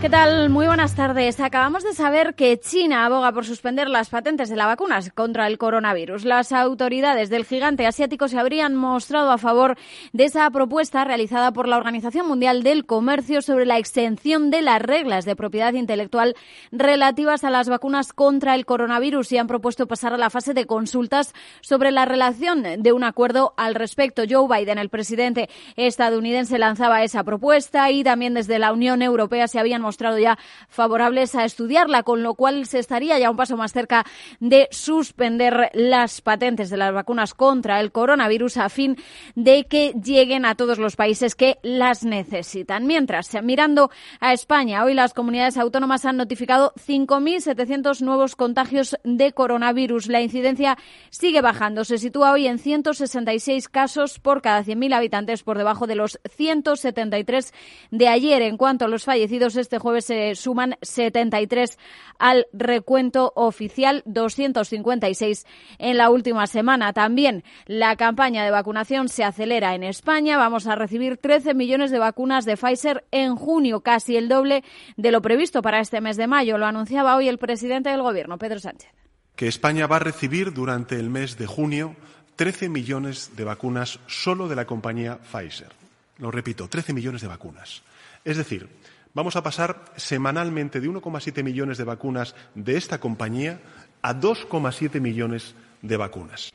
¿Qué 0.00 0.08
tal? 0.08 0.48
Muy 0.48 0.66
buenas 0.66 0.96
tardes. 0.96 1.40
Acabamos 1.40 1.84
de 1.84 1.92
saber 1.92 2.34
que 2.34 2.58
China 2.58 3.04
aboga 3.04 3.32
por 3.32 3.44
suspender 3.44 3.90
las 3.90 4.08
patentes 4.08 4.48
de 4.48 4.56
las 4.56 4.66
vacunas 4.66 5.12
contra 5.12 5.46
el 5.46 5.58
coronavirus. 5.58 6.24
Las 6.24 6.52
autoridades 6.52 7.28
del 7.28 7.44
gigante 7.44 7.86
asiático 7.86 8.26
se 8.26 8.38
habrían 8.38 8.76
mostrado 8.76 9.30
a 9.30 9.36
favor 9.36 9.76
de 10.14 10.24
esa 10.24 10.50
propuesta 10.50 11.04
realizada 11.04 11.52
por 11.52 11.68
la 11.68 11.76
Organización 11.76 12.26
Mundial 12.26 12.62
del 12.62 12.86
Comercio 12.86 13.42
sobre 13.42 13.66
la 13.66 13.76
extensión 13.76 14.50
de 14.50 14.62
las 14.62 14.80
reglas 14.80 15.26
de 15.26 15.36
propiedad 15.36 15.74
intelectual 15.74 16.34
relativas 16.72 17.44
a 17.44 17.50
las 17.50 17.68
vacunas 17.68 18.14
contra 18.14 18.54
el 18.54 18.64
coronavirus 18.64 19.32
y 19.32 19.36
han 19.36 19.48
propuesto 19.48 19.86
pasar 19.86 20.14
a 20.14 20.18
la 20.18 20.30
fase 20.30 20.54
de 20.54 20.64
consultas 20.64 21.34
sobre 21.60 21.90
la 21.90 22.06
relación 22.06 22.62
de 22.62 22.92
un 22.94 23.04
acuerdo 23.04 23.52
al 23.58 23.74
respecto. 23.74 24.22
Joe 24.26 24.48
Biden, 24.48 24.78
el 24.78 24.88
presidente 24.88 25.50
estadounidense, 25.76 26.58
lanzaba 26.58 27.04
esa 27.04 27.22
propuesta 27.22 27.90
y 27.90 28.02
también 28.02 28.32
desde 28.32 28.58
la 28.58 28.72
Unión 28.72 29.02
Europea 29.02 29.46
se 29.46 29.58
habían 29.58 29.82
mostrado 29.82 29.89
ya 29.98 30.38
favorables 30.68 31.34
a 31.34 31.44
estudiarla, 31.44 32.02
con 32.02 32.22
lo 32.22 32.34
cual 32.34 32.66
se 32.66 32.78
estaría 32.78 33.18
ya 33.18 33.30
un 33.30 33.36
paso 33.36 33.56
más 33.56 33.72
cerca 33.72 34.04
de 34.40 34.68
suspender 34.70 35.70
las 35.74 36.20
patentes 36.20 36.70
de 36.70 36.76
las 36.76 36.92
vacunas 36.92 37.34
contra 37.34 37.80
el 37.80 37.92
coronavirus 37.92 38.56
a 38.58 38.68
fin 38.68 38.96
de 39.34 39.64
que 39.64 39.92
lleguen 40.02 40.44
a 40.44 40.54
todos 40.54 40.78
los 40.78 40.96
países 40.96 41.34
que 41.34 41.58
las 41.62 42.04
necesitan. 42.04 42.86
Mientras, 42.86 43.30
mirando 43.42 43.90
a 44.20 44.32
España, 44.32 44.84
hoy 44.84 44.94
las 44.94 45.14
comunidades 45.14 45.56
autónomas 45.56 46.04
han 46.04 46.16
notificado 46.16 46.72
5.700 46.86 48.00
nuevos 48.00 48.36
contagios 48.36 48.96
de 49.04 49.32
coronavirus. 49.32 50.08
La 50.08 50.20
incidencia 50.20 50.78
sigue 51.10 51.40
bajando. 51.40 51.84
Se 51.84 51.98
sitúa 51.98 52.32
hoy 52.32 52.46
en 52.46 52.58
166 52.58 53.68
casos 53.68 54.18
por 54.18 54.42
cada 54.42 54.62
100.000 54.64 54.94
habitantes, 54.94 55.42
por 55.42 55.58
debajo 55.58 55.86
de 55.86 55.94
los 55.94 56.20
173 56.28 57.52
de 57.90 58.08
ayer. 58.08 58.42
En 58.42 58.56
cuanto 58.56 58.84
a 58.84 58.88
los 58.88 59.04
fallecidos, 59.04 59.56
este 59.56 59.78
jueves 59.80 60.04
se 60.04 60.36
suman 60.36 60.76
73 60.82 61.76
al 62.20 62.46
recuento 62.52 63.32
oficial, 63.34 64.02
256 64.06 65.46
en 65.78 65.96
la 65.96 66.10
última 66.10 66.46
semana. 66.46 66.92
También 66.92 67.42
la 67.66 67.96
campaña 67.96 68.44
de 68.44 68.50
vacunación 68.50 69.08
se 69.08 69.24
acelera 69.24 69.74
en 69.74 69.82
España. 69.82 70.38
Vamos 70.38 70.66
a 70.66 70.76
recibir 70.76 71.16
13 71.16 71.54
millones 71.54 71.90
de 71.90 71.98
vacunas 71.98 72.44
de 72.44 72.56
Pfizer 72.56 73.04
en 73.10 73.34
junio, 73.34 73.80
casi 73.80 74.16
el 74.16 74.28
doble 74.28 74.62
de 74.96 75.10
lo 75.10 75.22
previsto 75.22 75.62
para 75.62 75.80
este 75.80 76.00
mes 76.00 76.16
de 76.16 76.26
mayo. 76.26 76.58
Lo 76.58 76.66
anunciaba 76.66 77.16
hoy 77.16 77.28
el 77.28 77.38
presidente 77.38 77.90
del 77.90 78.02
Gobierno, 78.02 78.38
Pedro 78.38 78.60
Sánchez. 78.60 78.90
Que 79.34 79.48
España 79.48 79.86
va 79.86 79.96
a 79.96 80.00
recibir 80.00 80.52
durante 80.52 80.96
el 80.96 81.08
mes 81.08 81.38
de 81.38 81.46
junio 81.46 81.96
13 82.36 82.68
millones 82.68 83.32
de 83.36 83.44
vacunas 83.44 83.98
solo 84.06 84.48
de 84.48 84.56
la 84.56 84.66
compañía 84.66 85.18
Pfizer. 85.18 85.72
Lo 86.18 86.30
repito, 86.30 86.68
13 86.68 86.92
millones 86.92 87.22
de 87.22 87.28
vacunas. 87.28 87.82
Es 88.24 88.36
decir, 88.36 88.68
Vamos 89.12 89.34
a 89.34 89.42
pasar 89.42 89.84
semanalmente 89.96 90.80
de 90.80 90.88
1,7 90.88 91.42
millones 91.42 91.78
de 91.78 91.84
vacunas 91.84 92.36
de 92.54 92.76
esta 92.76 93.00
compañía 93.00 93.60
a 94.02 94.14
2,7 94.14 95.00
millones 95.00 95.54
de 95.82 95.96
vacunas. 95.96 96.52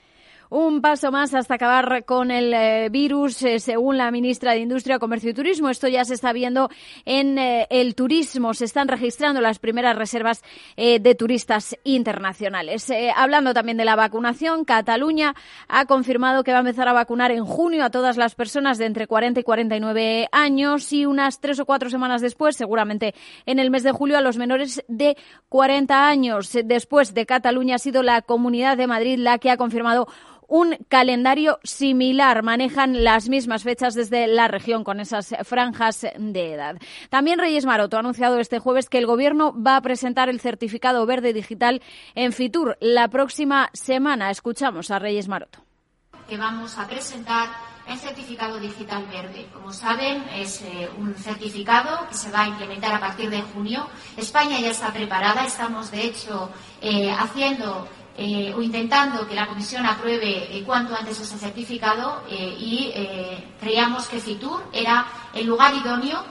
Un 0.49 0.81
paso 0.81 1.11
más 1.11 1.33
hasta 1.33 1.55
acabar 1.55 2.05
con 2.05 2.29
el 2.29 2.53
eh, 2.53 2.89
virus, 2.91 3.41
eh, 3.41 3.59
según 3.59 3.97
la 3.97 4.11
ministra 4.11 4.51
de 4.51 4.59
Industria, 4.59 4.99
Comercio 4.99 5.31
y 5.31 5.33
Turismo. 5.33 5.69
Esto 5.69 5.87
ya 5.87 6.05
se 6.05 6.13
está 6.13 6.33
viendo 6.33 6.69
en 7.03 7.39
eh, 7.39 7.65
el 7.71 7.95
turismo. 7.95 8.53
Se 8.53 8.65
están 8.65 8.87
registrando 8.87 9.41
las 9.41 9.57
primeras 9.57 9.95
reservas 9.95 10.43
de 10.75 11.15
turistas 11.15 11.75
internacionales. 11.83 12.91
hablando 13.15 13.53
también 13.53 13.77
de 13.77 13.85
la 13.85 13.95
vacunación, 13.95 14.65
Cataluña 14.65 15.33
ha 15.67 15.85
confirmado 15.85 16.43
que 16.43 16.51
va 16.51 16.57
a 16.57 16.61
empezar 16.61 16.87
a 16.87 16.93
vacunar 16.93 17.31
en 17.31 17.45
junio 17.45 17.83
a 17.83 17.89
todas 17.89 18.17
las 18.17 18.35
personas 18.35 18.77
de 18.77 18.85
entre 18.85 19.07
40 19.07 19.39
y 19.39 19.43
49 19.43 20.27
años 20.31 20.91
y 20.93 21.05
unas 21.05 21.39
tres 21.39 21.59
o 21.59 21.65
cuatro 21.65 21.89
semanas 21.89 22.21
después, 22.21 22.55
seguramente 22.55 23.15
en 23.45 23.59
el 23.59 23.71
mes 23.71 23.83
de 23.83 23.91
julio, 23.91 24.17
a 24.17 24.21
los 24.21 24.37
menores 24.37 24.83
de 24.87 25.17
40 25.49 26.07
años. 26.07 26.57
Después 26.63 27.13
de 27.13 27.25
Cataluña 27.25 27.75
ha 27.75 27.79
sido 27.79 28.03
la 28.03 28.21
Comunidad 28.21 28.77
de 28.77 28.87
Madrid 28.87 29.17
la 29.17 29.39
que 29.39 29.49
ha 29.49 29.57
confirmado 29.57 30.07
un 30.47 30.77
calendario 30.89 31.59
similar. 31.63 32.43
Manejan 32.43 33.03
las 33.03 33.29
mismas 33.29 33.63
fechas 33.63 33.93
desde 33.93 34.27
la 34.27 34.47
región 34.47 34.83
con 34.83 34.99
esas 34.99 35.35
franjas 35.43 36.05
de 36.17 36.53
edad. 36.53 36.77
También 37.09 37.39
Reyes 37.39 37.65
Maroto 37.65 37.97
ha 37.97 38.01
anunciado 38.01 38.39
este 38.39 38.59
jueves 38.59 38.89
que 38.89 38.97
el 38.97 39.05
Gobierno 39.05 39.53
va 39.55 39.77
a 39.77 39.81
presentar 39.81 40.29
el 40.29 40.39
certificado 40.39 41.05
verde 41.05 41.33
digital 41.33 41.81
en 42.15 42.31
Fitur 42.33 42.77
la 42.79 43.07
próxima 43.07 43.69
semana. 43.73 44.29
Escuchamos 44.29 44.91
a 44.91 44.99
Reyes 44.99 45.27
Maroto. 45.27 45.59
Que 46.27 46.37
vamos 46.37 46.77
a 46.77 46.87
presentar 46.87 47.49
el 47.87 47.99
certificado 47.99 48.59
digital 48.59 49.05
verde. 49.05 49.47
Como 49.53 49.71
saben, 49.71 50.23
es 50.33 50.61
eh, 50.61 50.89
un 50.97 51.13
certificado 51.15 52.07
que 52.09 52.15
se 52.15 52.31
va 52.31 52.43
a 52.43 52.47
implementar 52.47 52.93
a 52.93 52.99
partir 52.99 53.29
de 53.29 53.41
junio. 53.41 53.87
España 54.17 54.59
ya 54.59 54.71
está 54.71 54.91
preparada. 54.91 55.45
Estamos, 55.45 55.91
de 55.91 56.05
hecho, 56.05 56.49
eh, 56.81 57.11
haciendo 57.11 57.87
eh, 58.17 58.53
o 58.55 58.61
intentando 58.61 59.27
que 59.27 59.35
la 59.35 59.45
Comisión 59.45 59.85
apruebe 59.85 60.47
eh, 60.49 60.63
cuanto 60.63 60.95
antes 60.95 61.19
ese 61.19 61.37
certificado 61.37 62.23
eh, 62.29 62.55
y 62.57 62.93
creíamos 63.59 64.07
que 64.07 64.21
FITUR 64.21 64.63
era 64.71 65.05
el 65.33 65.45
lugar 65.45 65.73
idóneo 65.75 66.23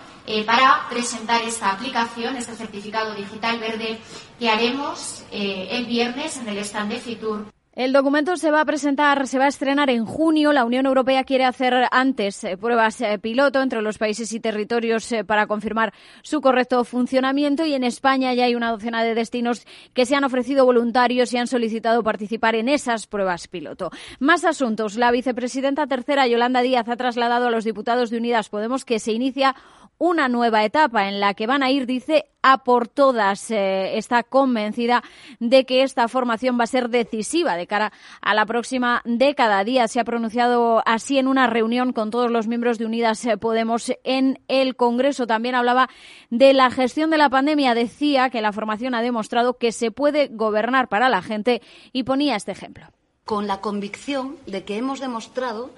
para 0.47 0.89
presentar 0.89 1.43
esta 1.43 1.73
aplicación, 1.73 2.37
este 2.37 2.55
certificado 2.55 3.15
digital 3.15 3.59
verde 3.59 3.99
que 4.39 4.49
haremos 4.49 5.23
el 5.31 5.85
viernes 5.85 6.39
en 6.39 6.49
el 6.49 6.57
stand 6.59 6.93
de 6.93 7.01
FITUR 7.01 7.47
el 7.75 7.93
documento 7.93 8.37
se 8.37 8.53
va 8.53 8.61
a 8.61 8.65
presentar, 8.65 9.27
se 9.27 9.39
va 9.39 9.47
a 9.47 9.49
estrenar 9.49 9.91
en 9.91 10.05
junio. 10.05 10.53
La 10.53 10.65
Unión 10.65 10.87
Europea 10.87 11.25
quiere 11.25 11.45
hacer 11.45 11.75
antes 11.91 12.45
eh, 12.45 12.57
pruebas 12.57 13.01
eh, 13.01 13.19
piloto 13.19 13.61
entre 13.63 13.83
los 13.83 13.99
países 13.99 14.33
y 14.33 14.39
territorios 14.39 15.11
eh, 15.11 15.25
para 15.25 15.49
confirmar 15.49 15.93
su 16.23 16.41
correcto 16.41 16.85
funcionamiento 16.85 17.67
y 17.67 17.75
en 17.75 17.83
España 17.83 18.33
ya 18.33 18.45
hay 18.45 18.55
una 18.55 18.71
docena 18.71 19.03
de 19.03 19.17
destinos 19.17 19.67
que 19.93 20.07
se 20.07 20.15
han 20.15 20.23
ofrecido 20.23 20.65
voluntarios 20.65 21.33
y 21.33 21.39
han 21.39 21.49
solicitado 21.49 22.05
participar 22.05 22.55
en 22.55 22.69
esas 22.69 23.09
pruebas 23.09 23.49
piloto. 23.49 23.91
Más 24.21 24.45
asuntos. 24.45 24.97
La 24.97 25.11
vicepresidenta 25.11 25.89
tercera, 25.89 26.29
Yolanda 26.29 26.63
Díaz, 26.63 26.89
ha 26.89 26.97
trasladado 26.97 27.49
a 27.49 27.51
los 27.51 27.65
diputados 27.65 28.11
de 28.11 28.19
Unidas 28.19 28.51
Podemos 28.51 28.85
que 28.85 29.01
se 29.01 29.13
inicia 29.13 29.57
una 29.99 30.29
nueva 30.29 30.65
etapa 30.65 31.09
en 31.09 31.21
la 31.21 31.35
que 31.35 31.47
van 31.47 31.63
a 31.63 31.71
ir, 31.71 31.87
dice, 31.87 32.27
a 32.43 32.59
por 32.59 32.89
todas. 32.89 33.51
Eh, 33.51 33.97
está 33.97 34.23
convencida 34.23 35.03
de 35.41 35.65
que 35.65 35.83
esta 35.83 36.09
formación 36.09 36.59
va 36.59 36.65
a 36.65 36.69
ser 36.69 36.91
decisiva 36.91 37.57
de 37.57 37.67
cara 37.67 37.93
a 38.21 38.35
la 38.35 38.47
próxima 38.47 39.03
década. 39.05 39.65
Díaz 39.65 39.93
se 39.93 40.01
ha 40.01 40.05
pronunciado 40.05 40.83
así 40.87 41.19
en 41.19 41.27
una 41.27 41.47
reunión 41.47 41.93
con 41.93 42.11
todos 42.11 42.31
los 42.31 42.47
miembros 42.47 42.79
de 42.79 42.87
Unidas 42.87 43.27
Podemos 43.41 43.93
en 44.05 44.41
el 44.49 44.77
Congreso. 44.77 45.27
También 45.27 45.55
hablaba 45.55 45.89
de 46.31 46.53
la 46.53 46.71
gestión 46.71 47.11
de 47.11 47.19
la 47.19 47.31
pandemia. 47.31 47.75
Decía 47.75 48.31
que 48.31 48.43
la 48.43 48.53
formación 48.53 48.95
ha 48.95 49.03
demostrado 49.03 49.59
que 49.59 49.73
se 49.73 49.91
puede 49.91 50.29
gobernar 50.29 50.89
para 50.89 51.09
la 51.09 51.23
gente 51.23 51.63
y 51.93 52.03
ponía 52.03 52.37
este 52.37 52.53
ejemplo. 52.53 52.87
Con 53.25 53.47
la 53.47 53.63
convicción 53.63 54.37
de 54.47 54.65
que 54.65 54.77
hemos 54.77 55.01
demostrado 55.01 55.71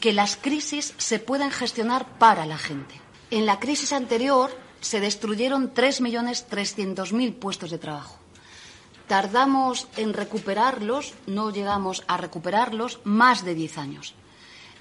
que 0.00 0.12
las 0.12 0.36
crisis 0.36 0.94
se 0.98 1.18
pueden 1.18 1.50
gestionar 1.50 2.06
para 2.18 2.46
la 2.46 2.58
gente. 2.58 3.00
En 3.30 3.46
la 3.46 3.60
crisis 3.60 3.92
anterior 3.92 4.50
se 4.80 4.98
destruyeron 4.98 5.72
3.300.000 5.72 7.34
puestos 7.34 7.70
de 7.70 7.78
trabajo. 7.78 8.16
Tardamos 9.06 9.86
en 9.96 10.14
recuperarlos, 10.14 11.14
no 11.26 11.50
llegamos 11.50 12.02
a 12.08 12.16
recuperarlos, 12.16 13.00
más 13.04 13.44
de 13.44 13.54
10 13.54 13.78
años. 13.78 14.14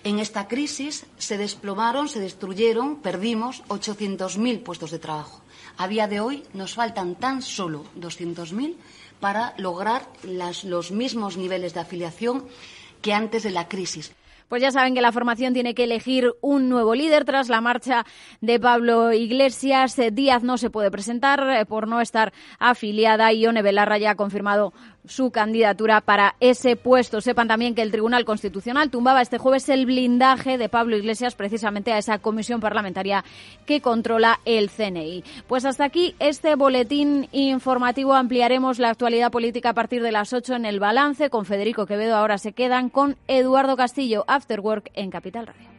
En 0.04 0.18
esta 0.18 0.48
crisis 0.48 1.06
se 1.18 1.38
desplomaron, 1.38 2.10
se 2.10 2.20
destruyeron, 2.20 3.02
perdimos 3.02 3.64
800.000 3.68 4.64
puestos 4.64 4.92
de 4.92 5.00
trabajo. 5.00 5.42
A 5.78 5.88
día 5.88 6.08
de 6.08 6.20
hoy 6.20 6.44
nos 6.54 6.74
faltan 6.74 7.16
tan 7.16 7.42
solo 7.42 7.86
200.000 8.00 8.78
para 9.20 9.54
lograr 9.58 10.08
los 10.24 10.92
mismos 10.92 11.38
niveles 11.38 11.74
de 11.74 11.82
afiliación 11.82 12.48
que 13.02 13.14
antes 13.14 13.44
de 13.44 13.52
la 13.52 13.68
crisis. 13.68 14.12
Pues 14.50 14.64
ya 14.64 14.72
saben 14.72 14.96
que 14.96 15.02
la 15.02 15.12
formación 15.12 15.54
tiene 15.54 15.76
que 15.76 15.84
elegir 15.84 16.34
un 16.42 16.70
nuevo 16.70 16.96
líder 16.96 17.24
tras 17.24 17.50
la 17.50 17.62
marcha 17.62 18.04
de 18.42 18.60
Pablo 18.60 19.14
Iglesias. 19.14 19.96
Díaz 20.12 20.42
no 20.42 20.58
se 20.58 20.72
puede 20.72 20.90
presentar 20.90 21.48
eh, 21.48 21.66
por 21.68 21.88
no 21.88 22.02
estar 22.02 22.34
afiliada 22.58 23.32
y 23.32 23.42
Ione 23.42 23.62
Belarra 23.62 24.00
ya 24.00 24.12
ha 24.12 24.16
confirmado 24.16 24.74
su 25.10 25.32
candidatura 25.32 26.02
para 26.02 26.36
ese 26.40 26.76
puesto. 26.76 27.20
Sepan 27.20 27.48
también 27.48 27.76
que 27.76 27.82
el 27.82 27.92
Tribunal 27.92 28.24
Constitucional 28.24 28.90
tumbaba 28.90 29.22
este 29.22 29.38
jueves 29.38 29.68
el 29.70 29.86
blindaje 29.86 30.58
de 30.58 30.70
Pablo 30.70 30.96
Iglesias 30.96 31.36
precisamente 31.36 31.92
a 31.92 31.98
esa 31.98 32.20
comisión 32.20 32.62
parlamentaria 32.62 33.26
que 33.66 33.82
controla 33.82 34.40
el 34.46 34.70
CNI. 34.70 35.24
Pues 35.48 35.66
hasta 35.66 35.84
aquí 35.84 36.16
este 36.20 36.56
boletín 36.56 37.28
informativo. 37.32 38.14
Ampliaremos 38.14 38.80
la 38.80 38.92
actualidad 38.92 39.32
política 39.32 39.72
a 39.72 39.74
partir 39.74 40.02
de 40.02 40.12
las 40.12 40.32
8 40.32 40.56
en 40.56 40.66
el 40.66 40.80
balance. 40.80 41.30
Con 41.30 41.46
Federico 41.46 41.86
Quevedo 41.86 42.16
ahora 42.16 42.38
se 42.38 42.54
quedan 42.54 42.90
con 42.90 43.18
Eduardo 43.28 43.76
Castillo, 43.76 44.26
After 44.28 44.60
Work 44.60 44.92
en 44.94 45.10
Capital 45.10 45.48
Radio. 45.48 45.79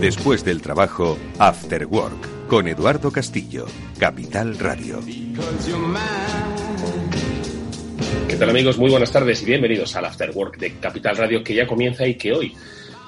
Después 0.00 0.42
del 0.46 0.62
trabajo, 0.62 1.18
After 1.38 1.84
Work, 1.84 2.46
con 2.46 2.66
Eduardo 2.66 3.12
Castillo, 3.12 3.66
Capital 3.98 4.58
Radio. 4.58 4.98
¿Qué 8.26 8.36
tal 8.36 8.48
amigos? 8.48 8.78
Muy 8.78 8.90
buenas 8.90 9.12
tardes 9.12 9.42
y 9.42 9.44
bienvenidos 9.44 9.94
al 9.96 10.06
After 10.06 10.30
Work 10.30 10.56
de 10.56 10.78
Capital 10.78 11.18
Radio 11.18 11.44
que 11.44 11.54
ya 11.54 11.66
comienza 11.66 12.06
y 12.06 12.14
que 12.14 12.32
hoy 12.32 12.54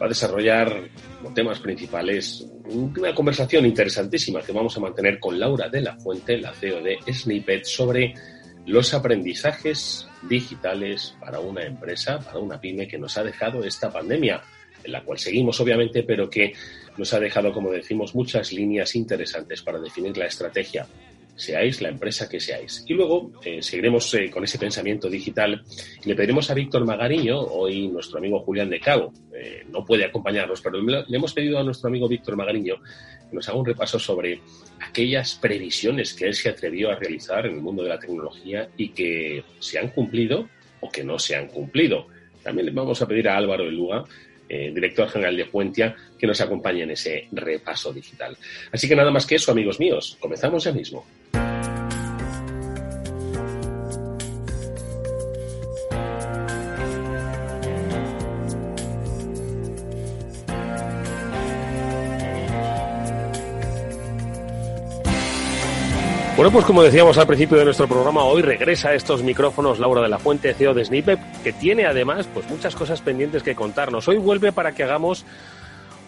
va 0.01 0.05
a 0.05 0.09
desarrollar 0.11 0.91
como 1.17 1.33
temas 1.33 1.61
principales 1.61 2.47
una 2.67 3.15
conversación 3.15 3.65
interesantísima 3.65 4.43
que 4.43 4.53
vamos 4.53 4.77
a 4.77 4.81
mantener 4.81 5.19
con 5.19 5.41
Laura 5.41 5.71
de 5.71 5.81
la 5.81 5.97
Fuente, 5.97 6.37
la 6.37 6.53
CEO 6.53 6.83
de 6.83 6.99
Snippet, 7.11 7.65
sobre 7.65 8.13
los 8.67 8.93
aprendizajes 8.93 10.07
digitales 10.29 11.17
para 11.19 11.41
una 11.41 11.63
empresa, 11.63 12.19
para 12.19 12.39
una 12.39 12.61
pyme 12.61 12.87
que 12.87 12.99
nos 12.99 13.17
ha 13.17 13.25
dejado 13.25 13.65
esta 13.65 13.91
pandemia 13.91 14.43
en 14.85 14.93
la 14.93 15.03
cual 15.03 15.19
seguimos 15.19 15.61
obviamente, 15.61 16.03
pero 16.03 16.29
que 16.29 16.53
nos 16.97 17.13
ha 17.15 17.21
dejado, 17.21 17.53
como 17.53 17.71
decimos, 17.71 18.15
muchas 18.15 18.53
líneas 18.53 18.95
interesantes 18.95 19.63
para 19.63 19.79
definir 19.79 20.17
la 20.17 20.27
estrategia 20.27 20.87
seáis 21.35 21.81
la 21.81 21.89
empresa 21.89 22.29
que 22.29 22.41
seáis. 22.41 22.85
Y 22.87 22.95
luego 22.95 23.33
eh, 23.45 23.63
seguiremos 23.63 24.13
eh, 24.15 24.31
con 24.31 24.45
ese 24.45 24.59
pensamiento 24.59 25.09
digital 25.09 25.63
y 26.05 26.09
le 26.09 26.15
pediremos 26.15 26.51
a 26.51 26.55
Víctor 26.55 26.85
Magariño, 26.85 27.41
hoy 27.41 27.89
nuestro 27.89 28.19
amigo 28.19 28.41
Julián 28.41 28.71
de 28.71 28.81
Cabo, 28.81 29.13
eh, 29.35 29.65
no 29.71 29.85
puede 29.85 30.05
acompañarnos, 30.05 30.61
pero 30.61 30.81
le, 30.81 31.05
hemos 31.11 31.33
pedido 31.33 31.59
a 31.59 31.63
nuestro 31.63 31.89
amigo 31.89 32.09
Víctor 32.09 32.37
Magariño 32.37 32.77
que 33.29 33.37
nos 33.37 33.49
haga 33.49 33.59
un 33.59 33.67
repaso 33.67 33.99
sobre 33.99 34.41
aquellas 34.81 35.35
previsiones 35.37 36.15
que 36.15 36.27
él 36.27 36.35
se 36.35 36.51
atrevió 36.51 36.91
a 36.91 36.97
realizar 36.97 37.47
en 37.47 37.55
el 37.55 37.61
mundo 37.61 37.83
de 37.83 37.89
la 37.89 37.99
tecnología 37.99 38.69
y 38.77 38.91
que 38.91 39.43
se 39.59 39.79
han 39.79 39.89
cumplido 39.89 40.49
o 40.81 40.91
que 40.91 41.03
no 41.03 41.19
se 41.19 41.37
han 41.37 41.49
cumplido. 41.49 42.07
También 42.43 42.67
le 42.67 42.73
vamos 42.73 43.01
a 43.01 43.07
pedir 43.07 43.29
a 43.29 43.37
Álvaro 43.37 43.65
Eluga 43.65 44.05
eh, 44.55 44.71
director 44.75 45.09
general 45.09 45.35
de 45.35 45.47
Puentia, 45.47 45.97
que 46.19 46.27
nos 46.27 46.39
acompañe 46.43 46.83
en 46.83 46.91
ese 46.91 47.27
repaso 47.33 47.91
digital. 47.91 48.37
Así 48.71 48.87
que 48.87 48.95
nada 48.95 49.11
más 49.11 49.25
que 49.25 49.37
eso, 49.37 49.51
amigos 49.51 49.81
míos, 49.81 50.19
comenzamos 50.21 50.65
ya 50.65 50.73
mismo. 50.73 51.07
Bueno, 66.43 66.55
pues 66.55 66.65
como 66.65 66.83
decíamos 66.83 67.17
al 67.19 67.29
principio 67.29 67.57
de 67.57 67.65
nuestro 67.65 67.87
programa, 67.87 68.25
hoy 68.25 68.43
regresa 68.43 68.89
a 68.89 68.95
estos 68.95 69.23
micrófonos 69.23 69.79
Laura 69.79 70.03
de 70.03 70.09
la 70.09 70.19
Fuente, 70.19 70.53
CEO 70.55 70.75
de 70.75 70.85
Snippet, 70.85 71.21
que 71.45 71.53
tiene 71.53 71.87
además 71.87 72.27
pues 72.35 72.51
muchas 72.51 72.75
cosas 72.75 73.01
pendientes 73.01 73.45
que 73.45 73.55
contarnos. 73.55 74.09
Hoy 74.09 74.17
vuelve 74.17 74.51
para 74.51 74.73
que 74.73 74.83
hagamos 74.83 75.25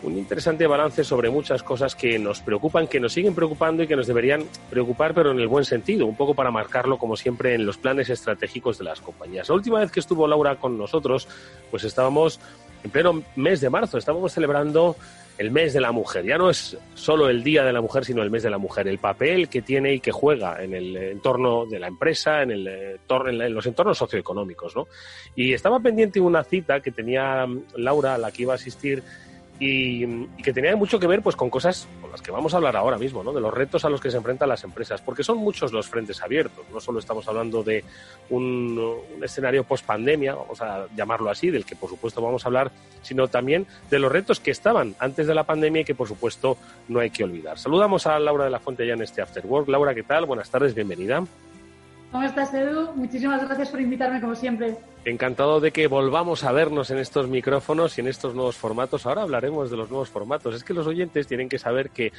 un 0.03 0.19
interesante 0.19 0.67
balance 0.67 1.05
sobre 1.05 1.31
muchas 1.31 1.63
cosas 1.63 1.95
que 1.95 2.19
nos 2.19 2.41
preocupan, 2.41 2.89
que 2.89 2.99
nos 2.99 3.13
siguen 3.13 3.37
preocupando 3.37 3.85
y 3.85 3.87
que 3.87 3.95
nos 3.95 4.09
deberían 4.09 4.43
preocupar, 4.71 5.15
pero 5.15 5.31
en 5.31 5.39
el 5.39 5.47
buen 5.47 5.65
sentido, 5.65 6.05
un 6.05 6.17
poco 6.17 6.35
para 6.35 6.51
marcarlo, 6.51 6.99
como 6.99 7.15
siempre, 7.15 7.55
en 7.55 7.65
los 7.65 7.79
planes 7.79 8.11
estratégicos 8.11 8.77
de 8.77 8.87
las 8.87 9.01
compañías. 9.01 9.49
La 9.49 9.55
última 9.55 9.79
vez 9.79 9.93
que 9.93 10.01
estuvo 10.01 10.27
Laura 10.27 10.57
con 10.57 10.77
nosotros, 10.77 11.29
pues 11.71 11.85
estábamos 11.85 12.41
en 12.83 12.91
pleno 12.91 13.23
mes 13.37 13.61
de 13.61 13.71
marzo, 13.71 13.99
estábamos 13.99 14.33
celebrando 14.33 14.97
el 15.39 15.51
mes 15.51 15.73
de 15.73 15.81
la 15.81 15.93
mujer. 15.93 16.25
Ya 16.25 16.39
no 16.39 16.51
es 16.51 16.77
solo 16.95 17.29
el 17.29 17.43
Día 17.43 17.65
de 17.65 17.73
la 17.73 17.81
Mujer, 17.81 18.05
sino 18.05 18.23
el 18.23 18.31
mes 18.31 18.43
de 18.43 18.51
la 18.51 18.59
mujer. 18.59 18.87
El 18.87 18.99
papel 18.99 19.49
que 19.49 19.63
tiene 19.63 19.95
y 19.95 20.01
que 20.01 20.13
juega 20.13 20.63
en 20.63 20.75
el 20.75 20.97
entorno 20.97 21.67
de 21.67 21.79
la 21.79 21.89
empresa, 21.89 22.43
en, 22.43 22.53
el, 22.53 22.69
en 22.69 23.55
los 23.55 23.67
entornos 23.67 23.99
socioeconómicos. 23.99 24.77
¿no? 24.77 24.87
Y 25.35 25.53
estaba 25.53 25.81
pendiente 25.81 26.21
una 26.21 26.45
cita 26.45 26.81
que 26.81 26.93
tenía 26.93 27.47
Laura, 27.77 28.15
a 28.15 28.19
la 28.19 28.31
que 28.31 28.43
iba 28.43 28.53
a 28.53 28.57
asistir 28.57 29.03
y, 29.59 30.27
que 30.43 30.53
tenía 30.53 30.75
mucho 30.77 30.99
que 30.99 31.07
ver 31.07 31.23
pues 31.23 31.37
con 31.37 31.49
cosas 31.49 31.87
con 32.01 32.11
las 32.11 32.21
que 32.21 32.31
vamos 32.31 32.55
a 32.55 32.57
hablar 32.57 32.77
ahora 32.77 32.99
mismo, 32.99 33.23
¿no? 33.23 33.33
de 33.33 33.41
los 33.41 33.53
retos 33.53 33.85
a 33.85 33.89
los 33.89 34.01
que 34.01 34.11
se 34.11 34.17
enfrentan 34.17 34.49
las 34.49 34.65
empresas, 34.65 35.01
porque 35.01 35.23
son 35.23 35.39
muchos 35.39 35.73
los 35.73 35.89
frentes 35.89 36.23
abiertos, 36.23 36.65
no 36.73 36.81
solo 36.81 36.99
estamos 36.99 37.27
hablando 37.29 37.63
de 37.63 37.85
un, 38.31 38.79
un 39.17 39.25
escenario 39.25 39.65
post 39.65 39.87
pandemia, 39.87 40.35
vamos 40.35 40.61
a 40.61 40.87
llamarlo 40.95 41.31
así, 41.31 41.51
del 41.51 41.65
que 41.65 41.77
por 41.77 41.89
supuesto 41.89 42.21
vamos 42.21 42.45
a 42.45 42.49
hablar, 42.49 42.71
sino 43.03 43.29
también 43.29 43.67
de 43.91 43.99
los 43.99 44.11
retos 44.11 44.41
que 44.41 44.51
estaban 44.51 44.95
antes 44.99 45.27
de 45.27 45.35
la 45.35 45.45
pandemia 45.45 45.83
y 45.83 45.85
que 45.85 45.95
por 45.95 46.09
supuesto 46.09 46.57
no 46.89 47.01
hay 47.01 47.11
que 47.11 47.25
olvidar. 47.25 47.59
Saludamos 47.59 48.07
a 48.07 48.19
Laura 48.19 48.45
de 48.45 48.51
la 48.51 48.61
Fuente 48.61 48.87
ya 48.87 48.95
en 48.95 49.03
este 49.03 49.23
After 49.23 49.45
Work. 49.47 49.69
Laura, 49.69 49.95
¿qué 49.95 50.03
tal? 50.03 50.27
Buenas 50.27 50.51
tardes, 50.51 50.75
bienvenida. 50.75 51.25
¿Cómo 52.15 52.27
estás, 52.27 52.55
Edu? 52.55 52.93
Muchísimas 52.95 53.45
gracias 53.45 53.71
por 53.71 53.81
invitarme, 53.81 54.21
como 54.21 54.37
siempre. 54.37 54.77
Encantado 55.05 55.59
de 55.59 55.73
que 55.73 55.89
volvamos 55.89 56.45
a 56.45 56.53
vernos 56.53 56.93
en 56.93 56.99
estos 56.99 57.29
micrófonos 57.29 57.99
y 57.99 58.03
en 58.03 58.07
estos 58.07 58.37
nuevos 58.37 58.57
formatos. 58.57 59.05
Ahora 59.05 59.23
hablaremos 59.23 59.69
de 59.69 59.77
los 59.77 59.91
nuevos 59.91 60.11
formatos. 60.11 60.55
Es 60.55 60.63
que 60.63 60.75
los 60.75 60.87
oyentes 60.87 61.27
tienen 61.27 61.49
que 61.49 61.59
saber 61.59 61.91
que, 61.91 62.13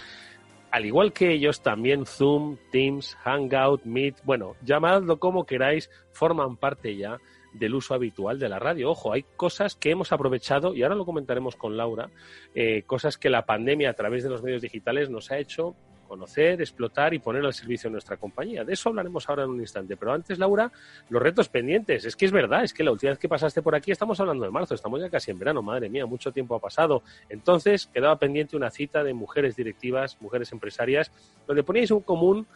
al 0.69 0.85
igual 0.85 1.13
que 1.13 1.31
ellos, 1.31 1.61
también 1.61 2.05
Zoom, 2.05 2.57
Teams, 2.73 3.15
Hangout, 3.23 3.85
Meet, 3.85 4.17
bueno, 4.25 4.57
llamadlo 4.65 5.17
como 5.17 5.45
queráis, 5.45 5.89
forman 6.11 6.57
parte 6.57 6.97
ya 6.97 7.17
del 7.53 7.73
uso 7.73 7.93
habitual 7.93 8.37
de 8.37 8.49
la 8.49 8.59
radio. 8.59 8.91
Ojo, 8.91 9.13
hay 9.13 9.23
cosas 9.37 9.77
que 9.77 9.91
hemos 9.91 10.11
aprovechado, 10.11 10.75
y 10.75 10.83
ahora 10.83 10.95
lo 10.95 11.05
comentaremos 11.05 11.55
con 11.55 11.77
Laura, 11.77 12.09
eh, 12.53 12.83
cosas 12.85 13.17
que 13.17 13.29
la 13.29 13.45
pandemia 13.45 13.91
a 13.91 13.93
través 13.93 14.25
de 14.25 14.29
los 14.29 14.43
medios 14.43 14.61
digitales 14.61 15.09
nos 15.09 15.31
ha 15.31 15.37
hecho 15.37 15.73
conocer, 16.05 16.61
explotar 16.61 17.13
y 17.13 17.19
poner 17.19 17.45
al 17.45 17.53
servicio 17.53 17.89
de 17.89 17.93
nuestra 17.93 18.17
compañía. 18.17 18.63
De 18.63 18.73
eso 18.73 18.89
hablaremos 18.89 19.27
ahora 19.27 19.43
en 19.43 19.49
un 19.49 19.59
instante. 19.59 19.97
Pero 19.97 20.13
antes, 20.13 20.39
Laura, 20.39 20.71
los 21.09 21.21
retos 21.21 21.49
pendientes. 21.49 22.05
Es 22.05 22.15
que 22.15 22.25
es 22.25 22.31
verdad, 22.31 22.63
es 22.63 22.73
que 22.73 22.83
la 22.83 22.91
última 22.91 23.11
vez 23.11 23.19
que 23.19 23.29
pasaste 23.29 23.61
por 23.61 23.75
aquí 23.75 23.91
estamos 23.91 24.19
hablando 24.19 24.45
de 24.45 24.51
marzo, 24.51 24.75
estamos 24.75 25.01
ya 25.01 25.09
casi 25.09 25.31
en 25.31 25.39
verano, 25.39 25.61
madre 25.61 25.89
mía, 25.89 26.05
mucho 26.05 26.31
tiempo 26.31 26.55
ha 26.55 26.59
pasado. 26.59 27.03
Entonces, 27.29 27.87
quedaba 27.87 28.17
pendiente 28.17 28.55
una 28.55 28.71
cita 28.71 29.03
de 29.03 29.13
mujeres 29.13 29.55
directivas, 29.55 30.21
mujeres 30.21 30.51
empresarias, 30.51 31.11
donde 31.47 31.63
poníais 31.63 31.91
un 31.91 32.01
común 32.01 32.47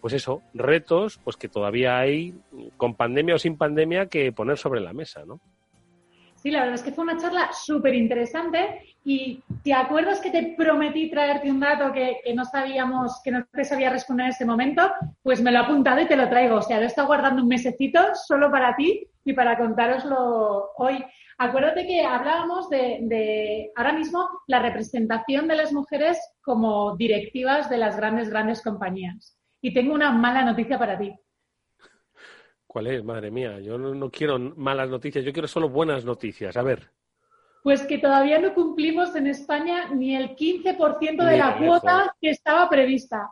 pues 0.00 0.14
eso, 0.14 0.42
retos 0.54 1.20
pues 1.22 1.36
que 1.36 1.48
todavía 1.48 1.98
hay 1.98 2.34
con 2.78 2.94
pandemia 2.94 3.34
o 3.34 3.38
sin 3.38 3.58
pandemia 3.58 4.06
que 4.06 4.32
poner 4.32 4.56
sobre 4.56 4.80
la 4.80 4.94
mesa, 4.94 5.24
¿no? 5.26 5.40
Sí, 6.42 6.50
la 6.50 6.60
verdad 6.60 6.76
es 6.76 6.82
que 6.82 6.92
fue 6.92 7.04
una 7.04 7.18
charla 7.18 7.50
súper 7.52 7.94
interesante 7.94 8.96
y 9.04 9.42
¿te 9.62 9.74
acuerdas 9.74 10.20
que 10.20 10.30
te 10.30 10.54
prometí 10.56 11.10
traerte 11.10 11.50
un 11.50 11.60
dato 11.60 11.92
que, 11.92 12.16
no 12.34 12.46
sabíamos, 12.46 13.20
que 13.22 13.30
no 13.30 13.44
te 13.52 13.62
sabía 13.62 13.90
responder 13.90 14.24
en 14.24 14.30
este 14.30 14.46
momento? 14.46 14.90
Pues 15.22 15.42
me 15.42 15.52
lo 15.52 15.58
he 15.58 15.60
apuntado 15.60 16.00
y 16.00 16.06
te 16.06 16.16
lo 16.16 16.30
traigo. 16.30 16.56
O 16.56 16.62
sea, 16.62 16.78
lo 16.78 16.84
he 16.84 16.86
estado 16.86 17.08
guardando 17.08 17.42
un 17.42 17.48
mesecito 17.48 18.14
solo 18.14 18.50
para 18.50 18.74
ti 18.74 19.06
y 19.22 19.34
para 19.34 19.58
contároslo 19.58 20.70
hoy. 20.78 21.04
Acuérdate 21.36 21.86
que 21.86 22.06
hablábamos 22.06 22.70
de, 22.70 23.00
de 23.02 23.70
ahora 23.76 23.92
mismo 23.92 24.26
la 24.46 24.60
representación 24.60 25.46
de 25.46 25.56
las 25.56 25.74
mujeres 25.74 26.18
como 26.40 26.96
directivas 26.96 27.68
de 27.68 27.76
las 27.76 27.98
grandes, 27.98 28.30
grandes 28.30 28.62
compañías. 28.62 29.36
Y 29.60 29.74
tengo 29.74 29.92
una 29.92 30.10
mala 30.10 30.42
noticia 30.42 30.78
para 30.78 30.98
ti. 30.98 31.14
¿Cuál 32.70 32.86
es? 32.86 33.02
Madre 33.02 33.32
mía, 33.32 33.58
yo 33.58 33.76
no, 33.76 34.10
quiero 34.12 34.38
malas 34.38 34.88
noticias, 34.88 35.24
yo 35.24 35.32
quiero 35.32 35.48
solo 35.48 35.68
buenas 35.68 36.04
noticias. 36.04 36.56
A 36.56 36.62
ver. 36.62 36.88
Pues 37.64 37.82
que 37.82 37.98
todavía 37.98 38.38
no 38.38 38.54
cumplimos 38.54 39.16
en 39.16 39.26
España 39.26 39.88
ni 39.92 40.14
el 40.14 40.36
15% 40.36 41.24
de 41.24 41.36
la 41.36 41.58
cuota 41.58 42.14
que 42.20 42.30
estaba 42.30 42.70
prevista. 42.70 43.28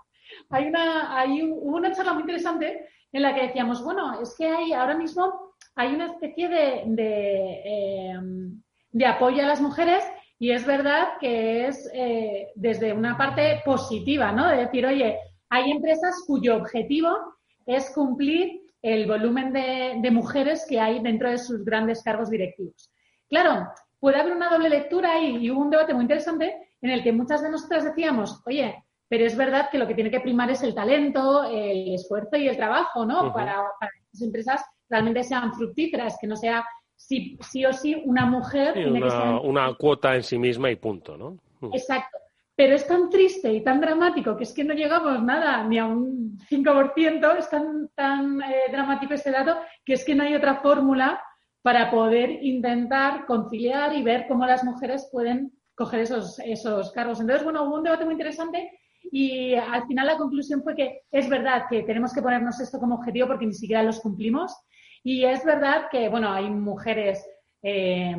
Hay 0.50 0.66
una, 0.66 1.16
hay 1.16 1.44
hubo 1.44 1.76
una 1.76 1.92
charla 1.92 2.14
muy 2.14 2.22
interesante 2.22 2.88
en 3.12 3.22
la 3.22 3.32
que 3.32 3.42
decíamos, 3.42 3.80
bueno, 3.84 4.20
es 4.20 4.34
que 4.36 4.48
hay 4.48 4.72
ahora 4.72 4.96
mismo 4.96 5.54
hay 5.76 5.94
una 5.94 6.06
especie 6.06 6.48
de, 6.48 6.82
de, 6.86 8.10
em, 8.10 8.60
apoyo 9.06 9.44
a 9.44 9.46
las 9.46 9.60
mujeres 9.60 10.02
y 10.40 10.50
es 10.50 10.66
verdad 10.66 11.10
que 11.20 11.68
es 11.68 11.88
eh, 11.94 12.48
desde 12.56 12.92
una 12.92 13.16
parte 13.16 13.62
positiva, 13.64 14.32
¿no? 14.32 14.48
De 14.48 14.56
decir, 14.56 14.84
oye, 14.84 15.16
hay 15.48 15.70
empresas 15.70 16.24
cuyo 16.26 16.56
objetivo 16.56 17.36
es 17.66 17.92
cumplir 17.94 18.67
el 18.82 19.06
volumen 19.06 19.52
de, 19.52 20.10
mujeres 20.10 20.66
que 20.68 20.80
hay 20.80 21.00
dentro 21.00 21.30
de 21.30 21.38
sus 21.38 21.64
grandes 21.64 22.02
cargos 22.02 22.30
directivos. 22.30 22.92
Claro, 23.28 23.68
puede 23.98 24.20
haber 24.20 24.32
una 24.32 24.50
doble 24.50 24.68
lectura 24.68 25.20
y, 25.20 25.50
hubo 25.50 25.62
un 25.62 25.70
debate 25.70 25.94
muy 25.94 26.02
interesante 26.02 26.70
en 26.80 26.90
el 26.90 27.02
que 27.02 27.12
muchas 27.12 27.42
de 27.42 27.50
nosotras 27.50 27.84
decíamos, 27.84 28.40
oye, 28.46 28.84
pero 29.08 29.24
es 29.24 29.36
verdad 29.36 29.68
que 29.70 29.78
lo 29.78 29.86
que 29.86 29.94
tiene 29.94 30.10
que 30.10 30.20
primar 30.20 30.50
es 30.50 30.62
el 30.62 30.74
talento, 30.74 31.44
el 31.44 31.94
esfuerzo 31.94 32.36
y 32.36 32.48
el 32.48 32.56
trabajo, 32.56 33.04
¿no? 33.04 33.32
para, 33.32 33.64
que 33.80 33.86
las 34.12 34.22
empresas 34.22 34.64
realmente 34.88 35.24
sean 35.24 35.52
fructíferas, 35.54 36.16
que 36.20 36.26
no 36.26 36.36
sea 36.36 36.64
sí, 36.94 37.38
sí 37.40 37.64
o 37.64 37.72
sí 37.72 38.00
una 38.04 38.26
mujer. 38.26 38.76
una, 38.86 39.40
una 39.40 39.74
cuota 39.74 40.14
en 40.14 40.22
sí 40.22 40.38
misma 40.38 40.70
y 40.70 40.76
punto, 40.76 41.16
¿no? 41.16 41.38
Exacto. 41.72 42.18
Pero 42.58 42.74
es 42.74 42.88
tan 42.88 43.08
triste 43.08 43.52
y 43.52 43.62
tan 43.62 43.80
dramático 43.80 44.36
que 44.36 44.42
es 44.42 44.52
que 44.52 44.64
no 44.64 44.74
llegamos 44.74 45.22
nada, 45.22 45.62
ni 45.62 45.78
a 45.78 45.86
un 45.86 46.36
5%, 46.50 47.38
es 47.38 47.48
tan, 47.48 47.88
tan 47.94 48.42
eh, 48.42 48.62
dramático 48.72 49.14
ese 49.14 49.30
dato 49.30 49.58
que 49.84 49.92
es 49.92 50.04
que 50.04 50.16
no 50.16 50.24
hay 50.24 50.34
otra 50.34 50.56
fórmula 50.56 51.22
para 51.62 51.88
poder 51.88 52.42
intentar 52.42 53.26
conciliar 53.26 53.94
y 53.94 54.02
ver 54.02 54.26
cómo 54.26 54.44
las 54.44 54.64
mujeres 54.64 55.08
pueden 55.12 55.52
coger 55.76 56.00
esos, 56.00 56.40
esos 56.40 56.90
cargos. 56.90 57.20
Entonces, 57.20 57.44
bueno, 57.44 57.62
hubo 57.62 57.76
un 57.76 57.84
debate 57.84 58.04
muy 58.04 58.14
interesante 58.14 58.72
y 59.04 59.54
al 59.54 59.86
final 59.86 60.08
la 60.08 60.16
conclusión 60.16 60.60
fue 60.64 60.74
que 60.74 61.02
es 61.12 61.28
verdad 61.28 61.66
que 61.70 61.84
tenemos 61.84 62.12
que 62.12 62.22
ponernos 62.22 62.58
esto 62.58 62.80
como 62.80 62.96
objetivo 62.96 63.28
porque 63.28 63.46
ni 63.46 63.54
siquiera 63.54 63.84
los 63.84 64.00
cumplimos. 64.00 64.52
Y 65.04 65.24
es 65.24 65.44
verdad 65.44 65.84
que, 65.92 66.08
bueno, 66.08 66.32
hay 66.32 66.50
mujeres, 66.50 67.24
eh, 67.62 68.16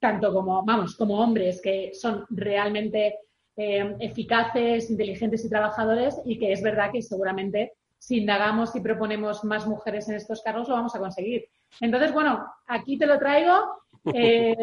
tanto 0.00 0.32
como, 0.32 0.64
vamos, 0.64 0.96
como 0.96 1.20
hombres, 1.20 1.60
que 1.62 1.92
son 1.94 2.26
realmente 2.30 3.14
eh, 3.60 3.96
eficaces, 3.98 4.88
inteligentes 4.88 5.44
y 5.44 5.48
trabajadores 5.48 6.16
y 6.24 6.38
que 6.38 6.52
es 6.52 6.62
verdad 6.62 6.92
que 6.92 7.02
seguramente 7.02 7.72
si 7.98 8.18
indagamos 8.18 8.76
y 8.76 8.80
proponemos 8.80 9.42
más 9.42 9.66
mujeres 9.66 10.08
en 10.08 10.14
estos 10.14 10.42
cargos 10.42 10.68
lo 10.68 10.76
vamos 10.76 10.94
a 10.94 11.00
conseguir. 11.00 11.48
Entonces, 11.80 12.12
bueno, 12.12 12.46
aquí 12.68 12.96
te 12.96 13.06
lo 13.06 13.18
traigo. 13.18 13.82
Eh, 14.14 14.54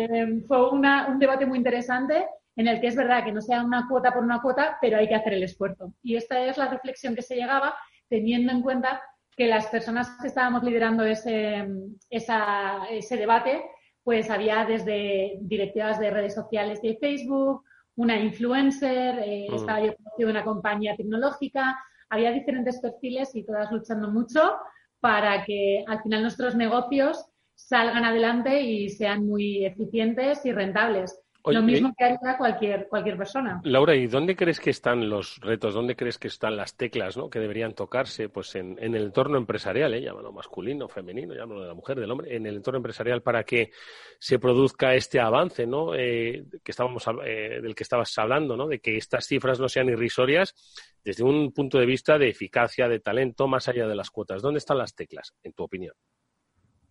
fue 0.48 0.70
un 0.70 1.20
debate 1.20 1.46
muy 1.46 1.58
interesante 1.58 2.25
en 2.56 2.68
el 2.70 2.80
que 2.80 2.88
es 2.88 2.96
verdad 2.96 3.25
que 3.25 3.34
no 3.34 3.42
sea 3.42 3.66
una 3.66 3.86
cuota 3.90 4.14
por 4.14 4.24
una 4.24 4.42
cuota, 4.42 4.78
pero 4.80 4.98
hay 4.98 5.10
que 5.10 5.16
hacer 5.16 5.34
el 5.34 5.44
esfuerzo. 5.44 5.92
Y 6.02 6.16
esta 6.16 6.40
es 6.46 6.58
la 6.58 6.70
reflexión 6.70 7.16
que 7.16 7.22
se 7.22 7.36
llegaba 7.36 7.75
teniendo 8.08 8.54
en 8.54 8.62
cuenta 8.62 9.02
que 9.36 9.48
las 9.48 9.68
personas 9.68 10.10
que 10.22 10.28
estábamos 10.28 10.64
liderando 10.64 11.04
ese, 11.04 11.68
ese 12.10 13.18
debate, 13.18 13.62
pues 14.06 14.30
había 14.30 14.64
desde 14.64 15.38
directivas 15.42 16.00
de 16.00 16.12
redes 16.12 16.34
sociales 16.34 16.82
de 16.82 16.96
Facebook, 16.96 17.66
una 17.96 18.20
influencer, 18.20 19.20
eh, 19.20 19.48
mm. 19.50 19.56
estaba 19.56 19.82
yo 19.82 19.94
en 20.18 20.30
una 20.30 20.44
compañía 20.44 20.96
tecnológica, 20.96 21.78
había 22.10 22.32
diferentes 22.32 22.80
perfiles 22.80 23.36
y 23.36 23.44
todas 23.44 23.72
luchando 23.72 24.10
mucho 24.10 24.58
para 25.00 25.44
que 25.44 25.84
al 25.88 26.02
final 26.02 26.22
nuestros 26.22 26.56
negocios 26.56 27.25
salgan 27.54 28.06
adelante 28.06 28.62
y 28.62 28.90
sean 28.90 29.25
muy 29.25 29.66
eficientes 29.66 30.46
y 30.46 30.52
rentables. 30.52 31.25
Lo 31.46 31.62
mismo 31.62 31.94
que 31.98 32.04
haría 32.04 32.38
cualquier, 32.38 32.88
cualquier 32.88 33.18
persona. 33.18 33.62
Laura, 33.64 33.96
¿y 33.96 34.08
dónde 34.08 34.36
crees 34.36 34.60
que 34.60 34.72
están 34.72 35.10
los 35.10 35.40
retos? 35.42 35.74
¿Dónde 35.74 35.96
crees 35.96 36.18
que 36.18 36.28
están 36.28 36.58
las 36.58 36.75
teclas 36.75 37.18
¿no? 37.18 37.30
que 37.30 37.40
deberían 37.40 37.74
tocarse? 37.74 38.30
Pues 38.30 38.56
en, 38.56 38.78
el 38.80 38.96
entorno 38.96 39.38
empresarial, 39.38 39.94
¿eh? 39.94 40.02
llámalo 40.02 40.32
masculino, 40.32 40.88
femenino, 40.88 41.34
llámalo 41.34 41.62
de 41.62 41.68
la 41.68 41.74
mujer, 41.74 42.00
del 42.00 42.12
hombre, 42.12 42.36
en 42.36 42.46
el 42.46 42.58
entorno 42.58 42.78
empresarial 42.78 43.22
para 43.22 43.44
que 43.44 43.72
se 44.20 44.40
produzca 44.40 44.96
este 44.96 45.20
avance 45.20 45.68
¿no? 45.68 45.94
Eh, 45.96 46.46
que 46.64 46.72
estábamos, 46.72 47.06
eh, 47.24 47.60
del 47.62 47.75
que 47.75 47.84
estabas 47.84 48.18
hablando, 48.18 48.58
¿no? 48.58 48.68
de 48.68 48.80
que 48.80 48.98
estas 48.98 49.25
cifras 49.25 49.60
no 49.60 49.70
sean 49.70 49.90
irrisorias 49.90 50.56
desde 51.04 51.24
un 51.24 51.52
punto 51.52 51.78
de 51.78 51.86
vista 51.86 52.18
de 52.18 52.30
eficacia, 52.30 52.88
de 52.88 53.00
talento, 53.00 53.48
más 53.48 53.68
allá 53.68 53.88
de 53.88 53.96
las 53.96 54.10
cuotas. 54.10 54.42
¿Dónde 54.42 54.58
están 54.58 54.80
las 54.80 54.96
teclas, 54.96 55.36
en 55.44 55.54
tu 55.54 55.64
opinión? 55.64 55.94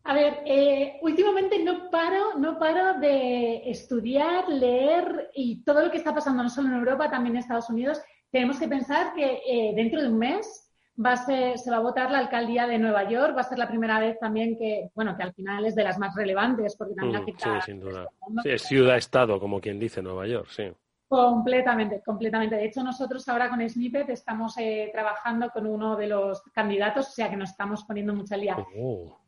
A 0.06 0.12
ver, 0.12 0.42
eh, 0.44 0.98
últimamente 1.00 1.62
no 1.64 1.90
paro, 1.90 2.34
no 2.38 2.58
paro 2.58 3.00
de 3.00 3.70
estudiar, 3.70 4.46
leer 4.50 5.30
y 5.34 5.64
todo 5.64 5.82
lo 5.82 5.90
que 5.90 5.96
está 5.96 6.14
pasando 6.14 6.42
no 6.42 6.50
solo 6.50 6.68
en 6.68 6.74
Europa, 6.74 7.10
también 7.10 7.36
en 7.36 7.40
Estados 7.40 7.70
Unidos. 7.70 8.02
Tenemos 8.30 8.58
que 8.58 8.68
pensar 8.68 9.14
que 9.14 9.40
eh, 9.46 9.72
dentro 9.74 10.02
de 10.02 10.08
un 10.08 10.18
mes 10.18 10.70
va 11.04 11.16
se 11.16 11.70
va 11.70 11.76
a 11.78 11.80
votar 11.80 12.10
la 12.10 12.18
alcaldía 12.18 12.66
de 12.66 12.78
Nueva 12.78 13.08
York. 13.08 13.34
Va 13.34 13.40
a 13.40 13.44
ser 13.44 13.58
la 13.58 13.66
primera 13.66 13.98
vez 13.98 14.18
también 14.18 14.58
que, 14.58 14.90
bueno, 14.94 15.16
que 15.16 15.22
al 15.22 15.32
final 15.32 15.64
es 15.64 15.74
de 15.74 15.84
las 15.84 15.98
más 15.98 16.14
relevantes 16.14 16.76
porque 16.76 16.94
también 16.94 17.22
mm, 17.22 17.38
Sí, 17.38 17.50
sin 17.64 17.80
duda. 17.80 18.06
Sí, 18.42 18.50
es 18.50 18.62
ciudad-estado, 18.62 19.40
como 19.40 19.58
quien 19.58 19.78
dice 19.78 20.02
Nueva 20.02 20.26
York, 20.26 20.48
sí. 20.50 20.70
Completamente, 21.08 22.02
completamente. 22.04 22.56
De 22.56 22.66
hecho, 22.66 22.82
nosotros 22.82 23.26
ahora 23.28 23.48
con 23.48 23.66
Snippet 23.66 24.10
estamos 24.10 24.58
eh, 24.58 24.90
trabajando 24.92 25.48
con 25.48 25.66
uno 25.66 25.96
de 25.96 26.08
los 26.08 26.42
candidatos, 26.52 27.08
o 27.08 27.12
sea 27.12 27.30
que 27.30 27.36
nos 27.36 27.50
estamos 27.50 27.84
poniendo 27.84 28.12
mucha 28.12 28.36
lía. 28.36 28.56
Oh. 28.76 29.23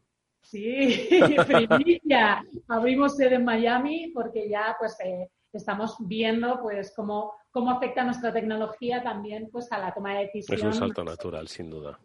Sí, 0.48 1.08
primicia. 1.68 2.44
Abrimos 2.68 3.16
sede 3.16 3.34
en 3.34 3.44
Miami 3.44 4.12
porque 4.14 4.48
ya 4.48 4.76
pues 4.78 4.96
eh, 5.04 5.28
estamos 5.52 5.96
viendo 6.00 6.60
pues 6.62 6.92
cómo, 6.94 7.32
cómo 7.50 7.72
afecta 7.72 8.04
nuestra 8.04 8.32
tecnología 8.32 9.02
también 9.02 9.48
pues 9.50 9.70
a 9.72 9.78
la 9.78 9.92
toma 9.92 10.14
de 10.14 10.26
decisiones. 10.26 10.60
Es 10.60 10.64
un 10.64 10.74
salto 10.74 11.02
natural, 11.02 11.48
sin 11.48 11.68
duda. 11.68 11.98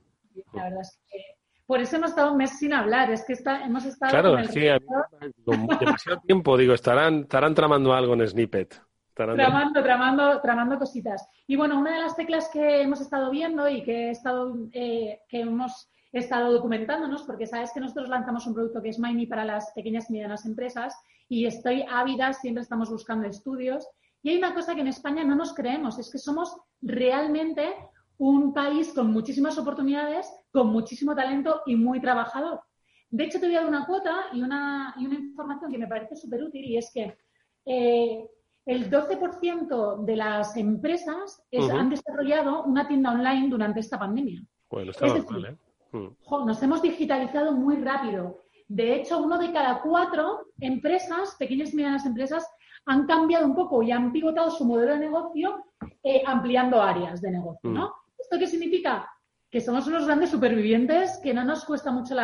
La 0.53 0.63
verdad 0.63 0.81
es 0.81 0.99
que 1.07 1.19
por 1.67 1.79
eso 1.79 1.97
hemos 1.97 2.09
estado 2.09 2.31
un 2.31 2.37
mes 2.37 2.57
sin 2.57 2.73
hablar, 2.73 3.11
es 3.11 3.23
que 3.23 3.33
está, 3.33 3.63
hemos 3.63 3.85
estado... 3.85 4.11
Claro, 4.11 4.37
es 4.39 4.51
que 4.51 4.77
demasiado 5.79 6.19
tiempo, 6.25 6.57
digo, 6.57 6.73
estarán, 6.73 7.21
estarán 7.21 7.53
tramando 7.53 7.93
algo 7.93 8.13
en 8.15 8.27
Snippet. 8.27 8.81
Tramando, 9.13 9.83
tramando, 9.83 10.41
tramando 10.41 10.79
cositas. 10.79 11.27
Y 11.47 11.55
bueno, 11.55 11.79
una 11.79 11.93
de 11.95 12.01
las 12.01 12.15
teclas 12.15 12.49
que 12.51 12.81
hemos 12.81 12.99
estado 13.01 13.29
viendo 13.29 13.69
y 13.69 13.83
que, 13.83 14.07
he 14.07 14.09
estado, 14.09 14.53
eh, 14.73 15.21
que 15.29 15.41
hemos 15.41 15.89
he 16.13 16.19
estado 16.19 16.51
documentándonos 16.51 17.23
porque 17.23 17.47
sabes 17.47 17.71
que 17.73 17.79
nosotros 17.79 18.09
lanzamos 18.09 18.45
un 18.47 18.53
producto 18.53 18.81
que 18.81 18.89
es 18.89 18.99
MyMe 18.99 19.27
para 19.27 19.45
las 19.45 19.71
pequeñas 19.73 20.09
y 20.09 20.13
medianas 20.13 20.45
empresas 20.45 20.95
y 21.29 21.45
estoy 21.45 21.85
ávida, 21.89 22.33
siempre 22.33 22.61
estamos 22.63 22.89
buscando 22.89 23.27
estudios. 23.27 23.87
Y 24.21 24.29
hay 24.29 24.37
una 24.37 24.53
cosa 24.53 24.75
que 24.75 24.81
en 24.81 24.87
España 24.87 25.23
no 25.23 25.35
nos 25.35 25.53
creemos, 25.53 25.97
es 25.97 26.11
que 26.11 26.17
somos 26.17 26.55
realmente 26.81 27.73
un 28.17 28.53
país 28.53 28.93
con 28.93 29.11
muchísimas 29.11 29.57
oportunidades, 29.57 30.31
con 30.51 30.67
muchísimo 30.67 31.15
talento 31.15 31.61
y 31.65 31.75
muy 31.75 31.99
trabajador. 32.01 32.61
De 33.09 33.23
hecho, 33.23 33.39
te 33.39 33.47
voy 33.47 33.55
a 33.55 33.61
dar 33.61 33.69
una 33.69 33.85
cuota 33.85 34.25
y 34.33 34.41
una, 34.41 34.93
y 34.97 35.05
una 35.05 35.15
información 35.15 35.71
que 35.71 35.77
me 35.77 35.87
parece 35.87 36.15
súper 36.15 36.43
útil 36.43 36.65
y 36.65 36.77
es 36.77 36.91
que 36.93 37.17
eh, 37.65 38.25
el 38.65 38.91
12% 38.91 40.05
de 40.05 40.15
las 40.15 40.55
empresas 40.55 41.43
han 41.51 41.89
desarrollado 41.89 42.63
una 42.63 42.87
tienda 42.87 43.11
online 43.11 43.49
durante 43.49 43.79
esta 43.79 43.97
pandemia. 43.97 44.43
Bueno, 44.69 44.91
está 44.91 45.07
mal, 45.07 45.45
¿eh? 45.45 45.57
Mm. 45.91 46.45
nos 46.45 46.63
hemos 46.63 46.81
digitalizado 46.81 47.51
muy 47.53 47.75
rápido. 47.77 48.43
De 48.67 48.95
hecho, 48.95 49.19
uno 49.19 49.37
de 49.37 49.51
cada 49.51 49.81
cuatro 49.81 50.45
empresas, 50.59 51.35
pequeñas 51.37 51.73
y 51.73 51.75
medianas 51.75 52.05
empresas, 52.05 52.47
han 52.85 53.05
cambiado 53.05 53.45
un 53.45 53.55
poco 53.55 53.83
y 53.83 53.91
han 53.91 54.11
pivotado 54.11 54.49
su 54.49 54.65
modelo 54.65 54.93
de 54.93 54.99
negocio 54.99 55.65
eh, 56.03 56.23
ampliando 56.25 56.81
áreas 56.81 57.21
de 57.21 57.31
negocio, 57.31 57.69
¿no? 57.69 57.87
Mm. 57.87 57.91
¿Esto 58.19 58.39
qué 58.39 58.47
significa? 58.47 59.09
Que 59.49 59.59
somos 59.59 59.85
unos 59.87 60.05
grandes 60.05 60.29
supervivientes, 60.29 61.19
que 61.21 61.33
no 61.33 61.43
nos 61.43 61.65
cuesta 61.65 61.91
mucho 61.91 62.15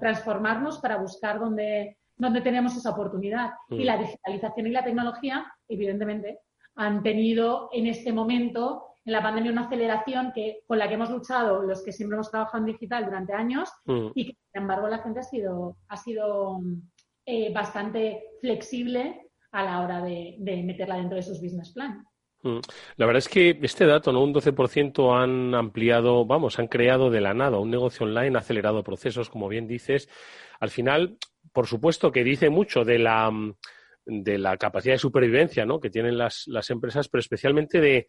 transformarnos 0.00 0.78
para 0.78 0.96
buscar 0.96 1.38
dónde, 1.38 1.98
dónde 2.16 2.40
tenemos 2.40 2.74
esa 2.76 2.90
oportunidad. 2.90 3.50
Y 3.68 3.82
mm. 3.82 3.84
la 3.84 3.98
digitalización 3.98 4.66
y 4.66 4.70
la 4.70 4.84
tecnología, 4.84 5.52
evidentemente, 5.68 6.40
han 6.76 7.02
tenido 7.02 7.68
en 7.72 7.86
este 7.86 8.12
momento 8.12 8.89
en 9.04 9.12
la 9.12 9.22
pandemia 9.22 9.52
una 9.52 9.66
aceleración 9.66 10.32
que, 10.34 10.60
con 10.66 10.78
la 10.78 10.88
que 10.88 10.94
hemos 10.94 11.10
luchado 11.10 11.62
los 11.62 11.82
que 11.82 11.92
siempre 11.92 12.16
hemos 12.16 12.30
trabajado 12.30 12.58
en 12.58 12.72
digital 12.72 13.04
durante 13.04 13.32
años 13.32 13.70
mm. 13.86 14.08
y 14.14 14.26
que, 14.26 14.32
sin 14.52 14.62
embargo, 14.62 14.88
la 14.88 14.98
gente 14.98 15.20
ha 15.20 15.24
sido, 15.24 15.76
ha 15.88 15.96
sido 15.96 16.60
eh, 17.24 17.52
bastante 17.52 18.22
flexible 18.40 19.30
a 19.52 19.64
la 19.64 19.80
hora 19.80 20.02
de, 20.02 20.36
meterla 20.64 20.96
dentro 20.96 21.16
de 21.16 21.22
sus 21.22 21.40
business 21.40 21.72
plan. 21.72 22.04
Mm. 22.42 22.58
La 22.96 23.06
verdad 23.06 23.18
es 23.18 23.28
que 23.28 23.58
este 23.62 23.86
dato, 23.86 24.12
¿no? 24.12 24.22
Un 24.22 24.34
12% 24.34 25.16
han 25.16 25.54
ampliado, 25.54 26.24
vamos, 26.24 26.58
han 26.58 26.68
creado 26.68 27.10
de 27.10 27.20
la 27.20 27.34
nada 27.34 27.58
un 27.58 27.70
negocio 27.70 28.06
online, 28.06 28.38
acelerado 28.38 28.82
procesos, 28.82 29.30
como 29.30 29.48
bien 29.48 29.66
dices. 29.66 30.08
Al 30.60 30.70
final, 30.70 31.16
por 31.52 31.66
supuesto 31.66 32.12
que 32.12 32.24
dice 32.24 32.50
mucho 32.50 32.84
de 32.84 32.98
la 32.98 33.32
de 34.10 34.38
la 34.38 34.56
capacidad 34.56 34.94
de 34.94 34.98
supervivencia 34.98 35.64
¿no? 35.64 35.80
que 35.80 35.90
tienen 35.90 36.18
las, 36.18 36.44
las, 36.46 36.68
empresas, 36.70 37.08
pero 37.08 37.20
especialmente 37.20 37.80
de, 37.80 38.06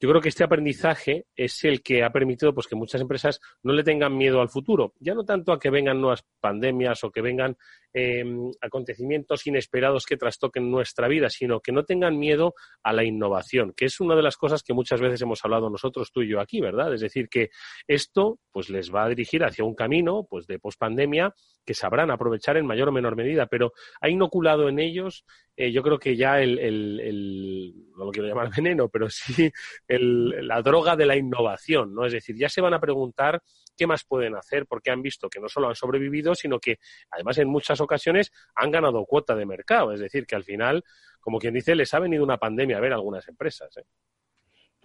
yo 0.00 0.08
creo 0.08 0.20
que 0.20 0.28
este 0.28 0.44
aprendizaje 0.44 1.26
es 1.36 1.64
el 1.64 1.82
que 1.82 2.02
ha 2.02 2.10
permitido 2.10 2.52
pues, 2.52 2.66
que 2.66 2.76
muchas 2.76 3.00
empresas 3.00 3.40
no 3.62 3.72
le 3.72 3.84
tengan 3.84 4.16
miedo 4.16 4.40
al 4.40 4.48
futuro, 4.48 4.94
ya 4.98 5.14
no 5.14 5.24
tanto 5.24 5.52
a 5.52 5.58
que 5.58 5.70
vengan 5.70 6.00
nuevas 6.00 6.24
pandemias 6.40 7.04
o 7.04 7.10
que 7.10 7.22
vengan 7.22 7.56
em, 7.92 8.50
acontecimientos 8.60 9.46
inesperados 9.46 10.04
que 10.04 10.16
trastoquen 10.16 10.70
nuestra 10.70 11.08
vida, 11.08 11.30
sino 11.30 11.60
que 11.60 11.72
no 11.72 11.84
tengan 11.84 12.18
miedo 12.18 12.54
a 12.82 12.92
la 12.92 13.04
innovación, 13.04 13.72
que 13.76 13.84
es 13.84 14.00
una 14.00 14.16
de 14.16 14.22
las 14.22 14.36
cosas 14.36 14.62
que 14.62 14.74
muchas 14.74 15.00
veces 15.00 15.22
hemos 15.22 15.44
hablado 15.44 15.70
nosotros, 15.70 16.10
tú 16.12 16.22
y 16.22 16.28
yo 16.28 16.40
aquí, 16.40 16.60
¿verdad? 16.60 16.92
Es 16.92 17.00
decir, 17.00 17.28
que 17.28 17.50
esto 17.86 18.40
pues 18.50 18.68
les 18.68 18.92
va 18.92 19.04
a 19.04 19.08
dirigir 19.08 19.44
hacia 19.44 19.64
un 19.64 19.74
camino 19.74 20.26
pues 20.28 20.46
de 20.46 20.58
pospandemia 20.58 21.32
que 21.64 21.74
sabrán 21.74 22.10
aprovechar 22.10 22.56
en 22.56 22.66
mayor 22.66 22.88
o 22.88 22.92
menor 22.92 23.16
medida, 23.16 23.46
pero 23.46 23.72
ha 24.00 24.08
inoculado 24.08 24.68
en 24.68 24.78
ellos, 24.78 25.24
eh, 25.56 25.72
yo 25.72 25.82
creo 25.82 25.98
que 25.98 26.16
ya 26.16 26.40
el, 26.40 27.74
no 27.96 28.04
lo 28.04 28.10
quiero 28.10 28.28
llamar 28.28 28.50
veneno, 28.56 28.88
pero 28.88 29.08
sí 29.10 29.50
la 29.88 30.62
droga 30.62 30.96
de 30.96 31.06
la 31.06 31.16
innovación, 31.16 31.94
¿no? 31.94 32.06
Es 32.06 32.12
decir, 32.12 32.36
ya 32.36 32.48
se 32.48 32.60
van 32.60 32.74
a 32.74 32.80
preguntar 32.80 33.42
qué 33.76 33.86
más 33.86 34.04
pueden 34.04 34.36
hacer 34.36 34.66
porque 34.66 34.90
han 34.90 35.02
visto 35.02 35.28
que 35.28 35.40
no 35.40 35.48
solo 35.48 35.68
han 35.68 35.74
sobrevivido, 35.74 36.34
sino 36.34 36.58
que 36.58 36.78
además 37.10 37.38
en 37.38 37.48
muchas 37.48 37.80
ocasiones 37.80 38.32
han 38.54 38.70
ganado 38.70 39.04
cuota 39.04 39.34
de 39.34 39.46
mercado. 39.46 39.92
Es 39.92 40.00
decir, 40.00 40.26
que 40.26 40.36
al 40.36 40.44
final, 40.44 40.84
como 41.20 41.38
quien 41.38 41.54
dice, 41.54 41.74
les 41.74 41.92
ha 41.94 41.98
venido 41.98 42.22
una 42.22 42.38
pandemia 42.38 42.76
a 42.76 42.80
ver 42.80 42.92
algunas 42.92 43.26
empresas. 43.28 43.76
¿eh? 43.76 43.84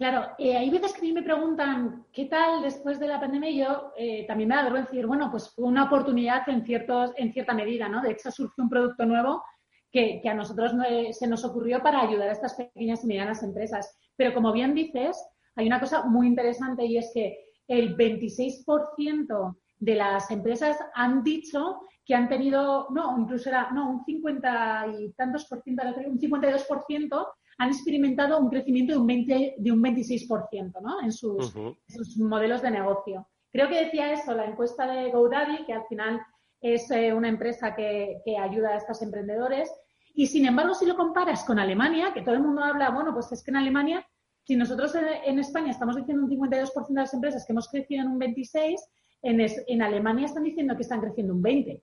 Claro, 0.00 0.32
eh, 0.38 0.56
hay 0.56 0.70
veces 0.70 0.94
que 0.94 1.00
a 1.00 1.02
mí 1.02 1.12
me 1.12 1.22
preguntan 1.22 2.06
qué 2.10 2.24
tal 2.24 2.62
después 2.62 2.98
de 2.98 3.06
la 3.06 3.20
pandemia 3.20 3.50
y 3.50 3.58
yo 3.58 3.92
eh, 3.98 4.24
también 4.26 4.48
me 4.48 4.54
da 4.54 4.70
decir, 4.70 5.06
bueno, 5.06 5.30
pues 5.30 5.50
fue 5.50 5.66
una 5.66 5.84
oportunidad 5.84 6.48
en, 6.48 6.64
ciertos, 6.64 7.12
en 7.18 7.34
cierta 7.34 7.52
medida, 7.52 7.86
¿no? 7.86 8.00
De 8.00 8.12
hecho, 8.12 8.30
surgió 8.30 8.64
un 8.64 8.70
producto 8.70 9.04
nuevo 9.04 9.44
que, 9.92 10.22
a 10.24 10.32
nosotros 10.32 10.72
se 11.12 11.26
nos 11.26 11.44
ocurrió 11.44 11.82
para 11.82 12.00
ayudar 12.00 12.30
a 12.30 12.32
estas 12.32 12.54
pequeñas 12.54 13.04
y 13.04 13.08
medianas 13.08 13.42
empresas. 13.42 13.94
Pero 14.16 14.32
como 14.32 14.54
bien 14.54 14.74
dices, 14.74 15.22
hay 15.54 15.66
una 15.66 15.80
cosa 15.80 16.04
muy 16.04 16.28
interesante 16.28 16.86
y 16.86 16.96
es 16.96 17.10
que 17.12 17.36
el 17.68 17.94
26% 17.94 19.56
de 19.80 19.94
las 19.96 20.30
empresas 20.30 20.78
han 20.94 21.22
dicho 21.22 21.82
que 22.06 22.14
han 22.14 22.30
tenido, 22.30 22.86
no, 22.88 23.18
incluso 23.18 23.50
era, 23.50 23.70
no, 23.72 23.90
un 23.90 24.04
50 24.06 24.86
y 24.98 25.12
tantos 25.12 25.44
por 25.44 25.60
ciento, 25.62 25.82
un 26.06 26.18
52% 26.18 27.26
han 27.58 27.68
experimentado 27.68 28.38
un 28.38 28.48
crecimiento 28.48 28.92
de 28.92 28.98
un, 28.98 29.06
20, 29.06 29.54
de 29.58 29.72
un 29.72 29.82
26%, 29.82 30.80
¿no? 30.80 31.02
En 31.02 31.12
sus, 31.12 31.52
sus 31.88 32.16
modelos 32.18 32.62
de 32.62 32.70
negocio. 32.70 33.28
Creo 33.52 33.68
que 33.68 33.84
decía 33.84 34.12
eso 34.12 34.34
la 34.34 34.46
encuesta 34.46 34.86
de 34.86 35.10
GoDaddy, 35.10 35.64
que 35.66 35.72
al 35.72 35.84
final 35.86 36.20
es 36.60 36.90
eh, 36.90 37.12
una 37.12 37.28
empresa 37.28 37.74
que, 37.74 38.20
que, 38.24 38.36
ayuda 38.36 38.70
a 38.70 38.76
estos 38.76 39.02
emprendedores. 39.02 39.72
Y 40.14 40.26
sin 40.26 40.46
embargo, 40.46 40.74
si 40.74 40.86
lo 40.86 40.96
comparas 40.96 41.44
con 41.44 41.58
Alemania, 41.58 42.12
que 42.12 42.22
todo 42.22 42.34
el 42.34 42.42
mundo 42.42 42.62
habla, 42.62 42.90
bueno, 42.90 43.12
pues 43.12 43.30
es 43.32 43.42
que 43.42 43.50
en 43.50 43.56
Alemania, 43.56 44.06
si 44.44 44.56
nosotros 44.56 44.94
en, 44.94 45.38
España 45.38 45.70
estamos 45.70 45.96
diciendo 45.96 46.24
un 46.24 46.30
52% 46.30 46.88
de 46.88 46.94
las 46.94 47.14
empresas 47.14 47.44
que 47.46 47.52
hemos 47.52 47.68
crecido 47.68 48.02
en 48.02 48.08
un 48.08 48.20
26%, 48.20 48.76
en, 49.22 49.40
en 49.40 49.82
Alemania 49.82 50.26
están 50.26 50.44
diciendo 50.44 50.74
que 50.76 50.82
están 50.82 51.00
creciendo 51.00 51.34
un 51.34 51.42
20%. 51.42 51.82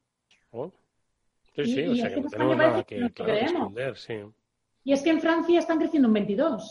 Sí, 1.56 1.66
sí, 1.66 1.88
o 1.88 1.96
sea 1.96 2.14
que 2.14 2.22
no 2.22 2.30
tenemos 2.30 2.58
nada 2.58 2.84
que, 2.84 3.00
responder, 3.00 3.98
sí. 3.98 4.14
Y 4.88 4.94
es 4.94 5.04
que 5.04 5.10
en 5.10 5.20
Francia 5.20 5.60
están 5.60 5.80
creciendo 5.80 6.08
un 6.08 6.16
22%. 6.16 6.62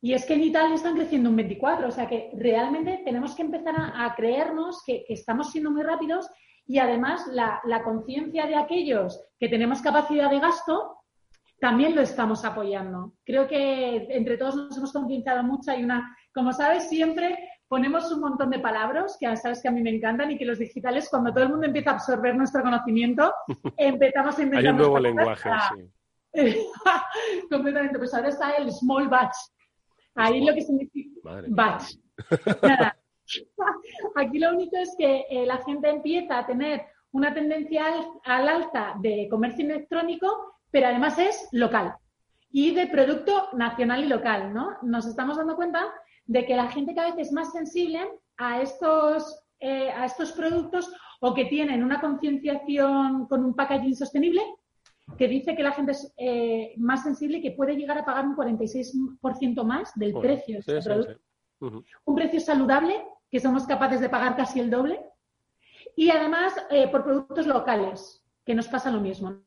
Y 0.00 0.12
es 0.14 0.24
que 0.24 0.34
en 0.34 0.44
Italia 0.44 0.76
están 0.76 0.94
creciendo 0.94 1.28
un 1.28 1.36
24%. 1.36 1.88
O 1.88 1.90
sea 1.90 2.06
que 2.06 2.30
realmente 2.34 3.02
tenemos 3.04 3.34
que 3.34 3.42
empezar 3.42 3.74
a, 3.76 4.14
creernos 4.14 4.80
que, 4.86 5.04
estamos 5.08 5.50
siendo 5.50 5.72
muy 5.72 5.82
rápidos 5.82 6.30
y 6.68 6.78
además 6.78 7.26
la, 7.32 7.82
conciencia 7.82 8.46
de 8.46 8.54
aquellos 8.54 9.20
que 9.40 9.48
tenemos 9.48 9.82
capacidad 9.82 10.30
de 10.30 10.38
gasto 10.38 10.98
también 11.58 11.96
lo 11.96 12.00
estamos 12.00 12.44
apoyando. 12.44 13.14
Creo 13.24 13.48
que 13.48 14.06
entre 14.10 14.38
todos 14.38 14.54
nos 14.54 14.76
hemos 14.76 14.92
concienciado 14.92 15.42
mucho. 15.42 15.72
Hay 15.72 15.82
una, 15.82 16.16
como 16.32 16.52
sabes, 16.52 16.88
siempre 16.88 17.36
ponemos 17.66 18.12
un 18.12 18.20
montón 18.20 18.50
de 18.50 18.60
palabras 18.60 19.16
que 19.18 19.36
sabes 19.36 19.60
que 19.60 19.66
a 19.66 19.72
mí 19.72 19.82
me 19.82 19.90
encantan 19.90 20.30
y 20.30 20.38
que 20.38 20.44
los 20.44 20.60
digitales, 20.60 21.08
cuando 21.10 21.32
todo 21.32 21.42
el 21.42 21.50
mundo 21.50 21.66
empieza 21.66 21.90
a 21.90 21.94
absorber 21.94 22.36
nuestro 22.36 22.62
conocimiento, 22.62 23.34
empezamos 23.78 24.38
a 24.38 24.42
inventar. 24.42 24.64
Hay 24.64 24.70
un 24.70 24.76
nuevo 24.76 25.00
lenguaje, 25.00 25.50
sí. 25.74 25.90
Completamente. 27.50 27.98
Pues 27.98 28.14
ahora 28.14 28.28
está 28.28 28.52
el 28.52 28.72
small 28.72 29.08
batch. 29.08 29.36
Ahí 30.14 30.44
lo 30.44 30.54
que 30.54 30.62
significa 30.62 31.20
batch. 31.48 31.94
Nada. 32.62 32.96
Aquí 34.16 34.38
lo 34.38 34.50
único 34.50 34.76
es 34.76 34.94
que 34.98 35.24
eh, 35.30 35.46
la 35.46 35.58
gente 35.64 35.88
empieza 35.88 36.38
a 36.38 36.46
tener 36.46 36.82
una 37.12 37.32
tendencia 37.32 37.84
al, 38.24 38.48
alta 38.48 38.94
de 39.00 39.28
comercio 39.30 39.64
electrónico, 39.64 40.58
pero 40.70 40.88
además 40.88 41.18
es 41.18 41.48
local 41.52 41.94
y 42.50 42.72
de 42.72 42.86
producto 42.86 43.48
nacional 43.52 44.04
y 44.04 44.08
local, 44.08 44.52
¿no? 44.54 44.76
Nos 44.82 45.06
estamos 45.06 45.36
dando 45.36 45.56
cuenta 45.56 45.92
de 46.26 46.44
que 46.44 46.54
la 46.54 46.70
gente 46.70 46.94
cada 46.94 47.10
vez 47.10 47.26
es 47.26 47.32
más 47.32 47.52
sensible 47.52 48.00
a 48.36 48.60
estos, 48.60 49.42
eh, 49.58 49.90
a 49.90 50.04
estos 50.04 50.32
productos 50.32 50.92
o 51.20 51.34
que 51.34 51.46
tienen 51.46 51.82
una 51.82 52.00
concienciación 52.00 53.26
con 53.26 53.44
un 53.44 53.54
packaging 53.54 53.96
sostenible 53.96 54.42
que 55.18 55.28
dice 55.28 55.54
que 55.54 55.62
la 55.62 55.72
gente 55.72 55.92
es 55.92 56.12
eh, 56.16 56.74
más 56.76 57.02
sensible 57.02 57.38
y 57.38 57.42
que 57.42 57.52
puede 57.52 57.76
llegar 57.76 57.98
a 57.98 58.04
pagar 58.04 58.26
un 58.26 58.36
46% 58.36 59.64
más 59.64 59.92
del 59.94 60.14
precio 60.14 60.60
de 60.66 60.78
este 60.78 60.90
producto. 60.90 61.20
Un 62.04 62.14
precio 62.14 62.40
saludable, 62.40 62.94
que 63.30 63.40
somos 63.40 63.66
capaces 63.66 64.00
de 64.00 64.08
pagar 64.08 64.36
casi 64.36 64.60
el 64.60 64.70
doble. 64.70 65.00
Y 65.96 66.10
además 66.10 66.54
eh, 66.70 66.88
por 66.88 67.04
productos 67.04 67.46
locales, 67.46 68.22
que 68.44 68.54
nos 68.54 68.68
pasa 68.68 68.90
lo 68.90 69.00
mismo. 69.00 69.40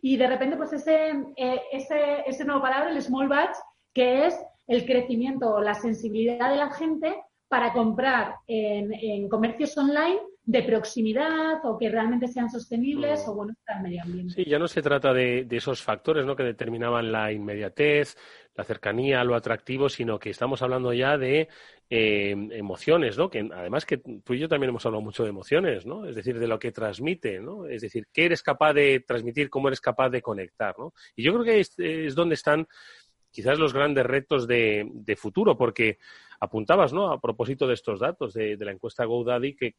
Y 0.00 0.16
de 0.16 0.26
repente, 0.26 0.56
pues 0.56 0.72
ese, 0.72 1.10
eh, 1.36 1.60
ese, 1.72 2.22
ese 2.26 2.44
nuevo 2.44 2.62
palabra, 2.62 2.90
el 2.90 3.02
small 3.02 3.28
batch, 3.28 3.56
que 3.92 4.26
es 4.26 4.40
el 4.66 4.86
crecimiento 4.86 5.54
o 5.54 5.60
la 5.60 5.74
sensibilidad 5.74 6.50
de 6.50 6.56
la 6.56 6.70
gente 6.70 7.14
para 7.48 7.72
comprar 7.72 8.36
en, 8.46 8.92
en 8.92 9.28
comercios 9.28 9.76
online 9.76 10.20
de 10.48 10.62
proximidad 10.62 11.60
o 11.64 11.76
que 11.76 11.90
realmente 11.90 12.26
sean 12.26 12.48
sostenibles 12.48 13.22
o 13.28 13.34
buenos 13.34 13.54
para 13.66 13.80
el 13.80 13.82
medio 13.82 14.02
ambiente. 14.02 14.32
Sí, 14.32 14.44
ya 14.46 14.58
no 14.58 14.66
se 14.66 14.80
trata 14.80 15.12
de, 15.12 15.46
esos 15.50 15.82
factores 15.82 16.24
¿no? 16.24 16.34
que 16.34 16.42
determinaban 16.42 17.12
la 17.12 17.30
inmediatez, 17.30 18.16
la 18.54 18.64
cercanía, 18.64 19.22
lo 19.24 19.34
atractivo, 19.34 19.90
sino 19.90 20.18
que 20.18 20.30
estamos 20.30 20.62
hablando 20.62 20.94
ya 20.94 21.18
de 21.18 21.48
eh, 21.90 22.30
emociones, 22.52 23.18
¿no? 23.18 23.28
Que 23.28 23.46
además 23.54 23.84
que 23.84 23.98
tú 23.98 24.32
y 24.32 24.38
yo 24.38 24.48
también 24.48 24.70
hemos 24.70 24.86
hablado 24.86 25.02
mucho 25.02 25.22
de 25.22 25.28
emociones, 25.28 25.84
¿no? 25.84 26.06
Es 26.06 26.16
decir, 26.16 26.38
de 26.38 26.48
lo 26.48 26.58
que 26.58 26.72
transmite, 26.72 27.40
¿no? 27.40 27.66
Es 27.66 27.82
decir, 27.82 28.06
qué 28.10 28.24
eres 28.24 28.42
capaz 28.42 28.72
de 28.72 29.04
transmitir, 29.06 29.50
cómo 29.50 29.68
eres 29.68 29.82
capaz 29.82 30.08
de 30.08 30.22
conectar, 30.22 30.74
¿no? 30.78 30.94
Y 31.14 31.24
yo 31.24 31.34
creo 31.34 31.44
que 31.44 31.60
es, 31.60 32.14
donde 32.14 32.36
están 32.36 32.66
quizás 33.30 33.58
los 33.58 33.74
grandes 33.74 34.06
retos 34.06 34.48
de, 34.48 35.14
futuro, 35.18 35.58
porque 35.58 35.98
apuntabas, 36.40 36.94
¿no? 36.94 37.12
A 37.12 37.20
propósito 37.20 37.66
de 37.66 37.74
estos 37.74 38.00
datos 38.00 38.32
de, 38.32 38.56
de 38.56 38.64
la 38.64 38.72
encuesta 38.72 39.04
GoDaddy, 39.04 39.54
que 39.54 39.74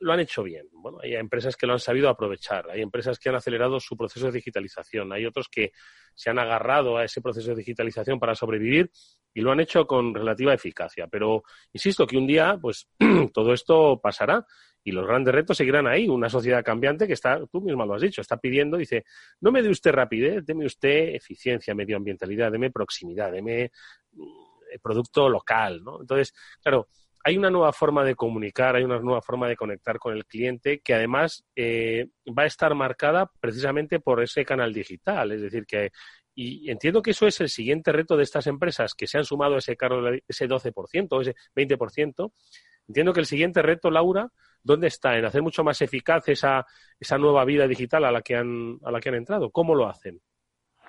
lo 0.00 0.12
han 0.12 0.20
hecho 0.20 0.42
bien. 0.42 0.66
Bueno, 0.72 0.98
hay 1.02 1.14
empresas 1.14 1.56
que 1.56 1.66
lo 1.66 1.74
han 1.74 1.78
sabido 1.78 2.08
aprovechar, 2.08 2.70
hay 2.70 2.80
empresas 2.80 3.18
que 3.18 3.28
han 3.28 3.34
acelerado 3.34 3.78
su 3.78 3.96
proceso 3.96 4.26
de 4.26 4.32
digitalización, 4.32 5.12
hay 5.12 5.26
otros 5.26 5.48
que 5.48 5.72
se 6.14 6.30
han 6.30 6.38
agarrado 6.38 6.96
a 6.96 7.04
ese 7.04 7.20
proceso 7.20 7.50
de 7.50 7.56
digitalización 7.56 8.18
para 8.18 8.34
sobrevivir 8.34 8.90
y 9.32 9.42
lo 9.42 9.52
han 9.52 9.60
hecho 9.60 9.86
con 9.86 10.14
relativa 10.14 10.54
eficacia. 10.54 11.06
Pero 11.06 11.44
insisto 11.72 12.06
que 12.06 12.16
un 12.16 12.26
día, 12.26 12.58
pues 12.60 12.88
todo 13.32 13.52
esto 13.52 14.00
pasará 14.02 14.44
y 14.82 14.92
los 14.92 15.06
grandes 15.06 15.34
retos 15.34 15.56
seguirán 15.56 15.86
ahí. 15.86 16.08
Una 16.08 16.28
sociedad 16.28 16.64
cambiante 16.64 17.06
que 17.06 17.12
está, 17.12 17.40
tú 17.46 17.60
misma 17.60 17.84
lo 17.84 17.94
has 17.94 18.02
dicho, 18.02 18.20
está 18.20 18.38
pidiendo, 18.38 18.78
dice, 18.78 19.04
no 19.40 19.52
me 19.52 19.62
dé 19.62 19.68
usted 19.68 19.92
rapidez, 19.92 20.44
deme 20.44 20.64
usted 20.64 21.14
eficiencia, 21.14 21.74
medioambientalidad, 21.74 22.50
deme 22.50 22.70
proximidad, 22.70 23.30
deme 23.30 23.70
mm, 24.12 24.50
producto 24.82 25.28
local, 25.28 25.82
¿no? 25.84 26.00
Entonces, 26.00 26.32
claro, 26.62 26.88
hay 27.22 27.36
una 27.36 27.50
nueva 27.50 27.72
forma 27.72 28.04
de 28.04 28.14
comunicar, 28.14 28.76
hay 28.76 28.84
una 28.84 28.98
nueva 28.98 29.20
forma 29.20 29.48
de 29.48 29.56
conectar 29.56 29.98
con 29.98 30.14
el 30.14 30.24
cliente 30.24 30.80
que 30.80 30.94
además 30.94 31.44
eh, 31.54 32.08
va 32.26 32.44
a 32.44 32.46
estar 32.46 32.74
marcada 32.74 33.30
precisamente 33.40 34.00
por 34.00 34.22
ese 34.22 34.44
canal 34.44 34.72
digital. 34.72 35.32
Es 35.32 35.42
decir, 35.42 35.66
que 35.66 35.90
y 36.34 36.70
entiendo 36.70 37.02
que 37.02 37.10
eso 37.10 37.26
es 37.26 37.40
el 37.40 37.48
siguiente 37.48 37.92
reto 37.92 38.16
de 38.16 38.22
estas 38.22 38.46
empresas 38.46 38.94
que 38.94 39.06
se 39.06 39.18
han 39.18 39.24
sumado 39.24 39.56
a 39.56 39.58
ese 39.58 39.76
carro, 39.76 40.10
ese 40.26 40.48
12% 40.48 41.08
o 41.10 41.20
ese 41.20 41.34
20%. 41.54 42.32
Entiendo 42.88 43.12
que 43.12 43.20
el 43.20 43.26
siguiente 43.26 43.60
reto, 43.62 43.90
Laura, 43.90 44.30
¿dónde 44.62 44.86
está? 44.86 45.18
En 45.18 45.24
hacer 45.24 45.42
mucho 45.42 45.64
más 45.64 45.82
eficaz 45.82 46.28
esa, 46.28 46.66
esa 46.98 47.18
nueva 47.18 47.44
vida 47.44 47.66
digital 47.66 48.04
a 48.04 48.12
la, 48.12 48.22
que 48.22 48.36
han, 48.36 48.78
a 48.84 48.90
la 48.90 49.00
que 49.00 49.10
han 49.10 49.16
entrado. 49.16 49.50
¿Cómo 49.50 49.74
lo 49.74 49.86
hacen? 49.86 50.20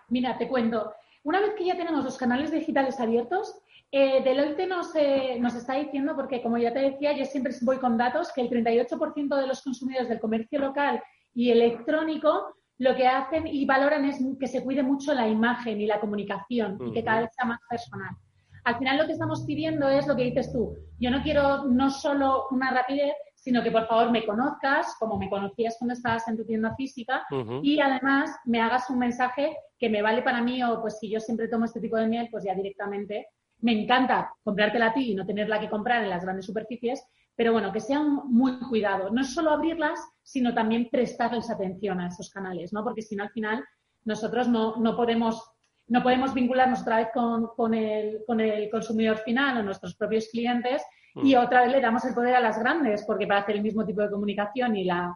Mira, 0.08 0.38
te 0.38 0.48
cuento. 0.48 0.94
Una 1.24 1.40
vez 1.40 1.54
que 1.56 1.66
ya 1.66 1.76
tenemos 1.76 2.04
los 2.04 2.18
canales 2.18 2.52
digitales 2.52 3.00
abiertos, 3.00 3.62
eh, 3.92 4.22
Deloitte 4.24 4.68
nos, 4.68 4.94
nos 5.40 5.56
está 5.56 5.76
diciendo, 5.76 6.16
porque 6.16 6.42
como 6.42 6.58
ya 6.58 6.74
te 6.74 6.80
decía, 6.80 7.12
yo 7.16 7.26
siempre 7.26 7.54
voy 7.62 7.78
con 7.78 7.98
datos, 7.98 8.32
que 8.34 8.42
el 8.42 8.50
38% 8.50 9.36
de 9.36 9.48
los 9.48 9.62
consumidores 9.62 10.10
del 10.10 10.20
comercio 10.20 10.60
local 10.60 11.02
y 11.34 11.52
electrónico 11.52 12.56
lo 12.78 12.96
que 12.96 13.06
hacen 13.06 13.46
y 13.46 13.64
valoran 13.66 14.06
es 14.06 14.20
que 14.40 14.48
se 14.48 14.64
cuide 14.64 14.82
mucho 14.82 15.14
la 15.14 15.28
imagen 15.28 15.80
y 15.80 15.86
la 15.86 16.00
comunicación 16.00 16.80
y 16.88 16.92
que 16.92 17.04
cada 17.04 17.22
vez 17.22 17.30
sea 17.36 17.46
más 17.46 17.60
personal. 17.70 18.16
Al 18.64 18.78
final 18.78 18.98
lo 18.98 19.06
que 19.06 19.14
estamos 19.14 19.44
pidiendo 19.46 19.88
es 19.88 20.08
lo 20.08 20.16
que 20.16 20.24
dices 20.24 20.52
tú. 20.52 20.76
Yo 21.00 21.12
no 21.12 21.22
quiero 21.22 21.66
no 21.66 21.92
solo 21.92 22.48
una 22.50 22.72
rapidez, 22.72 23.14
sino 23.36 23.62
que 23.62 23.72
por 23.72 23.88
favor 23.88 24.12
me 24.12 24.26
conozcas, 24.26 24.96
como 25.00 25.18
me 25.18 25.30
conocías 25.30 25.76
cuando 25.78 25.94
estabas 25.94 26.28
en 26.28 26.38
tu 26.38 26.46
tienda 26.46 26.76
física, 26.76 27.24
y 27.62 27.80
además 27.80 28.36
me 28.46 28.62
hagas 28.62 28.90
un 28.90 28.98
mensaje 28.98 29.56
que 29.78 29.90
me 29.90 30.02
vale 30.02 30.24
para 30.24 30.42
mí 30.42 30.64
o 30.64 30.82
pues 30.82 30.98
si 31.00 31.10
yo 31.10 31.20
siempre 31.20 31.48
tomo 31.48 31.66
este 31.66 31.82
tipo 31.82 31.98
de 31.98 32.08
miel, 32.08 32.30
pues 32.32 32.44
ya 32.44 32.56
directamente 32.56 33.28
me 33.62 33.72
encanta 33.72 34.34
comprártela 34.44 34.88
a 34.88 34.94
ti 34.94 35.12
y 35.12 35.16
no 35.16 35.26
tenerla 35.26 35.60
que 35.60 35.70
comprar 35.70 36.04
en 36.04 36.10
las 36.10 36.24
grandes 36.24 36.46
superficies, 36.46 37.06
pero 37.36 37.54
bueno, 37.54 37.72
que 37.72 37.80
sean 37.80 38.22
muy 38.28 38.60
cuidados. 38.60 39.12
No 39.12 39.22
es 39.22 39.34
solo 39.34 39.52
abrirlas, 39.52 40.00
sino 40.22 40.54
también 40.54 40.90
prestarles 40.90 41.50
atención 41.50 42.00
a 42.00 42.08
esos 42.08 42.30
canales, 42.30 42.74
¿no? 42.74 42.84
Porque 42.84 43.02
si 43.02 43.16
no, 43.16 43.24
al 43.24 43.32
final, 43.32 43.64
nosotros 44.04 44.48
no, 44.48 44.76
no 44.78 44.96
podemos 44.96 45.44
no 45.88 46.02
podemos 46.04 46.34
vincularnos 46.34 46.82
otra 46.82 46.98
vez 46.98 47.10
con, 47.14 47.48
con, 47.48 47.74
el, 47.74 48.24
con 48.26 48.40
el 48.40 48.70
consumidor 48.70 49.18
final 49.18 49.58
o 49.58 49.64
nuestros 49.64 49.94
propios 49.96 50.30
clientes 50.30 50.82
y 51.16 51.36
mm. 51.36 51.40
otra 51.40 51.64
vez 51.64 51.72
le 51.74 51.82
damos 51.82 52.06
el 52.06 52.14
poder 52.14 52.36
a 52.36 52.40
las 52.40 52.58
grandes, 52.58 53.04
porque 53.04 53.28
para 53.28 53.42
hacer 53.42 53.58
el 53.58 53.62
mismo 53.62 53.86
tipo 53.86 54.02
de 54.02 54.10
comunicación 54.10 54.78
y 54.78 54.86
la, 54.86 55.14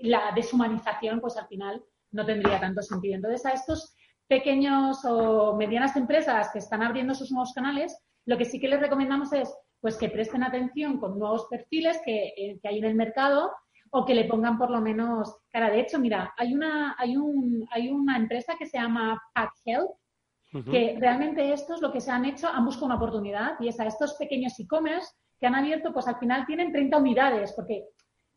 la 0.00 0.32
deshumanización, 0.34 1.20
pues 1.20 1.36
al 1.36 1.46
final 1.46 1.84
no 2.10 2.26
tendría 2.26 2.58
tanto 2.58 2.82
sentido. 2.82 3.14
Entonces, 3.14 3.46
a 3.46 3.50
estos 3.50 3.94
pequeños 4.28 5.04
o 5.04 5.56
medianas 5.56 5.96
empresas 5.96 6.50
que 6.52 6.58
están 6.58 6.82
abriendo 6.82 7.14
sus 7.14 7.30
nuevos 7.30 7.52
canales, 7.52 7.96
lo 8.26 8.38
que 8.38 8.44
sí 8.44 8.60
que 8.60 8.68
les 8.68 8.80
recomendamos 8.80 9.32
es 9.32 9.52
pues 9.80 9.96
que 9.96 10.08
presten 10.08 10.44
atención 10.44 10.98
con 10.98 11.18
nuevos 11.18 11.46
perfiles 11.50 12.00
que, 12.04 12.32
eh, 12.36 12.60
hay 12.64 12.78
en 12.78 12.84
el 12.84 12.94
mercado 12.94 13.50
o 13.90 14.06
que 14.06 14.14
le 14.14 14.24
pongan 14.24 14.56
por 14.56 14.70
lo 14.70 14.80
menos 14.80 15.36
cara. 15.50 15.70
De 15.70 15.80
hecho, 15.80 15.98
mira, 15.98 16.32
hay 16.38 16.54
una, 16.54 16.94
hay 16.98 17.16
un, 17.16 17.66
hay 17.70 17.90
una 17.90 18.16
empresa 18.16 18.54
que 18.58 18.66
se 18.66 18.78
llama 18.78 19.20
Pack 19.34 19.52
Health, 19.66 19.90
que 20.70 20.96
realmente 21.00 21.52
estos 21.52 21.80
lo 21.80 21.90
que 21.90 22.00
se 22.00 22.10
han 22.10 22.26
hecho, 22.26 22.46
han 22.46 22.64
buscado 22.66 22.86
una 22.86 22.96
oportunidad 22.96 23.52
y 23.58 23.68
es 23.68 23.80
a 23.80 23.86
estos 23.86 24.14
pequeños 24.14 24.58
e-commerce 24.60 25.10
que 25.40 25.46
han 25.46 25.54
abierto, 25.54 25.92
pues 25.92 26.06
al 26.06 26.18
final 26.18 26.44
tienen 26.46 26.72
30 26.72 26.98
unidades, 26.98 27.52
porque 27.52 27.86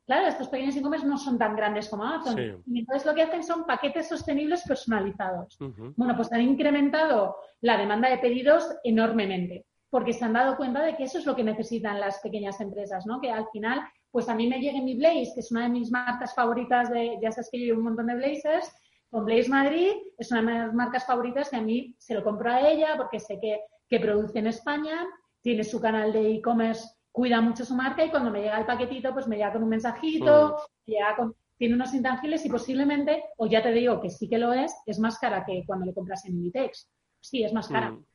Claro, 0.05 0.27
estos 0.27 0.49
pequeños 0.49 0.75
e-commerce 0.75 1.07
no 1.07 1.17
son 1.17 1.39
tan 1.39 1.55
grandes 1.55 1.89
como 1.89 2.03
Amazon. 2.03 2.63
Y 2.67 2.79
entonces 2.79 3.05
lo 3.05 3.15
que 3.15 3.23
hacen 3.23 3.43
son 3.43 3.65
paquetes 3.65 4.07
sostenibles 4.07 4.63
personalizados. 4.63 5.57
Bueno, 5.95 6.15
pues 6.15 6.31
han 6.31 6.41
incrementado 6.41 7.37
la 7.61 7.77
demanda 7.77 8.09
de 8.09 8.19
pedidos 8.19 8.69
enormemente, 8.83 9.65
porque 9.89 10.13
se 10.13 10.23
han 10.23 10.33
dado 10.33 10.57
cuenta 10.57 10.83
de 10.83 10.95
que 10.95 11.03
eso 11.05 11.17
es 11.17 11.25
lo 11.25 11.35
que 11.35 11.43
necesitan 11.43 11.99
las 11.99 12.19
pequeñas 12.19 12.61
empresas, 12.61 13.07
¿no? 13.07 13.19
Que 13.19 13.31
al 13.31 13.47
final, 13.51 13.81
pues 14.11 14.29
a 14.29 14.35
mí 14.35 14.47
me 14.47 14.59
llegue 14.59 14.81
mi 14.81 14.95
Blaze, 14.95 15.31
que 15.33 15.39
es 15.39 15.51
una 15.51 15.63
de 15.63 15.69
mis 15.69 15.89
marcas 15.89 16.35
favoritas 16.35 16.91
de, 16.91 17.17
ya 17.19 17.31
sabes 17.31 17.49
que 17.51 17.59
yo 17.59 17.65
llevo 17.65 17.79
un 17.79 17.85
montón 17.85 18.07
de 18.07 18.15
blazers, 18.15 18.71
con 19.09 19.25
Blaze 19.25 19.49
Madrid 19.49 19.91
es 20.17 20.31
una 20.31 20.41
de 20.41 20.65
mis 20.65 20.73
marcas 20.73 21.05
favoritas 21.05 21.49
que 21.49 21.55
a 21.55 21.61
mí 21.61 21.95
se 21.97 22.13
lo 22.13 22.23
compro 22.23 22.51
a 22.51 22.67
ella 22.69 22.95
porque 22.97 23.19
sé 23.19 23.39
que, 23.39 23.61
que 23.87 23.99
produce 23.99 24.39
en 24.39 24.47
España, 24.47 25.07
tiene 25.41 25.63
su 25.63 25.79
canal 25.79 26.11
de 26.11 26.35
e-commerce 26.35 26.94
cuida 27.15 27.39
mucho 27.39 27.63
su 27.63 27.73
marca 27.75 28.03
y 28.03 28.09
cuando 28.09 28.29
me 28.29 28.41
llega 28.41 28.59
el 28.59 28.65
paquetito, 28.65 29.13
pues 29.13 29.25
me 29.25 29.37
llega 29.37 29.53
con 29.53 29.63
un 29.63 29.69
mensajito, 29.69 30.57
mm. 30.85 31.31
tiene 31.57 31.75
unos 31.75 31.93
intangibles 31.93 32.45
y 32.45 32.49
posiblemente, 32.49 33.23
o 33.37 33.47
ya 33.47 33.63
te 33.63 33.71
digo 33.71 34.01
que 34.01 34.09
sí 34.09 34.27
que 34.27 34.37
lo 34.37 34.51
es, 34.51 34.75
es 34.85 34.99
más 34.99 35.17
cara 35.17 35.45
que 35.45 35.63
cuando 35.65 35.85
le 35.85 35.93
compras 35.93 36.25
en 36.25 36.33
Inditex. 36.33 36.89
Sí, 37.21 37.41
es 37.41 37.53
más 37.53 37.69
cara. 37.69 37.91
Mm. 37.91 38.05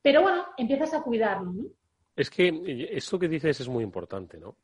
Pero 0.00 0.22
bueno, 0.22 0.46
empiezas 0.56 0.94
a 0.94 1.02
cuidarlo, 1.02 1.52
¿no? 1.52 1.64
Es 2.16 2.30
que 2.30 2.88
esto 2.90 3.18
que 3.18 3.28
dices 3.28 3.60
es 3.60 3.68
muy 3.68 3.84
importante, 3.84 4.38
¿no? 4.38 4.56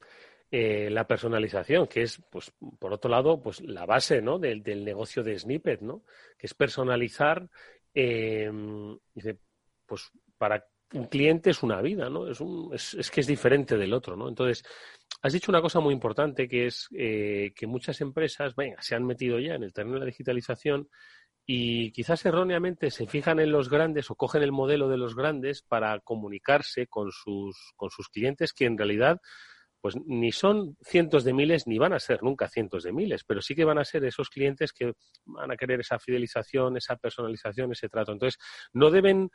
Eh, 0.50 0.88
la 0.88 1.06
personalización, 1.06 1.86
que 1.86 2.02
es, 2.02 2.22
pues, 2.30 2.54
por 2.78 2.90
otro 2.90 3.10
lado, 3.10 3.42
pues 3.42 3.60
la 3.60 3.84
base, 3.84 4.22
¿no? 4.22 4.38
Del, 4.38 4.62
negocio 4.82 5.22
de 5.22 5.38
Snippet, 5.38 5.82
¿no? 5.82 6.04
Que 6.38 6.46
es 6.46 6.54
personalizar, 6.54 7.46
eh, 7.92 8.50
dice, 9.12 9.38
pues, 9.84 10.10
para 10.38 10.66
un 10.94 11.07
cliente 11.07 11.50
es 11.50 11.62
una 11.62 11.80
vida, 11.83 12.09
¿no? 12.09 12.28
Es, 12.28 12.40
un, 12.40 12.70
es, 12.72 13.11
que 13.11 13.20
es 13.20 13.26
diferente 13.26 13.76
del 13.76 13.92
otro, 13.92 14.16
¿no? 14.16 14.28
Entonces, 14.28 14.64
has 15.22 15.33
dicho 15.33 15.50
una 15.50 15.61
cosa 15.61 15.80
muy 15.80 15.92
importante 15.92 16.48
que 16.48 16.66
es 16.66 16.88
eh, 16.96 17.52
que 17.54 17.66
muchas 17.66 18.00
empresas, 18.00 18.54
venga, 18.54 18.80
se 18.80 18.94
han 18.94 19.04
metido 19.04 19.38
ya 19.38 19.54
en 19.54 19.64
el 19.64 19.72
terreno 19.72 19.94
de 19.94 20.00
la 20.00 20.07
digitalización 20.07 20.88
y 21.46 21.92
quizás 21.92 22.24
erróneamente 22.24 22.90
se 22.90 23.07
fijan 23.07 23.38
en 23.40 23.52
los 23.52 23.68
grandes 23.68 24.11
o 24.11 24.14
cogen 24.14 24.42
el 24.42 24.52
modelo 24.52 24.88
de 24.88 24.96
los 24.96 25.14
grandes 25.14 25.62
para 25.62 26.00
comunicarse 26.00 26.87
con 26.87 27.11
sus, 27.12 27.72
con 27.76 27.90
sus 27.90 28.09
clientes 28.09 28.52
que 28.52 28.64
en 28.64 28.78
realidad 28.78 29.20
pues 29.84 29.96
ni 30.06 30.32
son 30.32 30.78
cientos 30.80 31.24
de 31.24 31.34
miles 31.34 31.66
ni 31.66 31.76
van 31.76 31.92
a 31.92 32.00
ser 32.00 32.22
nunca 32.22 32.48
cientos 32.48 32.84
de 32.84 32.92
miles, 32.94 33.22
pero 33.22 33.42
sí 33.42 33.54
que 33.54 33.66
van 33.66 33.76
a 33.76 33.84
ser 33.84 34.02
esos 34.06 34.30
clientes 34.30 34.72
que 34.72 34.94
van 35.26 35.50
a 35.50 35.58
querer 35.58 35.80
esa 35.80 35.98
fidelización, 35.98 36.78
esa 36.78 36.96
personalización, 36.96 37.70
ese 37.70 37.90
trato. 37.90 38.12
Entonces, 38.12 38.40
no 38.72 38.90
deben 38.90 39.28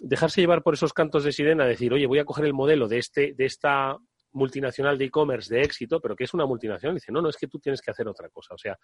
dejarse 0.00 0.40
llevar 0.40 0.64
por 0.64 0.74
esos 0.74 0.92
cantos 0.92 1.22
de 1.22 1.30
sirena, 1.30 1.66
decir, 1.66 1.92
oye, 1.92 2.08
voy 2.08 2.18
a 2.18 2.24
coger 2.24 2.46
el 2.46 2.52
modelo 2.52 2.88
de, 2.88 2.98
este, 2.98 3.32
de 3.34 3.44
esta 3.44 3.96
multinacional 4.32 4.98
de 4.98 5.04
e-commerce 5.04 5.54
de 5.54 5.62
éxito, 5.62 6.00
pero 6.00 6.16
que 6.16 6.24
es 6.24 6.34
una 6.34 6.46
multinacional, 6.46 6.96
dice, 6.96 7.12
no, 7.12 7.22
no, 7.22 7.28
es 7.28 7.36
que 7.36 7.46
tú 7.46 7.60
tienes 7.60 7.80
que 7.80 7.92
hacer 7.92 8.08
otra 8.08 8.28
cosa. 8.28 8.54
O 8.54 8.58
sea, 8.58 8.76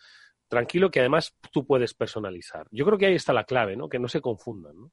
tranquilo 0.46 0.88
que 0.88 1.00
además 1.00 1.34
tú 1.50 1.66
puedes 1.66 1.94
personalizar. 1.94 2.68
Yo 2.70 2.84
creo 2.84 2.96
que 2.96 3.06
ahí 3.06 3.16
está 3.16 3.32
la 3.32 3.42
clave, 3.42 3.76
¿no? 3.76 3.88
Que 3.88 3.98
no 3.98 4.06
se 4.06 4.20
confundan, 4.20 4.76
¿no? 4.76 4.92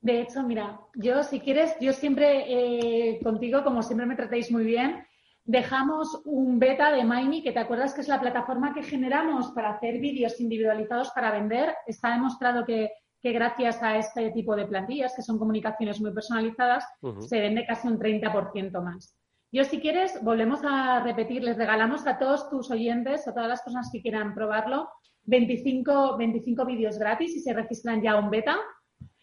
De 0.00 0.22
hecho, 0.22 0.42
mira, 0.42 0.80
yo 0.96 1.22
si 1.22 1.38
quieres, 1.38 1.76
yo 1.80 1.92
siempre 1.92 2.46
eh, 2.48 3.20
contigo, 3.22 3.62
como 3.62 3.82
siempre 3.84 4.06
me 4.06 4.16
tratéis 4.16 4.50
muy 4.50 4.64
bien, 4.64 5.06
dejamos 5.44 6.22
un 6.24 6.58
beta 6.58 6.92
de 6.92 7.04
Maimi, 7.04 7.42
que 7.42 7.52
te 7.52 7.58
acuerdas 7.58 7.94
que 7.94 8.02
es 8.02 8.08
la 8.08 8.20
plataforma 8.20 8.74
que 8.74 8.82
generamos 8.82 9.50
para 9.52 9.70
hacer 9.70 9.98
vídeos 9.98 10.40
individualizados 10.40 11.10
para 11.10 11.32
vender. 11.32 11.74
Está 11.86 12.10
demostrado 12.10 12.64
que, 12.64 12.90
gracias 13.22 13.82
a 13.82 13.98
este 13.98 14.30
tipo 14.30 14.56
de 14.56 14.66
plantillas, 14.66 15.14
que 15.14 15.22
son 15.22 15.38
comunicaciones 15.38 16.00
muy 16.00 16.12
personalizadas, 16.12 16.84
se 17.20 17.40
vende 17.40 17.66
casi 17.66 17.88
un 17.88 17.98
30% 17.98 18.82
más. 18.82 19.16
Yo, 19.52 19.64
si 19.64 19.80
quieres, 19.80 20.22
volvemos 20.22 20.60
a 20.62 21.00
repetir, 21.00 21.42
les 21.42 21.56
regalamos 21.56 22.06
a 22.06 22.18
todos 22.18 22.48
tus 22.48 22.70
oyentes, 22.70 23.26
a 23.26 23.34
todas 23.34 23.48
las 23.48 23.62
personas 23.62 23.90
que 23.92 24.00
quieran 24.00 24.32
probarlo, 24.34 24.88
25, 25.24 26.16
25 26.16 26.64
vídeos 26.64 26.98
gratis 26.98 27.36
y 27.36 27.40
se 27.40 27.52
registran 27.52 28.00
ya 28.00 28.16
un 28.16 28.30
beta. 28.30 28.56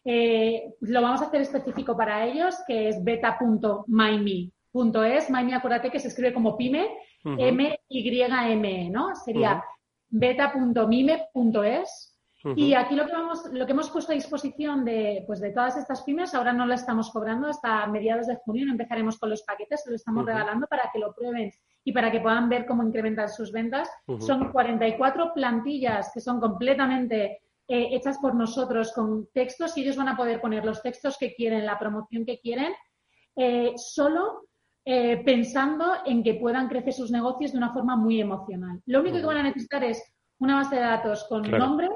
Eh, 0.03 0.73
lo 0.81 1.01
vamos 1.01 1.21
a 1.21 1.25
hacer 1.25 1.41
específico 1.41 1.95
para 1.95 2.25
ellos, 2.25 2.55
que 2.67 2.89
es 2.89 3.01
beta.myme 3.03 4.51
es, 5.05 5.29
Maime, 5.29 5.55
acuérdate 5.55 5.89
que 5.89 5.99
se 5.99 6.09
escribe 6.09 6.33
como 6.33 6.57
pyme, 6.57 6.89
M-Y-M, 7.23 8.89
¿no? 8.89 9.15
Sería 9.15 9.63
beta.mime.es. 10.09 12.13
Y 12.55 12.75
aquí 12.75 12.95
lo 12.95 13.05
que, 13.05 13.11
vamos, 13.11 13.43
lo 13.51 13.65
que 13.65 13.73
hemos 13.73 13.89
puesto 13.89 14.13
a 14.13 14.15
disposición 14.15 14.85
de, 14.85 15.25
pues 15.27 15.41
de 15.41 15.51
todas 15.51 15.75
estas 15.75 16.03
pymes, 16.03 16.33
ahora 16.33 16.53
no 16.53 16.65
la 16.65 16.75
estamos 16.75 17.09
cobrando 17.09 17.49
hasta 17.49 17.85
mediados 17.87 18.27
de 18.27 18.37
junio, 18.37 18.69
empezaremos 18.69 19.17
con 19.17 19.31
los 19.31 19.41
paquetes, 19.41 19.83
lo 19.87 19.95
estamos 19.95 20.25
regalando 20.25 20.65
para 20.67 20.89
que 20.93 20.99
lo 20.99 21.13
prueben 21.13 21.51
y 21.83 21.91
para 21.91 22.09
que 22.09 22.21
puedan 22.21 22.47
ver 22.47 22.65
cómo 22.65 22.83
incrementar 22.83 23.27
sus 23.29 23.51
ventas. 23.51 23.89
Son 24.19 24.51
44 24.51 25.33
plantillas 25.33 26.11
que 26.13 26.21
son 26.21 26.39
completamente 26.39 27.41
eh, 27.67 27.89
hechas 27.91 28.17
por 28.19 28.33
nosotros 28.33 28.93
con 28.93 29.27
textos 29.33 29.77
y 29.77 29.81
ellos 29.81 29.97
van 29.97 30.07
a 30.07 30.15
poder 30.15 30.39
poner 30.39 30.63
los 30.63 30.81
textos 30.81 31.17
que 31.17 31.33
quieren, 31.33 31.65
la 31.65 31.77
promoción 31.77 32.25
que 32.25 32.39
quieren, 32.39 32.71
eh, 33.35 33.73
solo 33.75 34.47
eh, 34.89 35.21
pensando 35.25 35.85
en 36.05 36.23
que 36.23 36.35
puedan 36.35 36.69
crecer 36.69 36.93
sus 36.93 37.11
negocios 37.11 37.51
de 37.51 37.57
una 37.57 37.73
forma 37.73 37.97
muy 37.97 38.21
emocional. 38.21 38.81
Lo 38.85 39.01
único 39.01 39.17
que 39.17 39.25
van 39.25 39.39
a 39.39 39.43
necesitar 39.43 39.83
es 39.83 40.01
una 40.39 40.55
base 40.55 40.75
de 40.75 40.81
datos 40.81 41.25
con 41.27 41.41
nombre, 41.41 41.89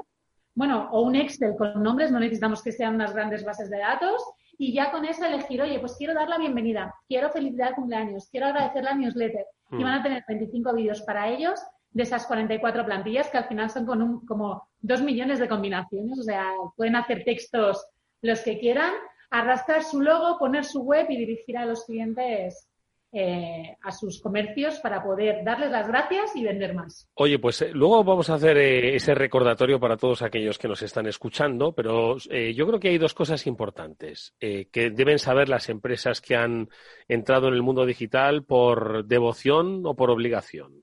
bueno, 0.54 0.90
o 0.92 1.00
un 1.00 1.16
Excel 1.16 1.56
con 1.56 1.82
nombres, 1.82 2.12
no 2.12 2.20
necesitamos 2.20 2.62
que 2.62 2.70
sean 2.70 2.96
unas 2.96 3.14
grandes 3.14 3.46
bases 3.46 3.70
de 3.70 3.78
datos, 3.78 4.22
y 4.58 4.74
ya 4.74 4.90
con 4.90 5.06
eso 5.06 5.24
elegir, 5.24 5.62
oye, 5.62 5.80
pues 5.80 5.96
quiero 5.96 6.12
dar 6.12 6.28
la 6.28 6.36
bienvenida, 6.36 6.94
quiero 7.08 7.30
felicitar 7.30 7.70
el 7.70 7.76
cumpleaños, 7.76 8.28
quiero 8.30 8.48
agradecer 8.48 8.84
la 8.84 8.94
newsletter, 8.94 9.46
y 9.70 9.76
mm. 9.76 9.82
van 9.82 9.94
a 9.94 10.02
tener 10.02 10.24
25 10.28 10.74
vídeos 10.74 11.00
para 11.00 11.30
ellos 11.30 11.64
de 11.92 12.02
esas 12.02 12.26
44 12.26 12.84
plantillas 12.84 13.30
que 13.30 13.38
al 13.38 13.48
final 13.48 13.70
son 13.70 13.86
con 13.86 14.02
un, 14.02 14.26
como 14.26 14.68
dos 14.80 15.00
millones 15.00 15.38
de 15.38 15.48
combinaciones, 15.48 16.18
o 16.18 16.24
sea, 16.24 16.44
pueden 16.76 16.96
hacer 16.96 17.24
textos 17.24 17.86
los 18.20 18.40
que 18.40 18.58
quieran, 18.58 18.92
arrastrar 19.30 19.82
su 19.82 20.02
logo, 20.02 20.38
poner 20.38 20.66
su 20.66 20.82
web 20.82 21.06
y 21.08 21.16
dirigir 21.16 21.56
a 21.56 21.64
los 21.64 21.86
clientes 21.86 22.68
eh, 23.14 23.76
a 23.82 23.92
sus 23.92 24.22
comercios 24.22 24.78
para 24.78 25.02
poder 25.02 25.44
darles 25.44 25.70
las 25.70 25.86
gracias 25.86 26.34
y 26.34 26.44
vender 26.44 26.72
más. 26.72 27.10
Oye, 27.12 27.38
pues 27.38 27.60
eh, 27.60 27.70
luego 27.74 28.02
vamos 28.02 28.30
a 28.30 28.36
hacer 28.36 28.56
eh, 28.56 28.94
ese 28.94 29.14
recordatorio 29.14 29.78
para 29.78 29.98
todos 29.98 30.22
aquellos 30.22 30.56
que 30.56 30.66
nos 30.66 30.80
están 30.80 31.06
escuchando, 31.06 31.74
pero 31.74 32.16
yo 32.16 32.66
creo 32.66 32.80
que 32.80 32.88
hay 32.88 32.96
dos 32.96 33.12
cosas 33.12 33.46
importantes 33.46 34.34
que 34.40 34.90
deben 34.94 35.18
saber 35.18 35.50
las 35.50 35.68
empresas 35.68 36.22
que 36.22 36.36
han 36.36 36.70
entrado 37.06 37.48
en 37.48 37.54
el 37.54 37.62
mundo 37.62 37.84
digital 37.84 38.44
por 38.44 39.04
devoción 39.04 39.82
o 39.84 39.94
por 39.94 40.08
obligación. 40.08 40.82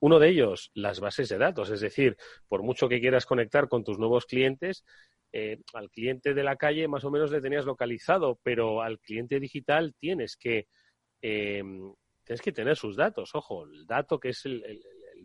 uno 0.00 0.18
de 0.18 0.28
ellos, 0.28 0.70
las 0.72 1.00
bases 1.00 1.28
de 1.28 1.36
datos, 1.36 1.68
es 1.68 1.82
decir, 1.82 2.16
por 2.48 2.62
mucho 2.62 2.88
que 2.88 3.00
quieras 3.00 3.26
conectar 3.26 3.68
con 3.68 3.84
tus 3.84 3.98
nuevos 3.98 4.24
clientes, 4.24 4.82
al 5.74 5.90
cliente 5.90 6.32
de 6.32 6.42
la 6.42 6.56
calle 6.56 6.88
más 6.88 7.04
o 7.04 7.10
menos 7.10 7.30
le 7.30 7.42
tenías 7.42 7.66
localizado, 7.66 8.38
pero 8.42 8.80
al 8.80 8.98
cliente 8.98 9.38
digital 9.38 9.94
tienes 9.98 10.38
que 10.38 10.68
Em, 11.22 11.94
tienes 12.24 12.42
que 12.42 12.52
tener 12.52 12.76
sus 12.76 12.96
datos, 12.96 13.34
ojo, 13.34 13.64
el 13.64 13.86
dato 13.86 14.18
que 14.18 14.30
es 14.30 14.44
el, 14.44 14.62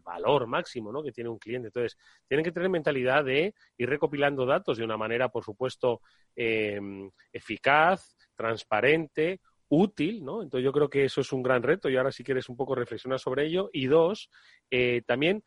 valor 0.03 0.47
máximo 0.47 0.89
¿no? 0.89 1.03
que 1.03 1.11
tiene 1.11 1.29
un 1.29 1.37
cliente. 1.37 1.67
Entonces, 1.67 1.97
tienen 2.29 2.45
que 2.45 2.53
tener 2.53 2.69
mentalidad 2.69 3.25
de 3.25 3.53
ir 3.77 3.89
recopilando 3.89 4.45
datos 4.45 4.77
de 4.77 4.85
una 4.85 4.95
manera, 4.95 5.27
por 5.27 5.43
supuesto, 5.43 6.01
em, 6.33 7.11
eficaz, 7.33 8.15
transparente, 8.33 9.41
útil, 9.69 10.23
¿no? 10.23 10.41
Entonces 10.41 10.63
yo 10.63 10.71
creo 10.71 10.89
que 10.89 11.03
eso 11.03 11.21
es 11.21 11.33
un 11.33 11.43
gran 11.43 11.61
reto 11.61 11.89
y 11.89 11.97
ahora 11.97 12.11
si 12.11 12.23
quieres 12.23 12.47
un 12.47 12.55
poco 12.55 12.75
reflexionar 12.75 13.19
sobre 13.19 13.45
ello. 13.47 13.69
Y 13.73 13.87
dos, 13.87 14.29
eh, 14.71 15.01
también 15.05 15.43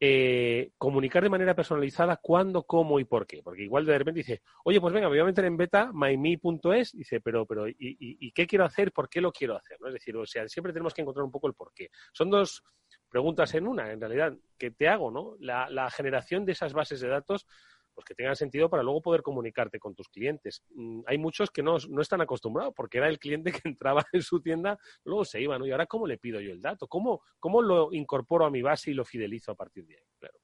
eh, 0.00 0.70
comunicar 0.76 1.22
de 1.22 1.30
manera 1.30 1.54
personalizada 1.54 2.16
cuándo, 2.16 2.64
cómo 2.64 2.98
y 3.00 3.04
por 3.04 3.26
qué. 3.26 3.42
Porque 3.42 3.62
igual 3.62 3.86
de 3.86 3.98
repente 3.98 4.20
dice, 4.20 4.42
oye, 4.64 4.80
pues 4.80 4.92
venga, 4.92 5.08
me 5.08 5.14
voy 5.14 5.20
a 5.20 5.24
meter 5.24 5.44
en 5.44 5.56
beta 5.56 5.90
myme.es, 5.92 6.92
dice, 6.92 7.20
pero, 7.20 7.46
pero, 7.46 7.68
¿y, 7.68 7.74
y, 7.78 8.32
qué 8.32 8.46
quiero 8.46 8.64
hacer? 8.64 8.92
¿Por 8.92 9.08
qué 9.08 9.20
lo 9.20 9.32
quiero 9.32 9.56
hacer? 9.56 9.78
¿no? 9.80 9.88
Es 9.88 9.94
decir, 9.94 10.16
o 10.16 10.26
sea, 10.26 10.48
siempre 10.48 10.72
tenemos 10.72 10.94
que 10.94 11.02
encontrar 11.02 11.24
un 11.24 11.30
poco 11.30 11.46
el 11.46 11.54
por 11.54 11.72
qué. 11.72 11.88
Son 12.12 12.30
dos 12.30 12.62
preguntas 13.08 13.54
en 13.54 13.66
una, 13.66 13.92
en 13.92 14.00
realidad, 14.00 14.34
que 14.58 14.70
te 14.70 14.88
hago, 14.88 15.10
¿no? 15.10 15.36
La 15.38 15.90
generación 15.90 16.44
de 16.44 16.52
esas 16.52 16.72
bases 16.72 17.00
de 17.00 17.08
datos 17.08 17.46
pues 17.94 18.04
que 18.04 18.14
tengan 18.14 18.36
sentido 18.36 18.68
para 18.68 18.82
luego 18.82 19.00
poder 19.00 19.22
comunicarte 19.22 19.78
con 19.78 19.94
tus 19.94 20.08
clientes. 20.08 20.62
Mm, 20.74 21.02
hay 21.06 21.18
muchos 21.18 21.50
que 21.50 21.62
no, 21.62 21.76
están 21.76 22.20
acostumbrados 22.20 22.74
porque 22.74 22.98
era 22.98 23.08
el 23.08 23.18
cliente 23.18 23.52
que 23.62 23.68
entraba 23.68 24.04
en 24.12 24.22
su 24.22 24.40
tienda, 24.40 24.78
luego 25.04 25.24
se 25.24 25.40
iba, 25.40 25.58
¿no? 25.58 25.66
Y 25.66 25.72
ahora, 25.72 25.86
¿cómo 25.86 26.06
le 26.06 26.18
pido 26.18 26.40
yo 26.40 26.52
el 26.52 26.60
dato? 26.60 26.86
¿Cómo, 26.88 27.22
cómo 27.38 27.62
lo 27.62 27.92
incorporo 27.92 28.44
a 28.44 28.50
mi 28.50 28.62
base 28.62 28.90
y 28.90 28.94
lo 28.94 29.04
fidelizo 29.04 29.52
a 29.52 29.54
partir 29.54 29.86
de 29.86 29.96
ahí? 29.96 30.02
Claro. 30.18 30.38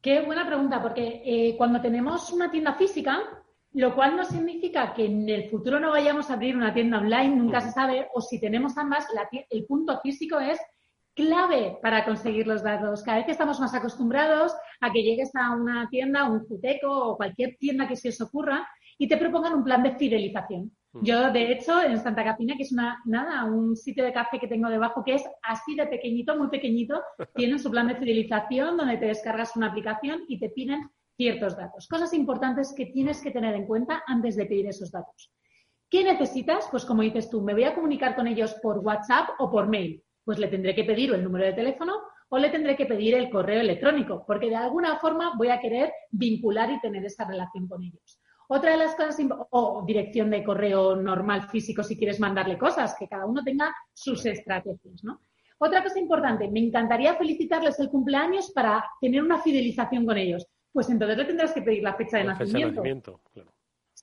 Qué 0.00 0.20
buena 0.22 0.46
pregunta, 0.46 0.80
porque 0.80 1.22
eh, 1.24 1.56
cuando 1.56 1.80
tenemos 1.80 2.32
una 2.32 2.50
tienda 2.50 2.74
física, 2.74 3.44
lo 3.72 3.94
cual 3.94 4.16
no 4.16 4.24
significa 4.24 4.94
que 4.94 5.06
en 5.06 5.28
el 5.28 5.50
futuro 5.50 5.78
no 5.78 5.90
vayamos 5.90 6.30
a 6.30 6.34
abrir 6.34 6.56
una 6.56 6.72
tienda 6.72 6.98
online, 6.98 7.36
nunca 7.36 7.60
se 7.60 7.72
sabe, 7.72 8.08
o 8.14 8.20
si 8.20 8.40
tenemos 8.40 8.78
ambas, 8.78 9.06
el 9.50 9.66
punto 9.66 10.00
físico 10.00 10.38
es 10.38 10.58
clave 11.18 11.78
para 11.82 12.04
conseguir 12.04 12.46
los 12.46 12.62
datos. 12.62 13.02
Cada 13.02 13.16
vez 13.16 13.26
que 13.26 13.32
estamos 13.32 13.58
más 13.58 13.74
acostumbrados 13.74 14.54
a 14.80 14.92
que 14.92 15.02
llegues 15.02 15.34
a 15.34 15.50
una 15.50 15.88
tienda, 15.90 16.30
un 16.30 16.46
Juteco 16.46 16.88
o 16.88 17.16
cualquier 17.16 17.56
tienda 17.58 17.88
que 17.88 17.96
se 17.96 18.10
os 18.10 18.20
ocurra 18.20 18.68
y 18.96 19.08
te 19.08 19.16
propongan 19.16 19.54
un 19.54 19.64
plan 19.64 19.82
de 19.82 19.96
fidelización. 19.96 20.70
Mm. 20.92 21.04
Yo, 21.04 21.32
de 21.32 21.50
hecho, 21.50 21.82
en 21.82 21.98
Santa 21.98 22.22
Capina, 22.22 22.54
que 22.56 22.62
es 22.62 22.72
una, 22.72 23.02
nada, 23.04 23.44
un 23.46 23.74
sitio 23.74 24.04
de 24.04 24.12
café 24.12 24.38
que 24.38 24.46
tengo 24.46 24.68
debajo 24.68 25.02
que 25.04 25.14
es 25.14 25.24
así 25.42 25.74
de 25.74 25.88
pequeñito, 25.88 26.38
muy 26.38 26.48
pequeñito, 26.50 27.02
tienen 27.34 27.58
su 27.58 27.68
plan 27.68 27.88
de 27.88 27.96
fidelización 27.96 28.76
donde 28.76 28.98
te 28.98 29.06
descargas 29.06 29.56
una 29.56 29.66
aplicación 29.66 30.22
y 30.28 30.38
te 30.38 30.50
piden 30.50 30.88
ciertos 31.16 31.56
datos. 31.56 31.88
Cosas 31.88 32.14
importantes 32.14 32.72
que 32.76 32.86
tienes 32.86 33.20
que 33.20 33.32
tener 33.32 33.56
en 33.56 33.66
cuenta 33.66 34.04
antes 34.06 34.36
de 34.36 34.46
pedir 34.46 34.68
esos 34.68 34.92
datos. 34.92 35.32
¿Qué 35.90 36.04
necesitas? 36.04 36.68
Pues 36.70 36.84
como 36.84 37.02
dices 37.02 37.28
tú, 37.28 37.42
me 37.42 37.54
voy 37.54 37.64
a 37.64 37.74
comunicar 37.74 38.14
con 38.14 38.28
ellos 38.28 38.54
por 38.62 38.78
WhatsApp 38.78 39.30
o 39.40 39.50
por 39.50 39.68
mail. 39.68 40.04
Pues 40.28 40.38
le 40.38 40.48
tendré 40.48 40.74
que 40.74 40.84
pedir 40.84 41.14
el 41.14 41.24
número 41.24 41.46
de 41.46 41.54
teléfono 41.54 42.02
o 42.28 42.36
le 42.36 42.50
tendré 42.50 42.76
que 42.76 42.84
pedir 42.84 43.14
el 43.14 43.30
correo 43.30 43.62
electrónico, 43.62 44.24
porque 44.26 44.50
de 44.50 44.56
alguna 44.56 44.98
forma 44.98 45.32
voy 45.38 45.48
a 45.48 45.58
querer 45.58 45.90
vincular 46.10 46.70
y 46.70 46.78
tener 46.80 47.02
esa 47.02 47.26
relación 47.26 47.66
con 47.66 47.82
ellos. 47.82 48.20
Otra 48.46 48.72
de 48.72 48.76
las 48.76 48.94
cosas, 48.94 49.16
o 49.48 49.82
dirección 49.86 50.28
de 50.28 50.44
correo 50.44 50.96
normal 50.96 51.48
físico 51.48 51.82
si 51.82 51.96
quieres 51.96 52.20
mandarle 52.20 52.58
cosas, 52.58 52.94
que 52.98 53.08
cada 53.08 53.24
uno 53.24 53.42
tenga 53.42 53.74
sus 53.94 54.26
estrategias, 54.26 55.02
¿no? 55.02 55.18
Otra 55.56 55.82
cosa 55.82 55.98
importante, 55.98 56.46
me 56.50 56.60
encantaría 56.60 57.14
felicitarles 57.14 57.80
el 57.80 57.88
cumpleaños 57.88 58.50
para 58.50 58.84
tener 59.00 59.22
una 59.22 59.40
fidelización 59.40 60.04
con 60.04 60.18
ellos. 60.18 60.46
Pues 60.70 60.90
entonces 60.90 61.16
le 61.16 61.24
tendrás 61.24 61.54
que 61.54 61.62
pedir 61.62 61.82
la 61.82 61.94
fecha 61.94 62.18
de 62.18 62.24
nacimiento. 62.24 62.82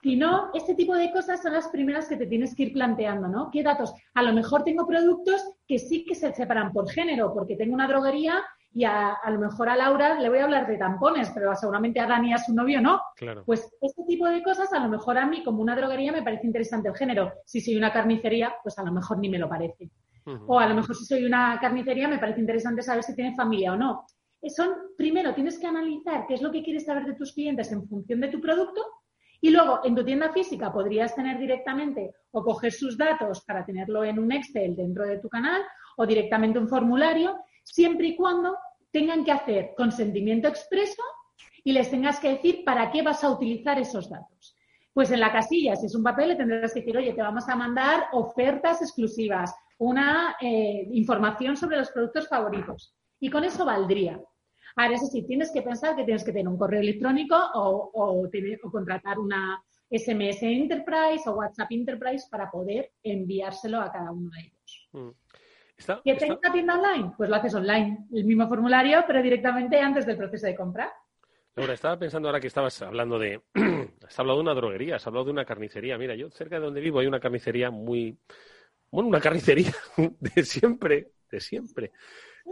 Si 0.06 0.15
no, 0.15 0.52
este 0.54 0.76
tipo 0.76 0.94
de 0.94 1.12
cosas 1.12 1.41
son 1.41 1.54
las 1.54 1.68
primeras 1.70 2.08
que 2.08 2.15
te 2.15 2.28
tienes 2.28 2.54
que 2.54 2.62
ir 2.62 2.74
planteando, 2.74 3.28
¿no? 3.28 3.50
¿Qué 3.50 3.63
datos? 3.63 3.91
A 4.13 4.22
lo 4.22 4.34
mejor 4.34 4.63
tengo 4.63 4.86
productos 4.86 5.44
que 5.68 5.80
sí 5.80 6.06
que 6.06 6.13
se 6.13 6.32
separan 6.32 6.72
por 6.72 6.88
género, 6.88 7.34
porque 7.34 7.56
tengo 7.56 7.74
una 7.74 7.88
droguería 7.88 8.44
y 8.72 8.84
a, 8.84 9.18
lo 9.28 9.39
mejor 9.39 9.68
a 9.68 9.76
Laura 9.76 10.20
le 10.20 10.30
voy 10.30 10.38
a 10.38 10.44
hablar 10.44 10.68
de 10.68 10.78
tampones, 10.78 11.32
pero 11.34 11.56
seguramente 11.56 12.00
a 12.00 12.06
Dani 12.06 12.30
y 12.30 12.34
a 12.34 12.38
su 12.38 12.54
novio 12.54 12.82
no. 12.82 13.02
Claro. 13.15 13.41
Pues 13.48 13.68
este 13.82 14.04
tipo 14.08 14.28
de 14.28 14.44
cosas 14.44 14.72
a 14.74 14.80
lo 14.80 14.89
mejor 14.89 15.18
a 15.18 15.26
mí 15.26 15.44
como 15.44 15.63
una 15.63 15.76
droguería 15.76 16.12
me 16.12 16.22
parece 16.22 16.46
interesante 16.46 16.88
el 16.88 16.96
género. 16.96 17.34
Si 17.44 17.60
soy 17.60 17.76
una 17.76 17.91
carnicería, 17.91 18.54
pues 18.62 18.78
a 18.78 18.84
lo 18.84 18.91
mejor 18.91 19.18
ni 19.18 19.28
me 19.28 19.39
lo 19.39 19.50
parece. 19.50 19.89
O 20.46 20.60
a 20.60 20.68
lo 20.68 20.76
mejor 20.76 20.96
si 20.96 21.06
soy 21.06 21.26
una 21.26 21.58
carnicería 21.60 22.08
me 22.08 22.20
parece 22.20 22.41
interesante 22.41 22.84
saber 22.84 23.02
si 23.02 23.15
tiene 23.15 23.36
familia 23.36 23.74
o 23.74 23.76
no. 23.76 24.06
Eh, 24.39 24.52
son, 24.52 24.70
primero 24.96 25.34
tienes 25.34 25.58
que 25.58 25.65
analizar 25.65 26.28
qué 26.28 26.36
es 26.36 26.44
lo 26.44 26.52
que 26.52 26.62
quieres 26.62 26.86
saber 26.86 27.06
de 27.06 27.15
tus 27.15 27.34
clientes 27.34 27.72
en 27.72 27.88
función 27.88 28.22
de 28.22 28.28
tu 28.28 28.39
producto 28.39 28.84
y 29.41 29.50
luego, 29.50 29.82
en 29.84 29.95
tu 29.95 30.04
tienda 30.04 30.32
física 30.32 30.71
podrías 30.71 31.15
tener 31.15 31.38
directamente 31.38 32.15
o 32.32 32.43
coger 32.43 32.71
sus 32.71 32.98
datos 32.98 33.43
para 33.45 33.65
tenerlo 33.65 34.04
en 34.04 34.19
un 34.19 34.32
Excel 34.32 34.76
dentro 34.76 35.06
de 35.06 35.19
tu 35.19 35.30
canal 35.30 35.62
o 35.98 36.06
directamente 36.06 36.60
un 36.60 36.67
formulario, 36.67 37.39
siempre 37.63 38.08
y 38.08 38.15
cuando 38.15 38.58
tengan 38.91 39.24
que 39.24 39.32
hacer 39.32 39.74
consentimiento 39.76 40.48
expreso 40.48 41.04
y 41.63 41.74
les 41.74 41.89
tengas 41.89 42.19
que 42.19 42.30
decir 42.30 42.63
para 42.63 42.91
qué 42.91 43.02
vas 43.02 43.24
a 43.24 43.30
utilizar 43.30 43.80
esos 43.80 44.10
datos. 44.10 44.56
Pues 44.93 45.12
en 45.12 45.19
la 45.19 45.32
casilla, 45.32 45.76
si 45.76 45.88
es 45.88 45.95
un 45.95 46.04
papel, 46.04 46.30
le 46.30 46.36
tendrás 46.36 46.74
que 46.74 46.80
decir, 46.80 46.95
oye, 46.95 47.13
te 47.13 47.21
vamos 47.21 47.50
a 47.50 47.56
mandar 47.56 48.06
ofertas 48.13 48.82
exclusivas, 48.82 49.54
una 49.78 50.38
eh, 50.39 50.88
información 50.91 51.58
sobre 51.58 51.78
los 51.78 51.91
productos 51.91 52.30
favoritos. 52.30 52.95
Y 53.19 53.30
con 53.30 53.43
eso 53.43 53.65
valdría. 53.65 54.21
Ahora, 54.76 54.96
eso 54.96 55.08
sí, 55.08 55.24
tienes 55.24 55.52
que 55.52 55.62
pensar 55.62 55.96
que 55.96 56.04
tienes 56.04 56.24
que 56.24 56.32
tener 56.32 56.48
un 56.48 56.58
correo 56.58 56.82
electrónico 56.82 57.36
o, 57.54 58.30
contratar 58.72 59.20
una 59.20 59.64
SMS 59.90 60.44
Enterprise 60.44 61.28
o 61.28 61.34
WhatsApp 61.34 61.72
Enterprise 61.72 62.26
para 62.30 62.52
poder 62.52 62.92
enviárselo 63.02 63.80
a 63.80 63.92
cada 63.92 64.12
uno 64.12 64.30
de 64.32 64.42
ellos. 64.42 64.90
Mm. 64.92 65.10
¿Que 66.04 66.16
tenga 66.16 66.40
una 66.40 66.52
tienda 66.52 66.80
online? 66.80 67.14
Pues 67.18 67.30
lo 67.30 67.36
haces 67.36 67.54
online, 67.54 68.08
el 68.14 68.26
mismo 68.26 68.48
formulario, 68.48 69.04
pero 69.06 69.22
directamente 69.22 69.80
antes 69.80 70.06
del 70.06 70.18
proceso 70.18 70.48
de 70.48 70.56
compra. 70.56 70.92
Laura, 71.56 71.74
estaba 71.74 71.98
pensando 71.98 72.28
ahora 72.28 72.40
que 72.40 72.48
estabas 72.48 72.82
hablando 72.82 73.18
de. 73.18 73.42
has 74.06 74.20
hablado 74.20 74.40
de 74.40 74.44
una 74.44 74.54
droguería, 74.54 74.98
has 74.98 75.08
hablado 75.08 75.26
de 75.26 75.32
una 75.32 75.46
carnicería. 75.46 75.98
Mira, 75.98 76.16
yo 76.16 76.30
cerca 76.30 76.56
de 76.56 76.66
donde 76.66 76.82
vivo 76.82 77.00
hay 77.00 77.08
una 77.08 77.20
carnicería 77.20 77.72
muy. 77.72 78.18
Bueno, 78.92 79.10
una 79.10 79.22
carnicería 79.22 79.74
de 80.20 80.44
siempre, 80.44 81.12
de 81.32 81.40
siempre. 81.40 81.92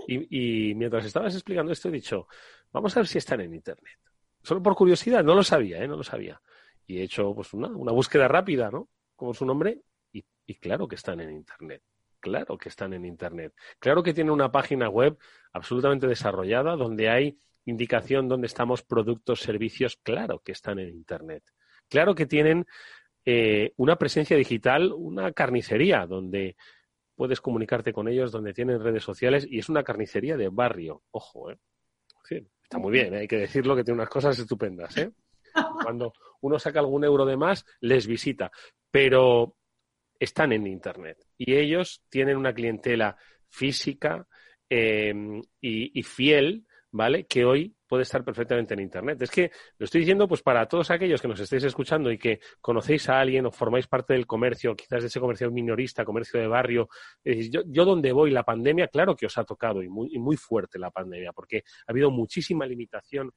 Y, 0.07 0.73
mientras 0.75 1.05
estabas 1.05 1.33
explicando 1.33 1.71
esto, 1.71 1.89
he 1.89 1.91
dicho, 1.91 2.27
vamos 2.71 2.95
a 2.95 2.99
ver 2.99 3.07
si 3.07 3.17
están 3.17 3.41
en 3.41 3.53
Internet. 3.53 3.99
Solo 4.41 4.61
por 4.61 4.75
curiosidad, 4.75 5.23
no 5.23 5.35
lo 5.35 5.43
sabía, 5.43 5.81
¿eh? 5.83 5.87
No 5.87 5.95
lo 5.95 6.03
sabía. 6.03 6.41
Y 6.85 6.97
he 6.97 7.03
hecho 7.03 7.33
pues 7.33 7.53
una, 7.53 7.69
búsqueda 7.69 8.27
rápida, 8.27 8.69
¿no? 8.69 8.89
Como 9.15 9.33
su 9.33 9.45
nombre, 9.45 9.81
y, 10.11 10.25
y 10.45 10.55
claro 10.55 10.87
que 10.87 10.95
están 10.95 11.21
en 11.21 11.31
Internet. 11.31 11.81
Claro 12.19 12.57
que 12.57 12.69
están 12.69 12.93
en 12.93 13.05
Internet. 13.05 13.53
Claro 13.79 14.03
que 14.03 14.13
tienen 14.13 14.31
una 14.31 14.51
página 14.51 14.89
web 14.89 15.17
absolutamente 15.51 16.07
desarrollada 16.07 16.75
donde 16.75 17.09
hay 17.09 17.37
indicación 17.65 18.27
dónde 18.27 18.47
estamos 18.47 18.83
productos, 18.83 19.41
servicios. 19.41 19.97
Claro 20.03 20.39
que 20.39 20.53
están 20.53 20.79
en 20.79 20.89
Internet. 20.89 21.43
Claro 21.89 22.15
que 22.15 22.25
tienen 22.25 22.65
eh, 23.25 23.73
una 23.77 23.97
presencia 23.97 24.35
digital, 24.35 24.91
una 24.93 25.31
carnicería 25.31 26.05
donde 26.05 26.55
puedes 27.15 27.41
comunicarte 27.41 27.93
con 27.93 28.07
ellos 28.07 28.31
donde 28.31 28.53
tienen 28.53 28.81
redes 28.81 29.03
sociales 29.03 29.45
y 29.49 29.59
es 29.59 29.69
una 29.69 29.83
carnicería 29.83 30.37
de 30.37 30.49
barrio. 30.49 31.03
Ojo, 31.11 31.51
¿eh? 31.51 31.57
está 32.29 32.77
muy 32.79 32.91
bien, 32.91 33.13
¿eh? 33.13 33.19
hay 33.19 33.27
que 33.27 33.37
decirlo 33.37 33.75
que 33.75 33.83
tiene 33.83 33.99
unas 33.99 34.09
cosas 34.09 34.37
estupendas. 34.37 34.97
¿eh? 34.97 35.11
Cuando 35.83 36.13
uno 36.41 36.57
saca 36.57 36.79
algún 36.79 37.03
euro 37.03 37.25
de 37.25 37.37
más, 37.37 37.65
les 37.81 38.07
visita, 38.07 38.51
pero 38.89 39.55
están 40.19 40.53
en 40.53 40.67
Internet 40.67 41.17
y 41.37 41.55
ellos 41.55 42.03
tienen 42.09 42.37
una 42.37 42.53
clientela 42.53 43.17
física 43.49 44.27
eh, 44.69 45.13
y, 45.61 45.99
y, 45.99 46.03
fiel, 46.03 46.65
¿vale? 46.91 47.25
Que 47.25 47.45
hoy 47.45 47.75
puede 47.93 48.01
estar 48.01 48.25
perfectamente 48.25 48.73
en 48.73 48.79
Internet. 48.79 49.21
Es 49.21 49.29
que 49.29 49.51
lo 49.77 49.83
estoy 49.83 49.99
diciendo 49.99 50.27
pues 50.27 50.41
para 50.41 50.67
todos 50.67 50.89
aquellos 50.89 51.21
que 51.21 51.27
nos 51.27 51.39
estéis 51.39 51.63
escuchando 51.63 52.11
y 52.11 52.17
que 52.17 52.39
conocéis 52.59 53.07
a 53.07 53.19
alguien 53.19 53.45
o 53.45 53.51
formáis 53.51 53.85
parte 53.85 54.13
del 54.13 54.25
comercio, 54.25 54.75
quizás 54.75 55.03
de 55.03 55.09
ese 55.09 55.19
comercio 55.19 55.51
minorista, 55.51 56.03
comercio 56.03 56.39
de 56.39 56.47
barrio. 56.47 56.89
yo, 57.23 57.61
yo 57.67 57.85
donde 57.85 58.11
voy, 58.11 58.31
la 58.31 58.41
pandemia, 58.41 58.87
claro 58.87 59.15
que 59.15 59.27
os 59.27 59.37
ha 59.37 59.43
tocado 59.43 59.83
y 59.83 59.89
muy, 59.89 60.09
muy 60.17 60.37
fuerte 60.37 60.79
la 60.79 60.89
pandemia, 60.89 61.33
porque 61.33 61.57
ha 61.85 61.91
habido 61.91 62.09
muchísima 62.09 62.65
limitación 62.65 63.31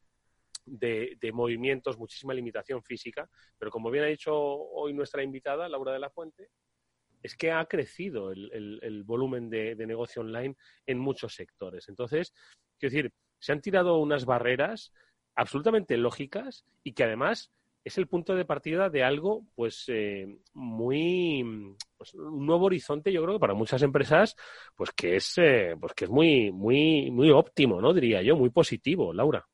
de, 0.64 1.30
movimientos, 1.34 1.98
muchísima 1.98 2.32
limitación 2.32 2.82
física, 2.82 3.28
pero 3.58 3.70
como 3.70 3.90
bien 3.90 4.04
ha 4.04 4.08
dicho 4.08 4.34
hoy 4.34 4.94
nuestra 4.94 5.22
invitada, 5.22 5.68
Laura 5.68 5.92
de 5.92 5.98
la 5.98 6.08
Fuente, 6.08 6.48
es 7.22 7.36
que 7.36 7.52
ha 7.52 7.62
crecido 7.66 8.32
el, 8.32 9.02
volumen 9.04 9.50
de, 9.50 9.76
negocio 9.86 10.22
online 10.22 10.56
en 10.86 10.98
muchos 10.98 11.34
sectores. 11.34 11.90
Entonces, 11.90 12.32
quiero 12.78 12.94
decir, 12.94 13.12
se 13.38 13.52
han 13.52 13.60
tirado 13.60 13.98
unas 13.98 14.24
barreras 14.24 14.92
absolutamente 15.34 15.96
lógicas 15.96 16.64
y 16.82 16.92
que 16.92 17.04
además 17.04 17.50
es 17.84 17.98
el 17.98 18.08
punto 18.08 18.34
de 18.34 18.44
partida 18.44 18.90
de 18.90 19.04
algo 19.04 19.44
pues 19.54 19.84
eh, 19.88 20.38
muy 20.54 21.76
pues, 21.96 22.14
un 22.14 22.44
nuevo 22.44 22.66
horizonte 22.66 23.12
yo 23.12 23.22
creo 23.22 23.34
que 23.34 23.40
para 23.40 23.54
muchas 23.54 23.82
empresas 23.82 24.34
pues 24.74 24.90
que 24.90 25.16
es 25.16 25.38
eh, 25.38 25.76
pues 25.80 25.92
que 25.94 26.06
es 26.06 26.10
muy 26.10 26.50
muy 26.50 27.10
muy 27.10 27.30
óptimo 27.30 27.80
no 27.80 27.92
diría 27.92 28.22
yo 28.22 28.36
muy 28.36 28.50
positivo 28.50 29.12
Laura 29.12 29.46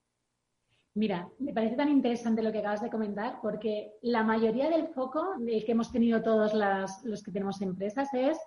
Mira, 0.94 1.26
me 1.38 1.54
parece 1.54 1.76
tan 1.76 1.88
interesante 1.88 2.42
lo 2.42 2.52
que 2.52 2.58
acabas 2.58 2.82
de 2.82 2.90
comentar, 2.90 3.38
porque 3.40 3.92
la 4.02 4.22
mayoría 4.22 4.68
del 4.68 4.88
foco 4.88 5.36
que 5.46 5.72
hemos 5.72 5.90
tenido 5.90 6.22
todos 6.22 6.52
los 7.04 7.22
que 7.22 7.32
tenemos 7.32 7.62
empresas 7.62 8.12
es 8.12 8.38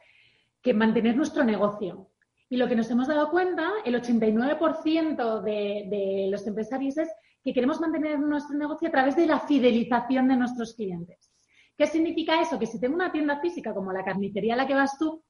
que 0.61 0.73
mantener 0.73 1.15
nuestro 1.15 1.43
negocio. 1.43 2.07
Y 2.49 2.57
lo 2.57 2.67
que 2.67 2.75
nos 2.75 2.89
hemos 2.91 3.07
dado 3.07 3.31
cuenta, 3.31 3.71
el 3.85 3.95
89% 3.95 5.41
de, 5.41 5.87
de 5.89 6.27
los 6.29 6.45
empresarios 6.45 6.97
es 6.97 7.09
que 7.43 7.53
queremos 7.53 7.79
mantener 7.79 8.19
nuestro 8.19 8.57
negocio 8.57 8.87
a 8.87 8.91
través 8.91 9.15
de 9.15 9.25
la 9.25 9.39
fidelización 9.39 10.27
de 10.27 10.35
nuestros 10.35 10.73
clientes. 10.73 11.31
¿Qué 11.77 11.87
significa 11.87 12.41
eso? 12.41 12.57
Que 12.57 12.65
si 12.65 12.79
tengo 12.79 12.95
una 12.95 13.11
tienda 13.11 13.39
física 13.39 13.73
como 13.73 13.91
la 13.91 14.03
carnicería 14.03 14.53
a 14.53 14.57
la 14.57 14.67
que 14.67 14.73
vas 14.73 14.97
tú, 14.97 15.23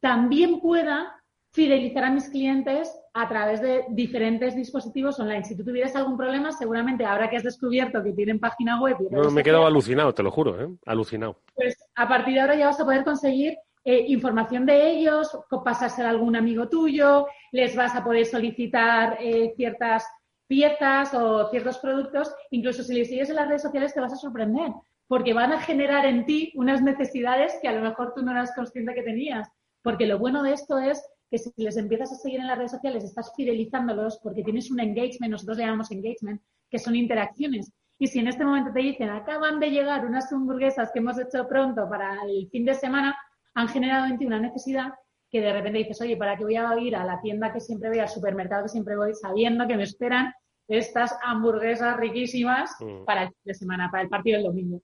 también 0.00 0.60
pueda 0.60 1.20
fidelizar 1.52 2.04
a 2.04 2.10
mis 2.10 2.28
clientes 2.28 2.96
a 3.12 3.28
través 3.28 3.60
de 3.60 3.84
diferentes 3.90 4.54
dispositivos 4.54 5.18
online. 5.18 5.44
Si 5.44 5.56
tú 5.56 5.64
tuvieras 5.64 5.96
algún 5.96 6.16
problema, 6.16 6.52
seguramente 6.52 7.04
ahora 7.04 7.28
que 7.28 7.36
has 7.36 7.42
descubierto 7.42 8.02
que 8.02 8.12
tienen 8.12 8.38
página 8.38 8.80
web... 8.80 8.96
no, 9.10 9.30
me 9.30 9.40
he 9.40 9.44
quedado 9.44 9.66
alucinado, 9.66 10.14
te 10.14 10.22
lo 10.22 10.30
juro, 10.30 10.60
¿eh? 10.62 10.68
alucinado. 10.86 11.40
Pues 11.54 11.76
a 11.96 12.08
partir 12.08 12.34
de 12.34 12.40
ahora 12.40 12.54
ya 12.56 12.66
vas 12.66 12.80
a 12.80 12.84
poder 12.84 13.04
conseguir 13.04 13.56
eh, 13.84 14.04
información 14.08 14.66
de 14.66 14.90
ellos, 14.90 15.30
pasarse 15.64 16.02
a 16.02 16.10
algún 16.10 16.36
amigo 16.36 16.68
tuyo, 16.68 17.26
les 17.52 17.74
vas 17.74 17.94
a 17.94 18.04
poder 18.04 18.26
solicitar 18.26 19.16
eh, 19.20 19.52
ciertas 19.56 20.06
piezas 20.46 21.14
o 21.14 21.48
ciertos 21.50 21.78
productos, 21.78 22.34
incluso 22.50 22.82
si 22.82 22.94
les 22.94 23.08
sigues 23.08 23.30
en 23.30 23.36
las 23.36 23.48
redes 23.48 23.62
sociales 23.62 23.94
te 23.94 24.00
vas 24.00 24.12
a 24.12 24.16
sorprender, 24.16 24.72
porque 25.06 25.32
van 25.32 25.52
a 25.52 25.60
generar 25.60 26.04
en 26.06 26.26
ti 26.26 26.52
unas 26.56 26.82
necesidades 26.82 27.56
que 27.62 27.68
a 27.68 27.72
lo 27.72 27.80
mejor 27.80 28.12
tú 28.14 28.22
no 28.22 28.32
eras 28.32 28.52
consciente 28.54 28.94
que 28.94 29.02
tenías. 29.02 29.48
Porque 29.82 30.06
lo 30.06 30.18
bueno 30.18 30.42
de 30.42 30.52
esto 30.52 30.78
es 30.78 31.02
que 31.30 31.38
si 31.38 31.50
les 31.56 31.76
empiezas 31.76 32.12
a 32.12 32.16
seguir 32.16 32.40
en 32.40 32.48
las 32.48 32.58
redes 32.58 32.72
sociales, 32.72 33.04
estás 33.04 33.32
fidelizándolos 33.34 34.18
porque 34.22 34.42
tienes 34.42 34.70
un 34.70 34.80
engagement, 34.80 35.30
nosotros 35.30 35.58
llamamos 35.58 35.90
engagement, 35.90 36.42
que 36.68 36.78
son 36.78 36.96
interacciones. 36.96 37.72
Y 37.98 38.08
si 38.08 38.18
en 38.18 38.28
este 38.28 38.44
momento 38.44 38.72
te 38.72 38.80
dicen, 38.80 39.10
acaban 39.10 39.60
de 39.60 39.70
llegar 39.70 40.04
unas 40.04 40.32
hamburguesas 40.32 40.90
que 40.92 40.98
hemos 40.98 41.18
hecho 41.18 41.46
pronto 41.46 41.88
para 41.88 42.22
el 42.24 42.48
fin 42.50 42.64
de 42.64 42.74
semana, 42.74 43.16
han 43.54 43.68
generado 43.68 44.06
en 44.06 44.18
ti 44.18 44.26
una 44.26 44.40
necesidad 44.40 44.92
que 45.30 45.40
de 45.40 45.52
repente 45.52 45.78
dices, 45.78 46.00
oye, 46.00 46.16
¿para 46.16 46.36
qué 46.36 46.44
voy 46.44 46.56
a 46.56 46.76
ir 46.78 46.96
a 46.96 47.04
la 47.04 47.20
tienda 47.20 47.52
que 47.52 47.60
siempre 47.60 47.88
voy, 47.88 48.00
al 48.00 48.08
supermercado 48.08 48.64
que 48.64 48.68
siempre 48.68 48.96
voy, 48.96 49.14
sabiendo 49.14 49.66
que 49.66 49.76
me 49.76 49.84
esperan 49.84 50.32
estas 50.66 51.16
hamburguesas 51.22 51.96
riquísimas 51.96 52.76
mm. 52.80 53.04
para 53.04 53.22
el 53.24 53.28
fin 53.28 53.38
de 53.44 53.54
semana, 53.54 53.88
para 53.90 54.02
el 54.02 54.08
partido 54.08 54.38
del 54.38 54.46
domingo? 54.46 54.82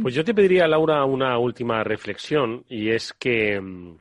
Pues 0.00 0.14
yo 0.14 0.24
te 0.24 0.34
pediría, 0.34 0.68
Laura, 0.68 1.04
una 1.04 1.38
última 1.38 1.82
reflexión 1.84 2.64
y 2.68 2.90
es 2.90 3.12
que, 3.12 3.60
mm, 3.60 3.98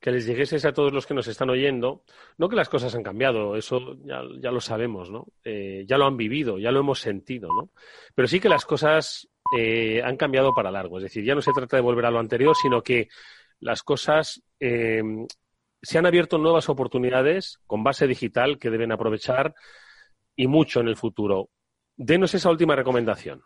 que 0.00 0.10
les 0.10 0.26
dijeses 0.26 0.64
a 0.64 0.72
todos 0.72 0.92
los 0.92 1.06
que 1.06 1.14
nos 1.14 1.28
están 1.28 1.50
oyendo, 1.50 2.04
no 2.38 2.48
que 2.48 2.56
las 2.56 2.68
cosas 2.68 2.94
han 2.94 3.02
cambiado, 3.02 3.56
eso 3.56 3.96
ya, 4.04 4.22
lo 4.22 4.60
sabemos, 4.60 5.10
¿no? 5.10 5.26
Eh, 5.44 5.84
ya 5.86 5.98
lo 5.98 6.06
han 6.06 6.16
vivido, 6.16 6.58
ya 6.58 6.70
lo 6.70 6.80
hemos 6.80 7.00
sentido, 7.00 7.48
¿no? 7.48 7.70
Pero 8.14 8.28
sí 8.28 8.40
que 8.40 8.48
las 8.48 8.64
cosas 8.64 9.28
eh, 9.56 10.02
han 10.02 10.16
cambiado 10.16 10.54
para 10.54 10.70
largo, 10.70 10.98
es 10.98 11.04
decir, 11.04 11.24
ya 11.24 11.34
no 11.34 11.42
se 11.42 11.52
trata 11.52 11.76
de 11.76 11.82
volver 11.82 12.06
a 12.06 12.10
lo 12.10 12.18
anterior, 12.18 12.54
sino 12.56 12.82
que 12.82 13.08
las 13.58 13.82
cosas 13.82 14.42
eh, 14.58 15.02
se 15.82 15.98
han 15.98 16.06
abierto 16.06 16.38
nuevas 16.38 16.68
oportunidades 16.68 17.58
con 17.66 17.82
base 17.82 18.06
digital 18.06 18.58
que 18.58 18.70
deben 18.70 18.92
aprovechar 18.92 19.54
y 20.36 20.46
mucho 20.46 20.80
en 20.80 20.88
el 20.88 20.96
futuro. 20.96 21.50
Denos 21.96 22.34
esa 22.34 22.50
última 22.50 22.76
recomendación. 22.76 23.42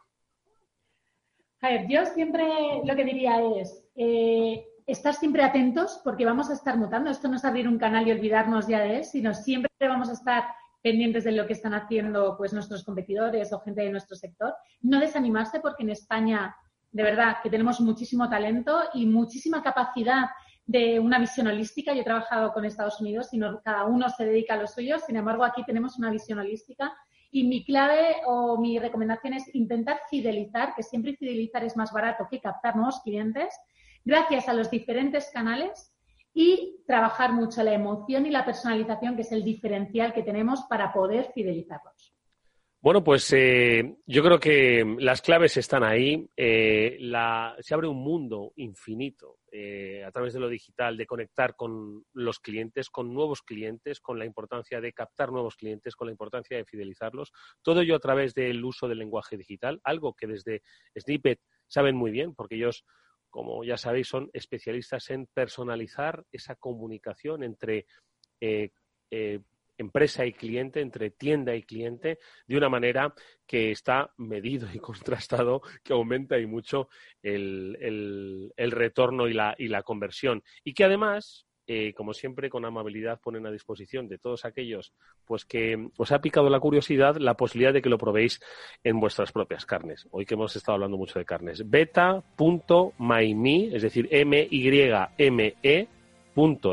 A 1.60 1.68
ver, 1.68 1.86
yo 1.88 2.04
siempre 2.06 2.44
lo 2.84 2.94
que 2.94 3.04
diría 3.04 3.42
es 3.56 3.82
eh, 3.96 4.66
estar 4.86 5.14
siempre 5.14 5.42
atentos 5.42 6.00
porque 6.04 6.26
vamos 6.26 6.50
a 6.50 6.52
estar 6.52 6.76
mutando. 6.76 7.10
Esto 7.10 7.28
no 7.28 7.36
es 7.36 7.44
abrir 7.44 7.68
un 7.68 7.78
canal 7.78 8.06
y 8.06 8.12
olvidarnos 8.12 8.68
ya 8.68 8.80
de 8.80 8.98
él, 8.98 9.04
sino 9.04 9.32
siempre 9.32 9.70
vamos 9.80 10.08
a 10.08 10.12
estar 10.12 10.44
pendientes 10.84 11.24
de 11.24 11.32
lo 11.32 11.46
que 11.46 11.54
están 11.54 11.72
haciendo 11.72 12.36
pues 12.36 12.52
nuestros 12.52 12.84
competidores 12.84 13.50
o 13.54 13.60
gente 13.60 13.80
de 13.80 13.90
nuestro 13.90 14.14
sector. 14.16 14.54
No 14.82 15.00
desanimarse 15.00 15.58
porque 15.60 15.82
en 15.82 15.88
España, 15.88 16.54
de 16.92 17.02
verdad, 17.02 17.38
que 17.42 17.48
tenemos 17.48 17.80
muchísimo 17.80 18.28
talento 18.28 18.82
y 18.92 19.06
muchísima 19.06 19.62
capacidad 19.62 20.26
de 20.66 21.00
una 21.00 21.18
visión 21.18 21.46
holística. 21.46 21.94
Yo 21.94 22.02
he 22.02 22.04
trabajado 22.04 22.52
con 22.52 22.66
Estados 22.66 23.00
Unidos 23.00 23.30
y 23.32 23.40
cada 23.64 23.84
uno 23.84 24.10
se 24.10 24.26
dedica 24.26 24.54
a 24.54 24.56
lo 24.58 24.66
suyo. 24.66 24.98
Sin 24.98 25.16
embargo, 25.16 25.42
aquí 25.42 25.64
tenemos 25.64 25.96
una 25.96 26.10
visión 26.10 26.38
holística 26.38 26.92
y 27.30 27.44
mi 27.44 27.64
clave 27.64 28.16
o 28.26 28.60
mi 28.60 28.78
recomendación 28.78 29.32
es 29.32 29.54
intentar 29.54 30.00
fidelizar, 30.10 30.74
que 30.74 30.82
siempre 30.82 31.16
fidelizar 31.16 31.64
es 31.64 31.78
más 31.78 31.92
barato 31.92 32.28
que 32.30 32.42
captar 32.42 32.76
nuevos 32.76 33.00
clientes, 33.00 33.58
gracias 34.04 34.50
a 34.50 34.52
los 34.52 34.70
diferentes 34.70 35.30
canales 35.32 35.93
y 36.34 36.82
trabajar 36.86 37.32
mucho 37.32 37.62
la 37.62 37.72
emoción 37.72 38.26
y 38.26 38.30
la 38.30 38.44
personalización, 38.44 39.16
que 39.16 39.22
es 39.22 39.32
el 39.32 39.44
diferencial 39.44 40.12
que 40.12 40.22
tenemos 40.22 40.64
para 40.68 40.92
poder 40.92 41.30
fidelizarlos. 41.32 42.14
Bueno, 42.84 43.02
pues 43.02 43.32
eh, 43.32 43.96
yo 44.04 44.22
creo 44.22 44.38
que 44.38 44.84
las 44.98 45.22
claves 45.22 45.56
están 45.56 45.84
ahí. 45.84 46.28
Eh, 46.36 46.98
se 47.60 47.72
abre 47.72 47.88
un 47.88 47.96
mundo 47.96 48.52
infinito 48.56 49.38
eh, 49.50 50.04
a 50.04 50.10
través 50.10 50.34
de 50.34 50.40
lo 50.40 50.50
digital, 50.50 50.98
de 50.98 51.06
conectar 51.06 51.56
con 51.56 52.04
los 52.12 52.40
clientes, 52.40 52.90
con 52.90 53.14
nuevos 53.14 53.40
clientes, 53.40 54.00
con 54.00 54.18
la 54.18 54.26
importancia 54.26 54.82
de 54.82 54.92
captar 54.92 55.32
nuevos 55.32 55.56
clientes, 55.56 55.96
con 55.96 56.08
la 56.08 56.12
importancia 56.12 56.58
de 56.58 56.66
fidelizarlos. 56.66 57.32
Todo 57.62 57.80
ello 57.80 57.96
a 57.96 58.00
través 58.00 58.34
del 58.34 58.62
uso 58.62 58.86
del 58.86 58.98
lenguaje 58.98 59.38
digital, 59.38 59.80
algo 59.82 60.12
que 60.12 60.26
desde 60.26 60.60
Snippet 60.94 61.40
saben 61.66 61.96
muy 61.96 62.10
bien, 62.10 62.34
porque 62.34 62.56
ellos, 62.56 62.84
como 63.34 63.64
ya 63.64 63.76
sabéis, 63.76 64.06
son 64.06 64.30
especialistas 64.32 65.10
en 65.10 65.26
personalizar 65.26 66.24
esa 66.30 66.54
comunicación 66.54 67.42
entre 67.42 67.84
empresa 69.76 70.24
y 70.24 70.32
cliente, 70.32 70.80
entre 70.80 71.10
tienda 71.10 71.52
y 71.56 71.64
cliente, 71.64 72.20
de 72.46 72.56
una 72.56 72.68
manera 72.68 73.12
que 73.44 73.72
está 73.72 74.12
medido 74.18 74.68
y 74.72 74.78
contrastado, 74.78 75.62
que 75.82 75.94
aumenta 75.94 76.38
y 76.38 76.46
mucho 76.46 76.88
el, 77.22 78.52
retorno 78.56 79.26
y 79.26 79.32
la, 79.32 79.56
y 79.58 79.66
la 79.66 79.82
conversión. 79.82 80.44
Y 80.62 80.72
que 80.72 80.84
además, 80.84 81.48
eh, 81.66 81.94
como 81.94 82.12
siempre, 82.12 82.50
con 82.50 82.64
amabilidad 82.64 83.20
ponen 83.20 83.46
a 83.46 83.50
disposición 83.50 84.08
de 84.08 84.18
todos 84.18 84.44
aquellos 84.44 84.92
pues 85.24 85.44
que 85.44 85.88
os 85.96 86.12
ha 86.12 86.20
picado 86.20 86.50
la 86.50 86.60
curiosidad 86.60 87.16
la 87.16 87.34
posibilidad 87.34 87.72
de 87.72 87.80
que 87.80 87.88
lo 87.88 87.96
probéis 87.96 88.40
en 88.82 89.00
vuestras 89.00 89.32
propias 89.32 89.64
carnes. 89.64 90.06
Hoy 90.10 90.26
que 90.26 90.34
hemos 90.34 90.54
estado 90.56 90.74
hablando 90.74 90.98
mucho 90.98 91.18
de 91.18 91.24
carnes. 91.24 91.68
beta.myme, 91.68 93.74
es 93.74 93.82
decir, 93.82 94.08
M-Y-M-E. 94.10 95.88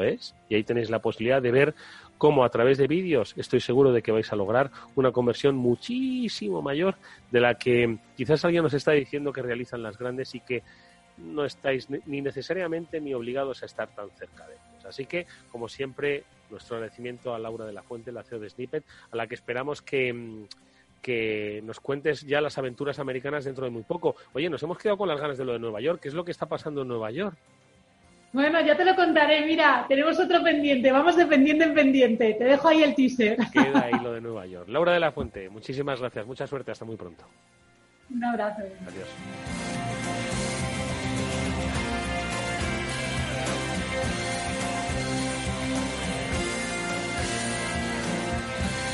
es, 0.04 0.36
y 0.49 0.56
ahí 0.56 0.63
tenéis 0.63 0.89
la 0.89 0.99
posibilidad 0.99 1.41
de 1.41 1.51
ver 1.51 1.75
como 2.17 2.43
a 2.43 2.49
través 2.49 2.77
de 2.77 2.88
vídeos 2.88 3.34
estoy 3.38 3.62
seguro 3.62 3.91
de 3.91 4.04
que 4.04 4.12
vais 4.12 4.32
a 4.32 4.36
lograr 4.36 4.69
una 4.95 5.12
conversión 5.12 5.56
muchísimo 5.56 6.62
mayor 6.62 6.95
de 7.32 7.39
la 7.39 7.56
que 7.56 7.97
quizás 8.15 8.45
alguien 8.45 8.62
nos 8.62 8.73
está 8.73 8.91
diciendo 8.91 9.34
que 9.34 9.41
realizan 9.41 9.82
las 9.82 9.97
grandes 9.97 10.36
y 10.36 10.41
que 10.41 10.62
no 11.22 11.46
estáis 11.46 11.90
ni 11.90 12.22
necesariamente 12.22 13.00
ni 13.00 13.14
obligados 13.14 13.64
a 13.64 13.66
estar 13.66 13.90
tan 13.90 14.10
cerca 14.12 14.48
de 14.48 14.54
ellos. 14.54 14.86
Así 14.86 15.06
que, 15.06 15.28
como 15.52 15.68
siempre, 15.70 16.24
nuestro 16.50 16.76
agradecimiento 16.78 17.34
a 17.34 17.40
Laura 17.40 17.66
de 17.66 17.74
la 17.74 17.84
Fuente, 17.84 18.12
la 18.12 18.24
CEO 18.24 18.40
de 18.40 18.50
Snippet, 18.50 18.84
a 19.12 19.16
la 19.16 19.28
que 19.28 19.36
esperamos 19.36 19.82
que 19.82 20.46
que 21.02 21.62
nos 21.64 21.80
cuentes 21.80 22.22
ya 22.22 22.42
las 22.42 22.58
aventuras 22.58 23.00
americanas 23.00 23.46
dentro 23.46 23.66
de 23.66 23.72
muy 23.72 23.84
poco. 23.84 24.16
Oye, 24.34 24.50
nos 24.50 24.62
hemos 24.64 24.78
quedado 24.78 24.98
con 24.98 25.10
las 25.10 25.20
ganas 25.20 25.38
de 25.38 25.46
lo 25.46 25.54
de 25.54 25.60
Nueva 25.60 25.82
York. 25.82 26.00
¿Qué 26.00 26.10
es 26.10 26.14
lo 26.14 26.24
que 26.24 26.32
está 26.32 26.46
pasando 26.46 26.84
en 26.84 26.88
Nueva 26.88 27.12
York? 27.12 27.36
Bueno, 28.34 28.62
ya 28.62 28.78
te 28.78 28.86
lo 28.86 28.96
contaré. 28.96 29.46
Mira, 29.46 29.86
tenemos 29.90 30.18
otro 30.20 30.42
pendiente. 30.42 30.92
Vamos 30.92 31.18
de 31.18 31.26
pendiente 31.26 31.66
en 31.66 31.74
pendiente. 31.74 32.34
Te 32.36 32.44
dejo 32.46 32.68
ahí 32.68 32.84
el 32.84 32.96
teaser. 32.96 33.38
Queda 33.54 33.86
ahí 33.86 34.00
lo 34.02 34.14
de 34.14 34.22
Nueva 34.22 34.46
York. 34.46 34.70
Laura 34.70 34.94
de 34.94 35.00
la 35.00 35.12
Fuente, 35.12 35.50
muchísimas 35.50 36.00
gracias. 36.00 36.26
Mucha 36.26 36.48
suerte. 36.48 36.72
Hasta 36.72 36.86
muy 36.86 36.96
pronto. 36.96 37.26
Un 38.10 38.24
abrazo. 38.24 38.62
Adiós. 38.88 39.71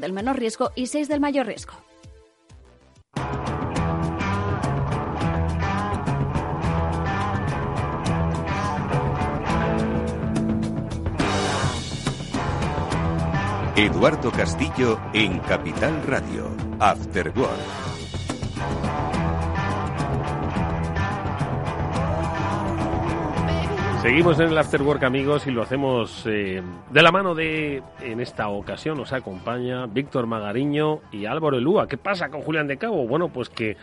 del 0.00 0.12
menor 0.12 0.38
riesgo 0.38 0.72
y 0.74 0.86
6 0.86 1.08
del 1.08 1.20
mayor 1.20 1.46
riesgo. 1.46 1.74
Eduardo 13.76 14.30
Castillo 14.30 15.00
en 15.14 15.38
Capital 15.38 16.02
Radio, 16.02 16.50
After 16.80 17.32
Work. 17.34 17.89
Seguimos 24.02 24.40
en 24.40 24.48
el 24.48 24.56
Afterwork, 24.56 25.02
amigos, 25.02 25.46
y 25.46 25.50
lo 25.50 25.60
hacemos 25.60 26.24
eh, 26.26 26.62
de 26.90 27.02
la 27.02 27.12
mano 27.12 27.34
de, 27.34 27.82
en 28.00 28.20
esta 28.20 28.48
ocasión 28.48 28.96
nos 28.96 29.12
acompaña 29.12 29.84
Víctor 29.84 30.26
Magariño 30.26 31.00
y 31.12 31.26
Álvaro 31.26 31.58
Elúa. 31.58 31.86
¿Qué 31.86 31.98
pasa 31.98 32.30
con 32.30 32.40
Julián 32.40 32.66
de 32.66 32.78
Cabo? 32.78 33.06
Bueno, 33.06 33.28
pues 33.28 33.50
que 33.50 33.76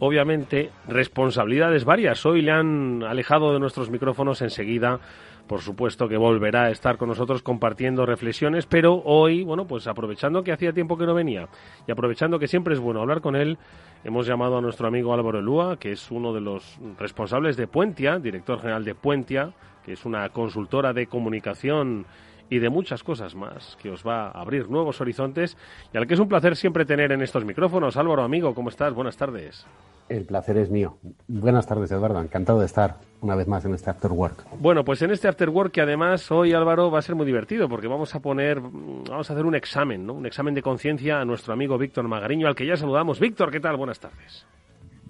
obviamente 0.00 0.70
responsabilidades 0.86 1.86
varias. 1.86 2.26
Hoy 2.26 2.42
le 2.42 2.52
han 2.52 3.02
alejado 3.04 3.54
de 3.54 3.58
nuestros 3.58 3.88
micrófonos 3.88 4.42
enseguida. 4.42 5.00
Por 5.46 5.60
supuesto 5.60 6.08
que 6.08 6.16
volverá 6.16 6.64
a 6.64 6.70
estar 6.70 6.96
con 6.96 7.10
nosotros 7.10 7.42
compartiendo 7.42 8.06
reflexiones, 8.06 8.64
pero 8.64 9.02
hoy, 9.04 9.42
bueno, 9.42 9.66
pues 9.66 9.86
aprovechando 9.86 10.42
que 10.42 10.52
hacía 10.52 10.72
tiempo 10.72 10.96
que 10.96 11.04
no 11.04 11.12
venía 11.12 11.48
y 11.86 11.92
aprovechando 11.92 12.38
que 12.38 12.48
siempre 12.48 12.72
es 12.72 12.80
bueno 12.80 13.02
hablar 13.02 13.20
con 13.20 13.36
él, 13.36 13.58
hemos 14.04 14.26
llamado 14.26 14.56
a 14.56 14.62
nuestro 14.62 14.88
amigo 14.88 15.12
Álvaro 15.12 15.40
Elúa, 15.40 15.76
que 15.78 15.92
es 15.92 16.10
uno 16.10 16.32
de 16.32 16.40
los 16.40 16.78
responsables 16.98 17.58
de 17.58 17.66
Puentia, 17.66 18.18
director 18.18 18.58
general 18.58 18.84
de 18.84 18.94
Puentia, 18.94 19.52
que 19.84 19.92
es 19.92 20.06
una 20.06 20.26
consultora 20.30 20.94
de 20.94 21.06
comunicación 21.08 22.06
y 22.50 22.58
de 22.58 22.68
muchas 22.68 23.02
cosas 23.02 23.34
más, 23.34 23.76
que 23.80 23.90
os 23.90 24.06
va 24.06 24.28
a 24.28 24.40
abrir 24.40 24.68
nuevos 24.68 25.00
horizontes 25.00 25.56
y 25.92 25.96
al 25.96 26.06
que 26.06 26.14
es 26.14 26.20
un 26.20 26.28
placer 26.28 26.56
siempre 26.56 26.84
tener 26.84 27.12
en 27.12 27.22
estos 27.22 27.44
micrófonos. 27.44 27.96
Álvaro, 27.96 28.22
amigo, 28.22 28.54
¿cómo 28.54 28.68
estás? 28.68 28.92
Buenas 28.94 29.16
tardes. 29.16 29.66
El 30.08 30.26
placer 30.26 30.58
es 30.58 30.70
mío. 30.70 30.98
Buenas 31.28 31.66
tardes, 31.66 31.90
Eduardo. 31.90 32.20
Encantado 32.20 32.60
de 32.60 32.66
estar 32.66 32.96
una 33.22 33.34
vez 33.34 33.48
más 33.48 33.64
en 33.64 33.72
este 33.72 33.88
After 33.88 34.12
Work. 34.12 34.44
Bueno, 34.58 34.84
pues 34.84 35.00
en 35.00 35.10
este 35.10 35.28
After 35.28 35.48
Work 35.48 35.72
que 35.72 35.80
además 35.80 36.30
hoy, 36.30 36.52
Álvaro, 36.52 36.90
va 36.90 36.98
a 36.98 37.02
ser 37.02 37.14
muy 37.14 37.24
divertido 37.24 37.70
porque 37.70 37.86
vamos 37.86 38.14
a 38.14 38.20
poner, 38.20 38.60
vamos 38.60 39.30
a 39.30 39.32
hacer 39.32 39.46
un 39.46 39.54
examen, 39.54 40.06
¿no? 40.06 40.12
Un 40.12 40.26
examen 40.26 40.54
de 40.54 40.60
conciencia 40.60 41.20
a 41.20 41.24
nuestro 41.24 41.54
amigo 41.54 41.78
Víctor 41.78 42.06
Magariño, 42.06 42.46
al 42.46 42.54
que 42.54 42.66
ya 42.66 42.76
saludamos. 42.76 43.18
Víctor, 43.18 43.50
¿qué 43.50 43.60
tal? 43.60 43.76
Buenas 43.76 43.98
tardes. 43.98 44.44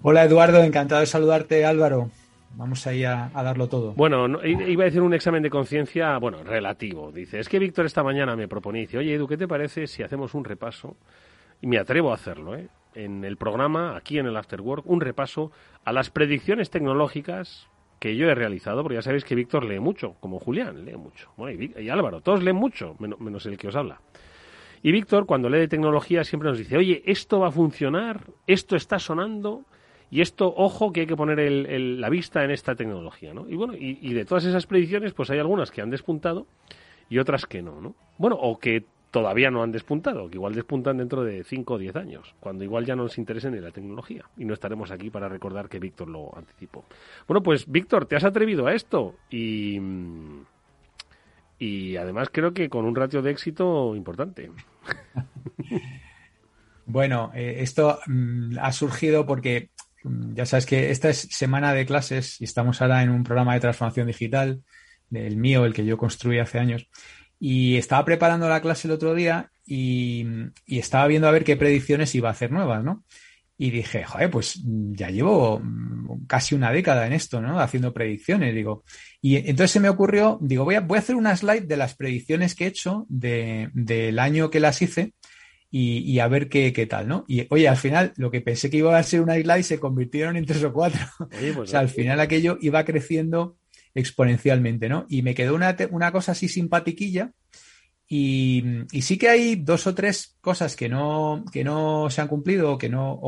Hola, 0.01 0.23
Eduardo. 0.23 0.63
Encantado 0.63 1.01
de 1.01 1.07
saludarte, 1.07 1.65
Álvaro. 1.65 2.09
Vamos 2.55 2.87
ahí 2.87 3.03
a, 3.03 3.31
a 3.33 3.43
darlo 3.43 3.67
todo. 3.67 3.93
Bueno, 3.93 4.27
iba 4.45 4.83
a 4.83 4.85
decir 4.85 5.01
un 5.01 5.13
examen 5.13 5.43
de 5.43 5.49
conciencia, 5.49 6.17
bueno, 6.17 6.43
relativo. 6.43 7.11
Dice, 7.11 7.39
es 7.39 7.49
que 7.49 7.59
Víctor 7.59 7.85
esta 7.85 8.03
mañana 8.03 8.35
me 8.35 8.47
proponía, 8.47 8.81
dice, 8.81 8.97
oye, 8.97 9.13
Edu, 9.13 9.27
¿qué 9.27 9.37
te 9.37 9.47
parece 9.47 9.87
si 9.87 10.03
hacemos 10.03 10.33
un 10.33 10.45
repaso 10.45 10.95
y 11.61 11.67
me 11.67 11.77
atrevo 11.77 12.11
a 12.11 12.15
hacerlo, 12.15 12.55
¿eh? 12.55 12.69
en 12.95 13.23
el 13.23 13.37
programa, 13.37 13.95
aquí 13.95 14.17
en 14.17 14.25
el 14.25 14.37
Afterwork, 14.37 14.85
un 14.87 15.01
repaso 15.01 15.51
a 15.83 15.91
las 15.91 16.09
predicciones 16.09 16.69
tecnológicas 16.69 17.67
que 17.99 18.15
yo 18.15 18.29
he 18.29 18.35
realizado, 18.35 18.81
porque 18.83 18.95
ya 18.95 19.01
sabéis 19.01 19.25
que 19.25 19.35
Víctor 19.35 19.65
lee 19.65 19.79
mucho, 19.79 20.15
como 20.19 20.39
Julián, 20.39 20.85
lee 20.85 20.95
mucho. 20.95 21.31
Bueno, 21.37 21.61
y, 21.77 21.89
Álvaro, 21.89 22.21
todos 22.21 22.43
leen 22.43 22.55
mucho, 22.55 22.95
menos, 22.99 23.45
el 23.45 23.57
que 23.57 23.67
os 23.67 23.75
habla. 23.75 23.99
Y 24.81 24.91
Víctor, 24.91 25.25
cuando 25.25 25.49
lee 25.49 25.59
de 25.59 25.67
tecnología, 25.67 26.23
siempre 26.23 26.49
nos 26.49 26.57
dice, 26.57 26.77
oye, 26.77 27.03
esto 27.05 27.39
va 27.39 27.47
a 27.47 27.51
funcionar, 27.51 28.21
esto 28.47 28.75
está 28.75 28.99
sonando, 28.99 29.63
y 30.11 30.21
esto, 30.21 30.53
ojo, 30.55 30.91
que 30.91 31.01
hay 31.01 31.07
que 31.07 31.15
poner 31.15 31.39
la 31.39 32.09
vista 32.09 32.43
en 32.43 32.51
esta 32.51 32.75
tecnología, 32.75 33.33
¿no? 33.33 33.49
Y 33.49 33.55
bueno, 33.55 33.73
y, 33.77 34.13
de 34.13 34.25
todas 34.25 34.45
esas 34.45 34.65
predicciones, 34.65 35.13
pues 35.13 35.29
hay 35.29 35.39
algunas 35.39 35.71
que 35.71 35.81
han 35.81 35.89
despuntado 35.89 36.45
y 37.09 37.19
otras 37.19 37.45
que 37.45 37.61
no, 37.61 37.81
¿no? 37.81 37.95
Bueno, 38.17 38.35
o 38.39 38.59
que 38.59 38.85
todavía 39.11 39.49
no 39.49 39.63
han 39.63 39.71
despuntado, 39.71 40.29
que 40.29 40.35
igual 40.35 40.53
despuntan 40.53 40.97
dentro 40.97 41.23
de 41.23 41.43
5 41.43 41.73
o 41.73 41.77
10 41.77 41.95
años, 41.95 42.35
cuando 42.39 42.63
igual 42.63 42.85
ya 42.85 42.95
no 42.95 43.03
nos 43.03 43.17
interese 43.17 43.49
ni 43.49 43.59
la 43.59 43.71
tecnología. 43.71 44.25
Y 44.37 44.45
no 44.45 44.53
estaremos 44.53 44.91
aquí 44.91 45.09
para 45.09 45.29
recordar 45.29 45.69
que 45.69 45.79
Víctor 45.79 46.09
lo 46.09 46.37
anticipó. 46.37 46.85
Bueno, 47.27 47.41
pues 47.41 47.65
Víctor, 47.69 48.05
te 48.05 48.17
has 48.17 48.25
atrevido 48.25 48.67
a 48.67 48.73
esto 48.73 49.15
y, 49.29 49.79
y 51.57 51.95
además 51.95 52.29
creo 52.31 52.53
que 52.53 52.69
con 52.69 52.85
un 52.85 52.95
ratio 52.95 53.21
de 53.21 53.31
éxito 53.31 53.95
importante. 53.95 54.51
bueno, 56.85 57.31
eh, 57.33 57.55
esto 57.59 57.99
mm, 58.07 58.57
ha 58.59 58.71
surgido 58.73 59.25
porque 59.25 59.69
ya 60.33 60.45
sabes 60.45 60.65
que 60.65 60.91
esta 60.91 61.09
es 61.09 61.27
semana 61.31 61.73
de 61.73 61.85
clases 61.85 62.39
y 62.39 62.43
estamos 62.43 62.81
ahora 62.81 63.03
en 63.03 63.09
un 63.09 63.23
programa 63.23 63.53
de 63.53 63.59
transformación 63.59 64.07
digital, 64.07 64.61
del 65.09 65.37
mío, 65.37 65.65
el 65.65 65.73
que 65.73 65.85
yo 65.85 65.97
construí 65.97 66.39
hace 66.39 66.59
años. 66.59 66.87
Y 67.39 67.75
estaba 67.77 68.05
preparando 68.05 68.47
la 68.47 68.61
clase 68.61 68.87
el 68.87 68.93
otro 68.93 69.13
día 69.13 69.51
y, 69.65 70.25
estaba 70.67 71.07
viendo 71.07 71.27
a 71.27 71.31
ver 71.31 71.43
qué 71.43 71.57
predicciones 71.57 72.13
iba 72.15 72.29
a 72.29 72.33
hacer 72.33 72.51
nuevas, 72.51 72.83
¿no? 72.83 73.03
Y 73.57 73.71
dije, 73.71 74.03
joder, 74.03 74.29
pues 74.29 74.61
ya 74.63 75.09
llevo 75.09 75.61
casi 76.27 76.55
una 76.55 76.71
década 76.71 77.07
en 77.07 77.13
esto, 77.13 77.41
¿no? 77.41 77.59
Haciendo 77.59 77.93
predicciones, 77.93 78.53
digo. 78.53 78.83
Y 79.21 79.37
entonces 79.37 79.71
se 79.71 79.79
me 79.79 79.89
ocurrió, 79.89 80.37
digo, 80.41 80.65
voy 80.65 80.75
a, 80.75 80.81
voy 80.81 80.97
a 80.97 80.99
hacer 80.99 81.15
una 81.15 81.35
slide 81.35 81.65
de 81.65 81.77
las 81.77 81.95
predicciones 81.95 82.53
que 82.53 82.65
he 82.65 82.67
hecho 82.67 83.05
de, 83.07 83.69
del 83.73 84.19
año 84.19 84.49
que 84.49 84.59
las 84.59 84.81
hice 84.81 85.13
y, 85.77 86.19
a 86.19 86.29
ver 86.29 86.47
qué, 86.47 86.71
qué, 86.71 86.85
tal, 86.85 87.05
¿no? 87.09 87.25
Y 87.27 87.47
oye, 87.49 87.67
al 87.67 87.75
final 87.75 88.13
lo 88.15 88.31
que 88.31 88.39
pensé 88.39 88.69
que 88.69 88.77
iba 88.77 88.97
a 88.97 89.03
ser 89.03 89.19
una 89.19 89.35
slide 89.35 89.63
se 89.63 89.77
convirtieron 89.77 90.37
en 90.37 90.45
tres 90.45 90.63
o 90.63 90.71
cuatro. 90.71 91.01
Pues 91.29 91.57
o 91.57 91.65
sea, 91.67 91.81
al 91.81 91.89
final 91.89 92.21
aquello 92.21 92.57
iba 92.61 92.85
creciendo 92.85 93.57
exponencialmente, 93.93 94.87
¿no? 94.87 95.05
Y 95.09 95.21
me 95.21 95.35
quedó 95.35 95.53
una, 95.53 95.75
una 95.91 96.13
cosa 96.13 96.31
así 96.31 96.47
simpatiquilla. 96.47 97.33
Y, 98.07 98.63
y, 98.93 99.01
sí 99.01 99.17
que 99.17 99.27
hay 99.27 99.57
dos 99.57 99.85
o 99.85 99.93
tres 99.93 100.37
cosas 100.39 100.77
que 100.77 100.87
no, 100.87 101.43
que 101.51 101.65
no 101.65 102.09
se 102.09 102.21
han 102.21 102.29
cumplido 102.29 102.71
o 102.71 102.77
que 102.77 102.87
no, 102.87 103.19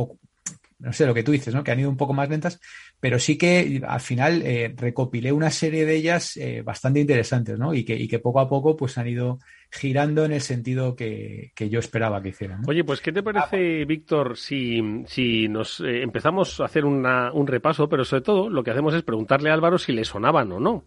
no 0.80 0.94
sé 0.94 1.06
lo 1.06 1.14
que 1.14 1.24
tú 1.24 1.34
dices, 1.34 1.54
¿no? 1.54 1.66
Que 1.66 1.72
han 1.72 1.82
ido 1.82 1.90
un 1.90 1.98
poco 1.98 2.14
más 2.14 2.30
lentas, 2.30 2.62
pero 3.02 3.20
sí 3.20 3.38
que 3.38 3.82
al 3.86 4.00
final 4.00 4.42
eh, 4.46 4.74
recopilé 4.78 5.34
una 5.34 5.50
serie 5.50 5.86
de 5.86 5.96
ellas 5.96 6.38
eh, 6.38 6.62
bastante 6.62 7.02
interesantes, 7.02 7.60
¿no? 7.60 7.74
Y 7.74 7.84
que, 7.84 7.96
y 7.96 8.08
que 8.08 8.20
poco 8.20 8.40
a 8.40 8.48
poco 8.48 8.78
pues 8.78 8.98
han 8.98 9.08
ido 9.08 9.40
girando 9.72 10.26
en 10.26 10.32
el 10.32 10.42
sentido 10.42 10.96
que, 10.96 11.52
yo 11.58 11.80
esperaba 11.80 12.22
que 12.22 12.30
hicieran. 12.30 12.62
Oye, 12.68 12.84
pues 12.84 13.02
¿qué 13.02 13.12
te 13.12 13.24
parece, 13.24 13.86
Víctor, 13.86 14.38
si, 14.38 15.04
si 15.08 15.48
nos 15.48 15.80
eh, 15.82 16.02
empezamos 16.02 16.60
a 16.60 16.66
hacer 16.66 16.86
una, 16.86 17.32
un 17.34 17.48
repaso, 17.48 17.90
pero 17.90 18.06
sobre 18.06 18.24
todo 18.24 18.50
lo 18.50 18.64
que 18.64 18.72
hacemos 18.72 18.94
es 18.94 19.04
preguntarle 19.04 19.50
a 19.50 19.54
Álvaro 19.54 19.78
si 19.78 19.92
le 19.92 20.06
sonaban 20.06 20.52
o 20.52 20.60
no? 20.60 20.86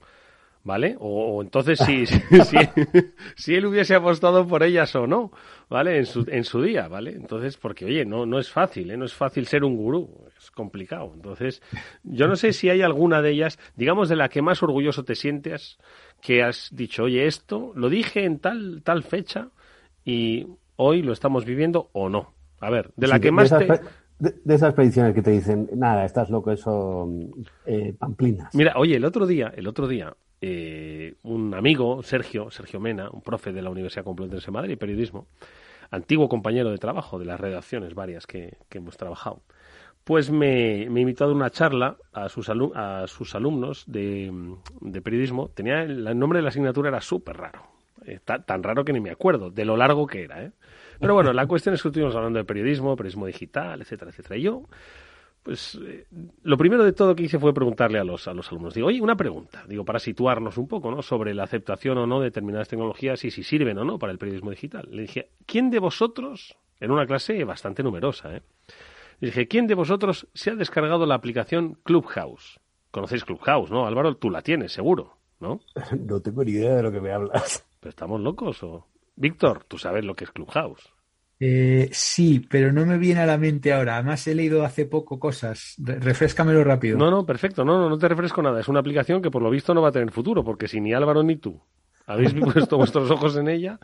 ¿Vale? 0.65 0.97
O, 0.99 1.43
entonces 1.43 1.79
si, 1.87 2.07
si, 2.07 3.55
él 3.55 3.67
hubiese 3.67 3.95
apostado 3.95 4.47
por 4.47 4.63
ellas 4.63 4.95
o 4.97 5.07
no, 5.07 5.33
¿vale? 5.69 5.99
En 5.99 6.07
su, 6.07 6.27
en 6.29 6.45
su 6.45 6.63
día, 6.63 6.89
¿vale? 6.89 7.13
Entonces, 7.13 7.57
porque 7.57 7.85
oye, 7.85 8.05
no, 8.05 8.27
no 8.27 8.39
es 8.39 8.51
fácil, 8.51 8.91
¿eh? 8.91 8.97
No 8.97 9.05
es 9.05 9.15
fácil 9.15 9.47
ser 9.47 9.65
un 9.65 9.77
gurú, 9.77 10.27
es 10.37 10.51
complicado. 10.51 11.13
Entonces, 11.15 11.63
yo 12.03 12.29
no 12.29 12.37
sé 12.37 12.53
si 12.53 12.69
hay 12.69 12.83
alguna 12.83 13.23
de 13.23 13.31
ellas, 13.31 13.59
digamos, 13.77 14.09
de 14.09 14.17
la 14.17 14.29
que 14.29 14.43
más 14.43 14.63
orgulloso 14.63 15.05
te 15.05 15.15
sientes, 15.15 15.79
que 16.21 16.43
has 16.43 16.69
dicho, 16.73 17.05
oye, 17.05 17.27
esto 17.27 17.73
lo 17.75 17.89
dije 17.89 18.25
en 18.25 18.39
tal, 18.39 18.83
tal 18.85 19.03
fecha 19.03 19.49
y 20.05 20.47
hoy 20.77 21.03
lo 21.03 21.13
estamos 21.13 21.45
viviendo 21.45 21.91
o 21.93 22.09
no. 22.09 22.35
A 22.61 22.71
ver, 22.71 22.91
de 22.97 23.09
la 23.09 23.21
que 23.21 23.31
más 23.31 23.51
te... 23.51 23.67
De, 24.19 24.55
esas 24.55 24.75
predicciones 24.75 25.15
que 25.15 25.23
te 25.23 25.31
dicen, 25.31 25.71
nada, 25.75 26.05
estás 26.05 26.29
loco, 26.29 26.51
eso, 26.51 27.09
eh, 27.65 27.95
pamplinas. 27.99 28.55
Mira, 28.55 28.75
oye, 28.77 28.97
el 28.97 29.07
otro 29.07 29.27
día, 29.27 29.51
el 29.57 29.67
otro 29.67 29.89
día, 29.89 30.15
eh, 30.41 31.15
un 31.23 31.55
amigo, 31.55 32.03
Sergio, 32.03 32.51
Sergio 32.51 32.81
Mena, 32.81 33.11
un 33.11 33.21
profe 33.21 33.53
de 33.53 33.63
la 33.63 33.71
Universidad 33.71 34.05
Complutense 34.05 34.47
de 34.47 34.53
Madrid, 34.53 34.79
periodismo, 34.79 35.27
antiguo 35.91 36.29
compañero 36.29 36.71
de 36.71 36.79
trabajo 36.79 37.19
de 37.19 37.27
las 37.27 37.39
redacciones 37.39 37.95
varias 37.95 38.27
que, 38.27 38.57
hemos 38.71 38.97
trabajado, 38.97 39.43
pues 40.05 40.31
me, 40.31 40.89
me, 40.89 41.03
invitó 41.03 41.25
a 41.25 41.33
una 41.33 41.51
charla 41.51 41.97
a 42.13 42.29
sus, 42.29 42.49
a 42.49 43.07
sus 43.07 43.35
alumnos 43.35 43.85
de, 43.87 44.33
periodismo. 45.03 45.49
Tenía 45.49 45.83
el, 45.83 46.19
nombre 46.19 46.39
de 46.39 46.43
la 46.43 46.49
asignatura 46.49 46.89
era 46.89 47.01
súper 47.01 47.37
raro, 47.37 47.67
eh, 48.07 48.19
tan 48.25 48.63
raro 48.63 48.85
que 48.85 48.93
ni 48.93 49.01
me 49.01 49.11
acuerdo 49.11 49.51
de 49.51 49.65
lo 49.65 49.77
largo 49.77 50.07
que 50.07 50.23
era. 50.25 50.43
¿eh? 50.43 50.53
Pero 50.99 51.15
bueno, 51.15 51.33
la 51.33 51.47
cuestión 51.47 51.75
es 51.75 51.83
que 51.83 51.89
estuvimos 51.89 52.15
hablando 52.15 52.39
de 52.39 52.45
periodismo, 52.45 52.97
periodismo 52.97 53.27
digital, 53.27 53.83
etcétera, 53.83 54.11
etcétera. 54.11 54.37
Y 54.37 54.43
yo 54.43 54.63
pues 55.43 55.79
eh, 55.83 56.07
lo 56.43 56.57
primero 56.57 56.85
de 56.85 56.93
todo 56.93 57.15
que 57.15 57.23
hice 57.23 57.39
fue 57.39 57.55
preguntarle 57.55 57.99
a 57.99 58.05
los, 58.05 58.29
a 58.29 58.35
los 58.35 58.51
alumnos. 58.51 58.75
Digo, 58.75 58.89
oye, 58.89 59.01
una 59.01 59.17
pregunta, 59.17 59.65
digo, 59.67 59.85
para 59.85 59.99
situarnos 59.99 60.59
un 60.59 60.69
poco, 60.69 60.91
¿no? 60.91 61.03
Sobre 61.03 61.35
la 61.35 61.45
aceptación 61.45 61.99
o 61.99 62.07
no 62.07 62.21
de 62.21 62.27
determinadas 62.27 62.69
tecnologías 62.69 63.25
y 63.25 63.31
si 63.31 63.43
sirven 63.43 63.79
o 63.79 63.85
no 63.85 63.99
para 63.99 64.13
el 64.13 64.19
periodismo 64.19 64.51
digital. 64.51 64.89
Le 64.91 65.03
dije, 65.03 65.31
¿quién 65.47 65.71
de 65.71 65.79
vosotros, 65.79 66.57
en 66.79 66.91
una 66.91 67.07
clase 67.07 67.43
bastante 67.45 67.83
numerosa, 67.83 68.37
¿eh? 68.37 68.43
Le 69.21 69.29
dije, 69.29 69.49
¿quién 69.49 69.67
de 69.67 69.75
vosotros 69.75 70.29
se 70.33 70.51
ha 70.51 70.55
descargado 70.55 71.05
la 71.05 71.15
aplicación 71.15 71.79
Clubhouse? 71.85 72.59
Conocéis 72.91 73.25
Clubhouse, 73.25 73.71
¿no? 73.71 73.87
Álvaro, 73.87 74.17
tú 74.17 74.31
la 74.31 74.43
tienes, 74.43 74.73
seguro, 74.73 75.17
¿no? 75.41 75.61
No 76.07 76.21
tengo 76.21 76.45
ni 76.45 76.53
idea 76.53 76.77
de 76.77 76.83
lo 76.83 76.93
que 76.93 77.01
me 77.01 77.13
hablas. 77.13 77.67
¿Pero 77.81 77.91
estamos 77.91 78.21
locos 78.21 78.63
o...? 78.63 78.87
Víctor, 79.17 79.65
tú 79.65 79.77
sabes 79.77 80.05
lo 80.05 80.15
que 80.15 80.25
es 80.25 80.31
Clubhouse. 80.31 80.95
Eh, 81.43 81.89
sí, 81.91 82.47
pero 82.51 82.71
no 82.71 82.85
me 82.85 82.99
viene 82.99 83.23
a 83.23 83.27
la 83.27 83.39
mente 83.39 83.73
ahora. 83.73 83.95
Además, 83.95 84.27
he 84.27 84.35
leído 84.35 84.63
hace 84.63 84.85
poco 84.85 85.19
cosas. 85.19 85.75
refrescamelo 85.79 86.63
rápido. 86.63 86.99
No, 86.99 87.11
no, 87.11 87.25
perfecto. 87.25 87.65
No, 87.65 87.79
no, 87.79 87.89
no 87.89 87.99
te 87.99 88.09
refresco 88.09 88.43
nada. 88.43 88.61
Es 88.61 88.69
una 88.69 88.81
aplicación 88.81 89.23
que 89.23 89.31
por 89.31 89.41
lo 89.41 89.49
visto 89.49 89.73
no 89.73 89.81
va 89.81 89.89
a 89.89 89.93
tener 89.93 90.11
futuro, 90.11 90.45
porque 90.45 90.69
si 90.69 90.81
ni 90.81 90.93
Álvaro 90.93 91.23
ni 91.23 91.37
tú 91.37 91.59
habéis 92.07 92.35
puesto 92.55 92.77
vuestros 92.77 93.11
ojos 93.11 93.37
en 93.39 93.49
ella, 93.49 93.81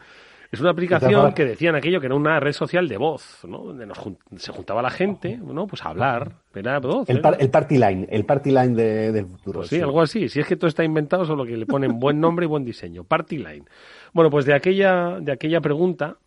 es 0.53 0.61
una 0.61 0.71
aplicación 0.71 1.33
que 1.33 1.47
decían 1.47 1.75
aquello 1.77 1.99
que 1.99 2.07
era 2.07 2.15
una 2.15 2.39
red 2.41 2.53
social 2.53 2.89
de 2.89 2.99
voz, 2.99 3.41
¿no? 3.49 3.59
Donde 3.59 3.89
se 4.37 4.53
juntaba 4.53 4.83
la 4.83 4.91
gente, 4.91 5.39
¿no? 5.39 5.67
Pues 5.67 5.83
a 5.83 5.89
hablar. 5.89 6.33
Era 6.55 6.79
voz, 6.79 7.09
el, 7.09 7.23
el, 7.39 7.51
party 7.51 7.79
line, 7.79 8.07
el 8.11 8.25
party 8.27 8.51
line 8.51 8.75
de, 8.75 9.13
del 9.13 9.27
futuro. 9.27 9.61
Pues 9.61 9.71
sí, 9.71 9.81
algo 9.81 10.03
así. 10.03 10.29
Si 10.29 10.41
es 10.41 10.47
que 10.47 10.57
todo 10.57 10.69
está 10.69 10.85
inventado, 10.85 11.25
solo 11.25 11.47
que 11.47 11.57
le 11.57 11.67
ponen 11.67 11.99
buen 11.99 12.21
nombre 12.21 12.45
y 12.45 12.49
buen 12.49 12.65
diseño. 12.65 13.05
Party 13.05 13.39
line. 13.39 13.65
Bueno, 14.13 14.31
pues 14.31 14.45
de 14.45 14.55
aquella, 14.55 15.19
de 15.21 15.33
aquella 15.33 15.61
pregunta 15.61 16.19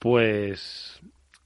pues 0.00 1.00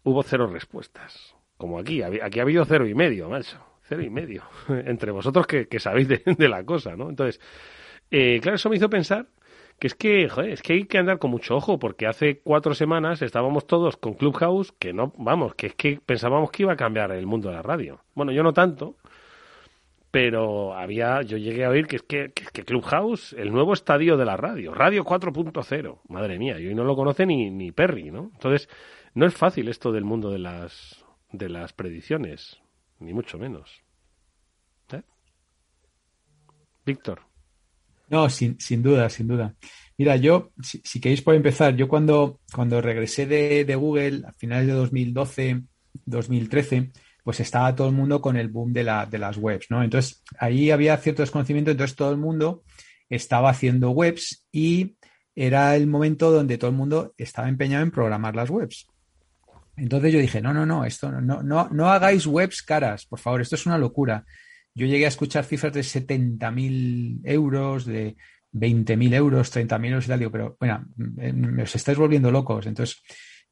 hubo 0.05 0.23
cero 0.23 0.47
respuestas. 0.47 1.35
Como 1.59 1.79
aquí, 1.79 2.03
aquí 2.03 2.39
ha 2.39 2.43
habido 2.43 2.65
cero 2.65 2.87
y 2.87 2.95
medio, 2.95 3.29
macho. 3.29 3.59
Cero 3.87 4.03
y 4.03 4.09
medio. 4.09 4.45
Entre 4.69 5.11
vosotros 5.11 5.47
que, 5.47 5.79
sabéis 5.79 6.09
de, 6.09 6.49
la 6.49 6.65
cosa, 6.65 6.97
¿no? 6.97 7.11
Entonces, 7.11 7.41
eh, 8.11 8.39
claro, 8.41 8.57
eso 8.57 8.71
me 8.71 8.77
hizo 8.77 8.89
pensar 8.89 9.27
que 9.79 9.89
es 9.89 9.95
que, 9.95 10.29
joder, 10.29 10.51
es 10.51 10.63
que 10.63 10.75
hay 10.75 10.85
que 10.85 10.99
andar 10.99 11.19
con 11.19 11.33
mucho 11.33 11.57
ojo, 11.57 11.79
porque 11.81 12.07
hace 12.07 12.41
cuatro 12.41 12.75
semanas 12.75 13.23
estábamos 13.23 13.67
todos 13.67 13.97
con 13.97 14.15
Clubhouse, 14.15 14.73
que 14.79 14.93
no, 14.93 15.13
vamos, 15.19 15.57
que 15.57 15.67
es 15.67 15.75
que 15.75 16.01
pensábamos 16.07 16.53
que 16.53 16.63
iba 16.63 16.73
a 16.73 16.77
cambiar 16.77 17.11
el 17.11 17.27
mundo 17.27 17.49
de 17.49 17.57
la 17.57 17.63
radio. 17.63 18.01
Bueno, 18.15 18.31
yo 18.31 18.45
no 18.45 18.53
tanto, 18.53 18.95
pero 20.15 20.75
había, 20.75 21.23
yo 21.23 21.37
llegué 21.39 21.65
a 21.65 21.71
oír 21.71 21.89
que 21.89 21.97
es 21.97 22.03
que, 22.03 22.31
que, 22.31 22.65
Clubhouse, 22.65 23.33
el 23.33 23.51
nuevo 23.51 23.73
estadio 23.73 24.17
de 24.17 24.25
la 24.25 24.37
radio, 24.37 24.73
Radio 24.73 25.05
4.0, 25.05 26.03
madre 26.09 26.39
mía, 26.39 26.61
y 26.61 26.69
hoy 26.69 26.75
no 26.77 26.85
lo 26.85 26.95
conoce 26.95 27.27
ni, 27.27 27.51
ni 27.51 27.73
Perry, 27.73 28.12
¿no? 28.12 28.31
Entonces, 28.33 28.69
no 29.15 29.27
es 29.27 29.35
fácil 29.35 29.67
esto 29.67 29.91
del 29.91 30.05
mundo 30.05 30.31
de 30.31 30.39
las, 30.39 31.05
de 31.33 31.49
las 31.49 31.73
predicciones, 31.73 32.61
ni 33.01 33.12
mucho 33.12 33.41
menos. 33.41 33.83
¿Eh? 34.93 35.03
Víctor. 36.87 37.23
No, 38.09 38.31
sin, 38.31 38.61
sin 38.61 38.85
duda, 38.85 39.11
sin 39.11 39.27
duda. 39.27 39.57
Mira, 39.99 40.15
yo, 40.15 40.53
si, 40.62 41.01
queréis 41.01 41.23
por 41.23 41.35
empezar, 41.35 41.75
yo 41.75 41.89
cuando, 41.89 42.39
cuando 42.55 42.81
regresé 42.81 43.27
de, 43.27 43.65
de 43.65 43.75
Google 43.75 44.23
a 44.29 44.33
finales 44.35 44.69
de 44.69 44.75
2012, 44.75 45.62
2013, 46.07 46.93
pues 47.25 47.41
estaba 47.41 47.75
todo 47.75 47.89
el 47.89 47.95
mundo 47.95 48.20
con 48.20 48.37
el 48.37 48.49
boom 48.49 48.72
de, 48.72 48.85
la, 48.85 49.07
de 49.07 49.18
las 49.18 49.39
webs, 49.39 49.66
¿no? 49.70 49.83
Entonces, 49.83 50.22
ahí 50.39 50.70
había 50.70 50.97
cierto 50.99 51.22
desconocimiento, 51.22 51.70
entonces 51.70 51.97
todo 51.97 52.12
el 52.12 52.18
mundo 52.18 52.62
estaba 53.09 53.51
haciendo 53.51 53.91
webs 53.91 54.47
y 54.53 54.97
era 55.35 55.75
el 55.75 55.87
momento 55.87 56.31
donde 56.31 56.59
todo 56.59 56.70
el 56.70 56.77
mundo 56.77 57.14
estaba 57.16 57.49
empeñado 57.49 57.83
en 57.83 57.91
programar 57.91 58.37
las 58.37 58.51
webs. 58.51 58.87
Entonces 59.77 60.12
yo 60.12 60.20
dije, 60.20 60.41
no, 60.41 60.53
no, 60.53 60.66
no, 60.66 60.85
esto 60.85 61.11
no, 61.11 61.43
no, 61.43 61.68
no 61.70 61.91
hagáis 61.91 62.27
webs 62.27 62.62
caras, 62.62 63.07
por 63.07 63.18
favor, 63.18 63.41
esto 63.41 63.57
es 63.57 63.66
una 63.66 63.79
locura. 63.79 64.25
Yo 64.75 64.87
llegué 64.87 65.07
a 65.07 65.09
escuchar 65.09 65.45
cifras 65.45 65.72
de 65.72 65.81
70.000 65.81 67.20
euros, 67.25 67.87
de 67.87 68.16
20.000 68.53 69.14
euros, 69.14 69.55
30.000 69.55 69.87
euros 69.87 70.05
y 70.05 70.09
tal, 70.09 70.18
digo, 70.18 70.31
pero 70.31 70.57
bueno, 70.61 70.85
me 70.97 71.62
os 71.62 71.75
estáis 71.75 71.99
volviendo 71.99 72.31
locos. 72.31 72.66
Entonces, 72.66 73.03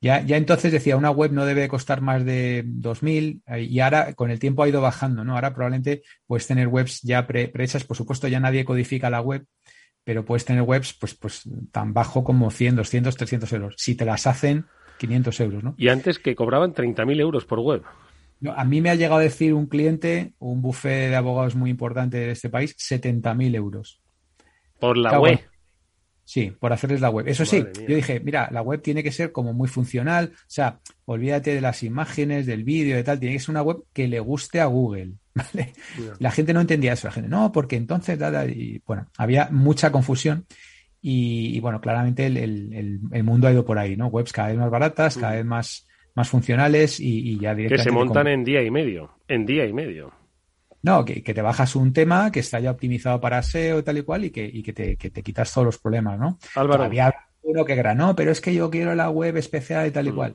Ya, 0.03 0.21
ya 0.21 0.37
entonces 0.37 0.73
decía, 0.73 0.97
una 0.97 1.13
web 1.13 1.31
no 1.31 1.47
debe 1.47 1.69
costar 1.69 2.01
más 2.01 2.25
de 2.25 2.65
2.000 2.67 3.43
eh, 3.47 3.63
y 3.63 3.79
ahora 3.79 4.15
con 4.15 4.33
el 4.33 4.41
tiempo 4.41 4.65
ha 4.65 4.69
ido 4.69 4.81
bajando, 4.81 5.25
¿no? 5.25 5.37
Ahora 5.37 5.55
probablemente 5.55 6.03
puedes 6.27 6.49
tener 6.49 6.67
webs 6.67 7.03
ya 7.03 7.25
prehechas, 7.29 7.85
por 7.85 7.97
supuesto 7.97 8.27
ya 8.27 8.41
nadie 8.41 8.65
codifica 8.65 9.11
la 9.11 9.21
web, 9.21 9.47
pero 10.03 10.25
puedes 10.25 10.45
tener 10.45 10.63
webs 10.63 10.93
pues, 10.95 11.15
pues 11.15 11.49
tan 11.71 11.95
bajo 11.95 12.25
como 12.25 12.51
100, 12.51 12.75
200, 12.75 13.17
300 13.17 13.53
euros. 13.53 13.75
Si 13.79 13.95
te 13.95 14.05
las 14.05 14.27
hacen, 14.27 14.67
500 14.99 15.41
euros, 15.41 15.63
¿no? 15.63 15.75
Y 15.79 15.87
antes 15.87 16.19
que 16.19 16.35
cobraban 16.35 16.75
30.000 16.75 17.21
euros 17.21 17.45
por 17.45 17.61
web. 17.61 17.85
a 18.57 18.65
mí 18.65 18.81
me 18.81 18.91
ha 18.91 18.97
llegado 18.97 19.21
a 19.21 19.23
decir 19.23 19.55
un 19.55 19.67
cliente, 19.67 20.35
un 20.41 20.63
buffet 20.63 21.11
de 21.11 21.17
abogados 21.17 21.55
muy 21.55 21.71
importante 21.71 22.17
de 22.17 22.33
este 22.33 22.51
país, 22.51 22.77
70.000 22.77 23.55
euros. 23.55 24.03
Por 24.81 24.97
la 24.97 25.21
web. 25.21 25.39
Sí, 26.33 26.51
por 26.59 26.73
hacerles 26.73 27.03
la 27.03 27.11
web. 27.11 27.29
Eso 27.29 27.45
sí, 27.45 27.63
yo 27.87 27.95
dije, 27.95 28.19
mira, 28.21 28.49
la 28.51 28.63
web 28.63 28.81
tiene 28.81 29.03
que 29.03 29.13
ser 29.13 29.33
como 29.33 29.53
muy 29.53 29.69
funcional, 29.69 30.33
o 30.35 30.45
sea, 30.47 30.81
olvídate 31.05 31.55
de 31.55 31.61
las 31.61 31.83
imágenes, 31.83 32.47
del 32.47 32.65
vídeo, 32.65 32.99
y 32.99 33.03
tal, 33.03 33.21
tiene 33.21 33.35
que 33.35 33.41
ser 33.41 33.51
una 33.51 33.61
web 33.61 33.85
que 33.93 34.09
le 34.09 34.19
guste 34.19 34.59
a 34.59 34.65
Google, 34.65 35.13
¿vale? 35.35 35.75
La 36.21 36.31
gente 36.31 36.55
no 36.55 36.63
entendía 36.63 36.95
eso, 36.95 37.09
la 37.09 37.13
gente, 37.13 37.29
no, 37.29 37.53
porque 37.53 37.77
entonces, 37.77 38.19
y 38.49 38.81
bueno, 38.87 39.09
había 39.19 39.51
mucha 39.51 39.93
confusión 39.93 40.47
y, 41.03 41.61
bueno, 41.61 41.83
claramente 41.83 42.25
el, 42.25 43.01
mundo 43.23 43.47
ha 43.47 43.53
ido 43.53 43.67
por 43.67 43.79
ahí, 43.79 43.95
¿no? 43.95 44.07
Webs 44.07 44.33
cada 44.33 44.49
vez 44.49 44.57
más 44.57 44.71
baratas, 44.71 45.19
cada 45.19 45.35
vez 45.35 45.45
más, 45.45 45.87
más 46.15 46.31
funcionales 46.31 46.99
y, 46.99 47.39
ya 47.41 47.55
directamente... 47.55 47.77
Que 47.77 47.83
se 47.83 47.91
montan 47.91 48.29
en 48.29 48.43
día 48.43 48.63
y 48.63 48.71
medio, 48.71 49.19
en 49.29 49.45
día 49.45 49.67
y 49.67 49.75
medio. 49.75 50.15
No, 50.83 51.05
que, 51.05 51.23
te 51.23 51.43
bajas 51.43 51.77
un 51.77 51.93
tema 51.93 52.33
que 52.33 52.41
está 52.41 52.59
ya 52.59 52.73
optimizado 52.73 53.21
para 53.21 53.43
SEO 53.43 53.79
y 53.79 53.83
tal 53.83 53.99
y 53.99 54.03
cual 54.03 54.25
y 54.25 54.31
que, 54.31 54.45
y 54.45 54.63
que, 54.63 54.73
te, 54.73 54.97
que 54.97 55.11
te 55.11 55.23
quitas 55.23 55.53
todos 55.53 55.67
los 55.67 55.79
problemas, 55.79 56.19
¿no? 56.19 56.39
Álvaro. 56.57 56.85
Había 56.85 57.15
uno 57.43 57.65
que 57.65 57.75
granó, 57.77 58.17
pero 58.17 58.33
es 58.33 58.41
que 58.41 58.53
yo 58.53 58.71
quiero 58.71 58.95
la 58.95 59.09
web 59.09 59.37
especial 59.37 59.87
y 59.87 59.91
tal 59.93 60.09
y 60.09 60.13
mm. 60.13 60.15
cual. 60.15 60.35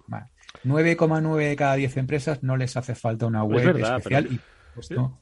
9,9 0.63 1.49
de 1.49 1.55
cada 1.55 1.75
10 1.75 1.97
empresas 1.97 2.43
no 2.43 2.57
les 2.57 2.77
hace 2.77 2.95
falta 2.95 3.25
una 3.25 3.43
web 3.43 3.77
especial. 3.77 4.27
Y 4.31 4.39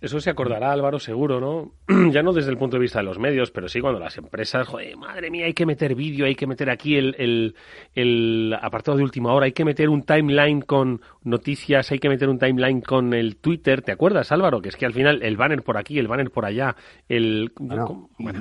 eso 0.01 0.19
se 0.19 0.29
acordará 0.29 0.71
Álvaro 0.71 0.99
seguro, 0.99 1.39
¿no? 1.39 1.71
ya 2.11 2.23
no 2.23 2.33
desde 2.33 2.51
el 2.51 2.57
punto 2.57 2.77
de 2.77 2.81
vista 2.81 2.99
de 2.99 3.05
los 3.05 3.19
medios, 3.19 3.51
pero 3.51 3.67
sí 3.67 3.81
cuando 3.81 3.99
las 3.99 4.17
empresas, 4.17 4.67
joder, 4.67 4.95
madre 4.97 5.29
mía, 5.29 5.45
hay 5.45 5.53
que 5.53 5.65
meter 5.65 5.95
vídeo, 5.95 6.25
hay 6.25 6.35
que 6.35 6.47
meter 6.47 6.69
aquí 6.69 6.95
el, 6.95 7.55
el, 7.95 8.53
apartado 8.61 8.97
de 8.97 9.03
última 9.03 9.33
hora, 9.33 9.45
hay 9.45 9.51
que 9.51 9.65
meter 9.65 9.89
un 9.89 10.03
timeline 10.03 10.61
con 10.61 11.01
noticias, 11.23 11.91
hay 11.91 11.99
que 11.99 12.09
meter 12.09 12.29
un 12.29 12.39
timeline 12.39 12.81
con 12.81 13.13
el 13.13 13.37
Twitter, 13.37 13.81
¿te 13.81 13.91
acuerdas 13.91 14.31
Álvaro? 14.31 14.61
Que 14.61 14.69
es 14.69 14.75
que 14.75 14.85
al 14.85 14.93
final 14.93 15.21
el 15.23 15.37
banner 15.37 15.63
por 15.63 15.77
aquí, 15.77 15.99
el 15.99 16.07
banner 16.07 16.31
por 16.31 16.45
allá, 16.45 16.75
el... 17.09 17.51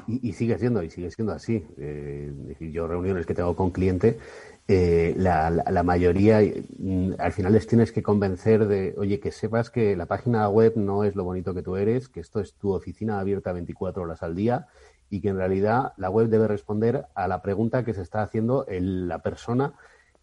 y, 0.06 0.32
sigue 0.32 0.58
siendo, 0.58 0.82
y 0.82 0.90
sigue 0.90 1.10
siendo 1.10 1.32
así. 1.32 1.64
Eh, 1.78 2.32
yo 2.72 2.86
reuniones 2.86 3.26
que 3.26 3.34
tengo 3.34 3.54
con 3.54 3.70
cliente 3.70 4.18
eh, 4.66 5.14
la, 5.18 5.50
la, 5.50 5.82
mayoría, 5.82 6.40
mm, 6.78 7.12
al 7.18 7.32
final 7.32 7.52
les 7.52 7.66
tienes 7.66 7.92
que 7.92 8.02
convencer 8.02 8.66
de, 8.66 8.94
oye, 8.96 9.20
que 9.20 9.30
sepas 9.30 9.70
que 9.70 9.94
la 9.94 10.06
página 10.06 10.48
web 10.48 10.72
no 10.76 11.04
es 11.04 11.14
lo 11.16 11.24
bonito 11.24 11.52
que 11.52 11.62
tú 11.62 11.76
eres, 11.76 12.08
que 12.08 12.20
esto 12.20 12.40
es 12.40 12.54
tu 12.54 12.72
oficina 12.72 13.20
abierta 13.20 13.52
24 13.52 14.02
horas 14.02 14.22
al 14.22 14.34
día 14.34 14.68
y 15.10 15.20
que 15.20 15.28
en 15.28 15.36
realidad 15.36 15.92
la 15.98 16.08
web 16.08 16.28
debe 16.28 16.48
responder 16.48 17.06
a 17.14 17.28
la 17.28 17.42
pregunta 17.42 17.84
que 17.84 17.92
se 17.92 18.00
está 18.00 18.22
haciendo 18.22 18.64
la 18.68 19.18
persona 19.20 19.74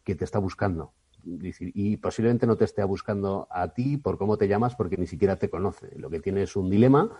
que 0.03 0.15
te 0.15 0.25
está 0.25 0.39
buscando. 0.39 0.93
Y 1.23 1.97
posiblemente 1.97 2.47
no 2.47 2.57
te 2.57 2.65
esté 2.65 2.83
buscando 2.83 3.47
a 3.51 3.67
ti 3.67 3.97
por 3.97 4.17
cómo 4.17 4.37
te 4.37 4.47
llamas 4.47 4.75
porque 4.75 4.97
ni 4.97 5.05
siquiera 5.05 5.35
te 5.35 5.51
conoce. 5.51 5.95
Lo 5.99 6.09
que 6.09 6.19
tiene 6.19 6.41
es 6.41 6.55
un 6.55 6.67
dilema 6.67 7.11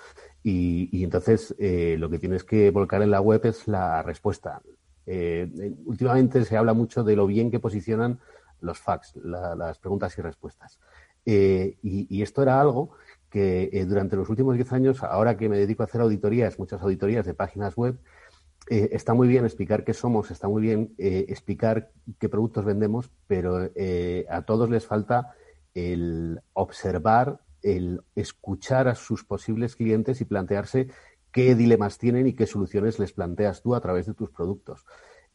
y, 0.41 0.89
y 0.91 1.03
entonces 1.03 1.53
eh, 1.59 1.97
lo 1.99 2.09
que 2.09 2.17
tienes 2.17 2.43
que 2.43 2.71
volcar 2.71 3.03
en 3.03 3.11
la 3.11 3.21
web 3.21 3.45
es 3.45 3.67
la 3.67 4.01
respuesta. 4.01 4.63
Eh, 5.05 5.73
últimamente 5.85 6.45
se 6.45 6.57
habla 6.57 6.73
mucho 6.73 7.03
de 7.03 7.15
lo 7.15 7.27
bien 7.27 7.51
que 7.51 7.59
posicionan 7.59 8.19
los 8.59 8.79
fax, 8.79 9.15
las 9.15 9.79
preguntas 9.79 10.17
y 10.17 10.21
respuestas. 10.21 10.79
Eh, 11.25 11.77
y, 11.81 12.21
esto 12.21 12.41
era 12.41 12.59
algo 12.59 12.91
que 13.29 13.69
eh, 13.71 13.85
durante 13.85 14.15
los 14.15 14.29
últimos 14.29 14.55
10 14.55 14.73
años, 14.73 15.03
ahora 15.03 15.37
que 15.37 15.49
me 15.49 15.57
dedico 15.57 15.83
a 15.83 15.85
hacer 15.85 16.01
auditorías, 16.01 16.59
muchas 16.59 16.81
auditorías 16.81 17.25
de 17.25 17.33
páginas 17.33 17.75
web, 17.75 17.97
está 18.67 19.13
muy 19.13 19.27
bien 19.27 19.43
explicar 19.43 19.83
qué 19.83 19.93
somos, 19.93 20.31
está 20.31 20.47
muy 20.47 20.61
bien 20.61 20.93
explicar 20.97 21.91
qué 22.19 22.29
productos 22.29 22.63
vendemos, 22.63 23.09
pero 23.27 23.69
a 24.29 24.41
todos 24.43 24.69
les 24.69 24.85
falta 24.85 25.33
el 25.73 26.39
observar, 26.53 27.41
el 27.63 28.01
escuchar 28.15 28.87
a 28.87 28.95
sus 28.95 29.25
posibles 29.25 29.75
clientes 29.75 30.21
y 30.21 30.25
plantearse 30.25 30.87
qué 31.31 31.55
dilemas 31.55 31.97
tienen 31.97 32.27
y 32.27 32.33
qué 32.33 32.45
soluciones 32.45 32.99
les 32.99 33.13
planteas 33.13 33.61
tú 33.61 33.75
a 33.75 33.81
través 33.81 34.05
de 34.05 34.13
tus 34.13 34.29
productos. 34.29 34.85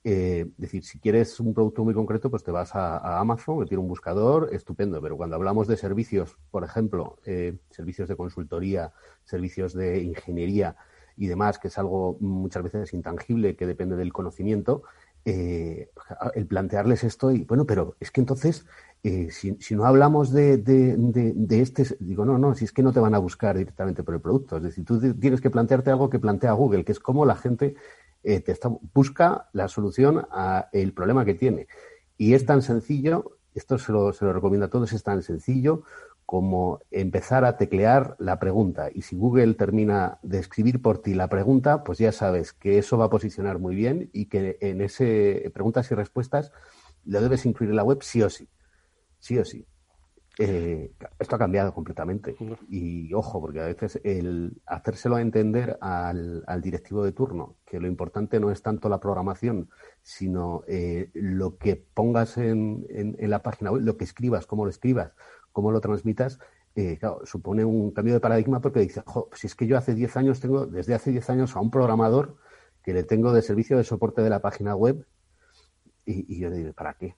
Eh, 0.09 0.47
es 0.53 0.57
decir, 0.57 0.84
si 0.84 1.01
quieres 1.01 1.40
un 1.40 1.53
producto 1.53 1.82
muy 1.82 1.92
concreto, 1.92 2.30
pues 2.30 2.44
te 2.44 2.53
vas 2.53 2.76
a, 2.76 3.18
Amazon, 3.18 3.59
que 3.61 3.66
tiene 3.66 3.82
un 3.82 3.88
buscador, 3.88 4.51
estupendo. 4.53 5.03
Pero 5.03 5.16
cuando 5.16 5.34
hablamos 5.34 5.66
de 5.66 5.76
servicios, 5.76 6.36
por 6.53 6.62
ejemplo, 6.62 7.18
eh, 7.24 7.57
servicios 7.70 8.09
de 8.09 8.16
consultoría, 8.16 8.92
servicios 9.24 9.74
de 9.74 10.03
ingeniería 10.03 10.76
y 11.16 11.26
demás, 11.26 11.59
que 11.59 11.68
es 11.68 11.78
algo 11.78 12.18
muchas 12.20 12.62
veces 12.62 12.94
intangible, 12.94 13.57
que 13.57 13.66
depende 13.66 13.97
del 13.97 14.12
conocimiento, 14.12 14.84
eh, 15.29 15.91
el 16.37 16.47
plantearles 16.47 17.03
esto 17.03 17.33
y, 17.33 17.43
bueno, 17.43 17.66
pero 17.66 17.97
es 17.99 18.12
que 18.12 18.20
entonces 18.20 18.64
eh, 19.03 19.29
si, 19.31 19.74
no 19.74 19.85
hablamos 19.85 20.33
de, 20.33 20.55
este, 21.51 21.97
digo, 21.99 22.24
no, 22.24 22.39
no, 22.39 22.55
si 22.55 22.64
es 22.64 22.72
que 22.72 22.85
no 22.85 22.93
te 22.93 23.01
van 23.01 23.14
a 23.14 23.18
buscar 23.18 23.57
directamente 23.57 24.05
por 24.05 24.14
el 24.14 24.20
producto. 24.20 24.57
Es 24.57 24.62
decir, 24.62 24.85
tú 24.85 25.01
tienes 25.14 25.41
que 25.41 25.51
plantearte 25.51 25.91
algo 25.91 26.11
que 26.11 26.20
plantea 26.20 26.53
Google, 26.53 26.85
que 26.85 26.93
es 26.93 27.01
cómo 27.01 27.27
la 27.27 27.35
gente 27.35 27.74
eh, 28.22 28.41
te 28.41 28.57
busca 28.95 29.49
la 29.53 29.66
solución 29.66 30.27
al 30.31 30.93
problema 30.93 31.24
que 31.24 31.35
tiene. 31.35 31.66
Y 32.16 32.35
es 32.35 32.47
tan 32.47 32.62
sencillo, 32.62 33.39
esto 33.53 33.79
se 33.79 33.91
lo, 33.91 34.12
se 34.12 34.24
lo 34.24 34.33
recomiendo 34.33 34.66
a 34.66 34.70
todos, 34.70 34.93
es 34.93 35.03
tan 35.03 35.22
sencillo 35.22 35.83
como 36.27 36.81
empezar 36.91 37.45
a 37.45 37.57
teclear 37.57 38.16
la 38.18 38.39
pregunta. 38.39 38.91
Y 38.93 39.03
si 39.03 39.16
Google 39.16 39.55
termina 39.55 40.18
de 40.22 40.41
escribir 40.41 40.83
por 40.83 40.99
ti 40.99 41.14
la 41.14 41.29
pregunta, 41.29 41.85
pues 41.85 41.99
ya 41.99 42.12
sabes 42.12 42.53
que 42.53 42.79
eso 42.79 42.99
va 42.99 43.07
a 43.07 43.11
posicionar 43.11 43.59
muy 43.59 43.74
bien 43.74 44.11
y 44.12 44.27
que 44.27 44.59
en 44.61 44.81
ese 44.81 45.51
preguntas 45.55 45.91
y 45.91 45.95
respuestas 45.95 46.53
lo 47.05 47.20
debes 47.20 47.47
incluir 47.47 47.70
en 47.70 47.77
la 47.77 47.85
web 47.85 48.03
sí 48.03 48.22
o 48.22 48.29
sí 48.29 48.49
sí 49.18 49.39
o 49.39 49.45
sí. 49.45 49.66
Eh, 50.39 50.93
esto 51.18 51.37
ha 51.37 51.39
cambiado 51.39 51.72
completamente. 51.72 52.37
Y 52.68 53.12
ojo, 53.14 53.41
porque 53.41 53.61
a 53.61 53.66
veces 53.66 53.99
el 54.05 54.61
hacérselo 54.66 55.18
entender 55.18 55.79
al, 55.81 56.45
directivo 56.62 57.03
de 57.03 57.12
turno, 57.12 57.57
que 57.64 57.81
lo 57.81 57.89
importante 57.89 58.39
no 58.39 58.51
es 58.51 58.61
tanto 58.61 58.91
la 58.91 59.01
programación, 59.01 59.70
sino 60.03 60.62
eh, 60.68 61.11
lo 61.14 61.57
que 61.57 61.77
pongas 61.77 62.37
en, 62.37 62.87
la 63.18 63.43
página 63.43 63.72
web, 63.72 63.83
lo 63.83 63.97
que 63.97 64.05
escribas, 64.05 64.47
cómo 64.47 64.64
lo 64.64 64.70
escribas, 64.70 65.12
cómo 65.57 65.72
lo 65.72 65.80
transmitas, 65.80 66.38
eh, 66.74 66.98
supone 67.24 67.64
un 67.64 67.90
cambio 67.90 68.12
de 68.12 68.20
paradigma 68.20 68.61
porque 68.61 68.80
dice, 68.80 69.02
si 69.32 69.46
es 69.46 69.54
que 69.54 69.66
yo 69.66 69.78
hace 69.78 69.94
10 69.94 70.18
años 70.18 70.38
tengo, 70.38 70.66
desde 70.66 70.92
hace 70.92 71.11
10 71.11 71.30
años 71.30 71.57
a 71.57 71.61
un 71.61 71.70
programador 71.70 72.36
que 72.82 72.92
le 72.92 73.04
tengo 73.04 73.32
de 73.32 73.40
servicio 73.40 73.78
de 73.78 73.84
soporte 73.84 74.20
de 74.20 74.28
la 74.28 74.42
página 74.42 74.76
web 74.76 75.07
y, 76.04 76.30
y 76.30 76.40
yo 76.40 76.50
le 76.50 76.57
digo, 76.57 76.72
¿para 76.74 76.92
qué? 76.92 77.16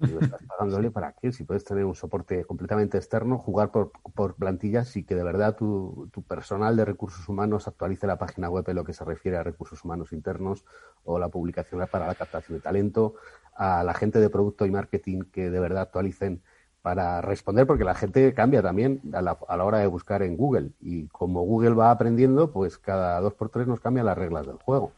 estás 0.00 0.42
pagándole 0.46 0.92
para 0.92 1.12
qué? 1.12 1.32
Si 1.32 1.42
puedes 1.42 1.64
tener 1.64 1.84
un 1.84 1.96
soporte 1.96 2.44
completamente 2.44 2.98
externo, 2.98 3.36
jugar 3.36 3.72
por, 3.72 3.90
por 4.14 4.36
plantillas 4.36 4.96
y 4.96 5.02
que 5.02 5.16
de 5.16 5.24
verdad 5.24 5.56
tu, 5.56 6.08
tu, 6.12 6.22
personal 6.22 6.76
de 6.76 6.84
recursos 6.84 7.28
humanos 7.28 7.66
actualice 7.66 8.06
la 8.06 8.16
página 8.16 8.48
web 8.48 8.64
en 8.68 8.76
lo 8.76 8.84
que 8.84 8.92
se 8.92 9.04
refiere 9.04 9.38
a 9.38 9.42
recursos 9.42 9.84
humanos 9.84 10.12
internos 10.12 10.64
o 11.02 11.18
la 11.18 11.28
publicación 11.28 11.84
para 11.90 12.06
la 12.06 12.14
captación 12.14 12.58
de 12.58 12.62
talento, 12.62 13.16
a 13.56 13.82
la 13.82 13.92
gente 13.92 14.20
de 14.20 14.30
producto 14.30 14.66
y 14.66 14.70
marketing 14.70 15.22
que 15.32 15.50
de 15.50 15.58
verdad 15.58 15.82
actualicen 15.82 16.42
para 16.82 17.20
responder, 17.20 17.66
porque 17.66 17.84
la 17.84 17.94
gente 17.94 18.32
cambia 18.34 18.62
también 18.62 19.00
a 19.12 19.22
la, 19.22 19.38
a 19.48 19.56
la 19.56 19.64
hora 19.64 19.78
de 19.78 19.86
buscar 19.86 20.22
en 20.22 20.36
Google. 20.36 20.70
Y 20.80 21.08
como 21.08 21.42
Google 21.42 21.74
va 21.74 21.90
aprendiendo, 21.90 22.50
pues 22.50 22.78
cada 22.78 23.20
dos 23.20 23.34
por 23.34 23.50
tres 23.50 23.66
nos 23.66 23.80
cambian 23.80 24.06
las 24.06 24.18
reglas 24.18 24.46
del 24.46 24.56
juego 24.56 24.92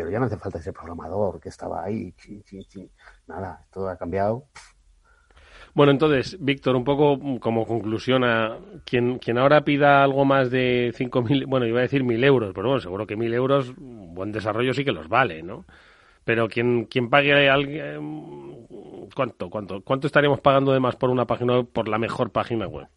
pero 0.00 0.10
ya 0.10 0.18
no 0.18 0.24
hace 0.24 0.38
falta 0.38 0.58
ese 0.58 0.72
programador 0.72 1.40
que 1.40 1.50
estaba 1.50 1.84
ahí. 1.84 2.14
Nada, 3.26 3.66
todo 3.70 3.90
ha 3.90 3.98
cambiado. 3.98 4.46
Bueno, 5.74 5.92
entonces, 5.92 6.36
Víctor, 6.40 6.74
un 6.74 6.84
poco 6.84 7.20
como 7.38 7.66
conclusión 7.66 8.24
a 8.24 8.58
quien, 8.84 9.18
quien 9.18 9.36
ahora 9.36 9.62
pida 9.62 10.02
algo 10.02 10.24
más 10.24 10.50
de 10.50 10.92
5.000, 10.96 11.46
bueno, 11.46 11.66
iba 11.66 11.80
a 11.80 11.82
decir 11.82 12.02
1.000 12.02 12.24
euros, 12.24 12.52
pero 12.54 12.68
bueno, 12.68 12.80
seguro 12.80 13.06
que 13.06 13.16
1.000 13.16 13.34
euros, 13.34 13.74
buen 13.76 14.32
desarrollo 14.32 14.72
sí 14.72 14.84
que 14.84 14.92
los 14.92 15.08
vale, 15.08 15.42
¿no? 15.42 15.66
Pero 16.24 16.48
quien, 16.48 16.84
quien 16.84 17.08
pague 17.08 17.48
alguien, 17.48 18.66
¿cuánto, 19.14 19.50
cuánto, 19.50 19.82
¿cuánto 19.82 20.06
estaríamos 20.06 20.40
pagando 20.40 20.72
de 20.72 20.80
más 20.80 20.96
por 20.96 21.10
una 21.10 21.26
página 21.26 21.58
web, 21.58 21.68
por 21.72 21.88
la 21.88 21.98
mejor 21.98 22.30
página 22.30 22.66
web? 22.66 22.88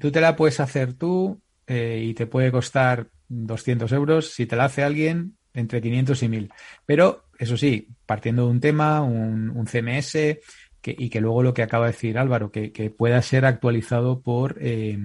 Tú 0.00 0.10
te 0.10 0.20
la 0.20 0.34
puedes 0.34 0.60
hacer 0.60 0.94
tú 0.94 1.40
eh, 1.66 2.02
y 2.02 2.14
te 2.14 2.26
puede 2.26 2.50
costar 2.50 3.08
200 3.28 3.90
euros. 3.92 4.30
Si 4.30 4.46
te 4.46 4.56
la 4.56 4.64
hace 4.64 4.82
alguien, 4.82 5.36
entre 5.52 5.80
500 5.80 6.22
y 6.22 6.28
1000. 6.28 6.52
Pero, 6.86 7.24
eso 7.38 7.56
sí, 7.56 7.88
partiendo 8.06 8.44
de 8.44 8.50
un 8.50 8.60
tema, 8.60 9.02
un, 9.02 9.66
CMS, 9.66 10.38
y 10.86 11.08
que 11.08 11.20
luego 11.20 11.42
lo 11.42 11.54
que 11.54 11.62
acaba 11.62 11.86
de 11.86 11.92
decir 11.92 12.18
Álvaro, 12.18 12.50
que, 12.50 12.94
pueda 12.96 13.20
ser 13.22 13.46
actualizado 13.46 14.20
por, 14.20 14.56
eh, 14.60 14.98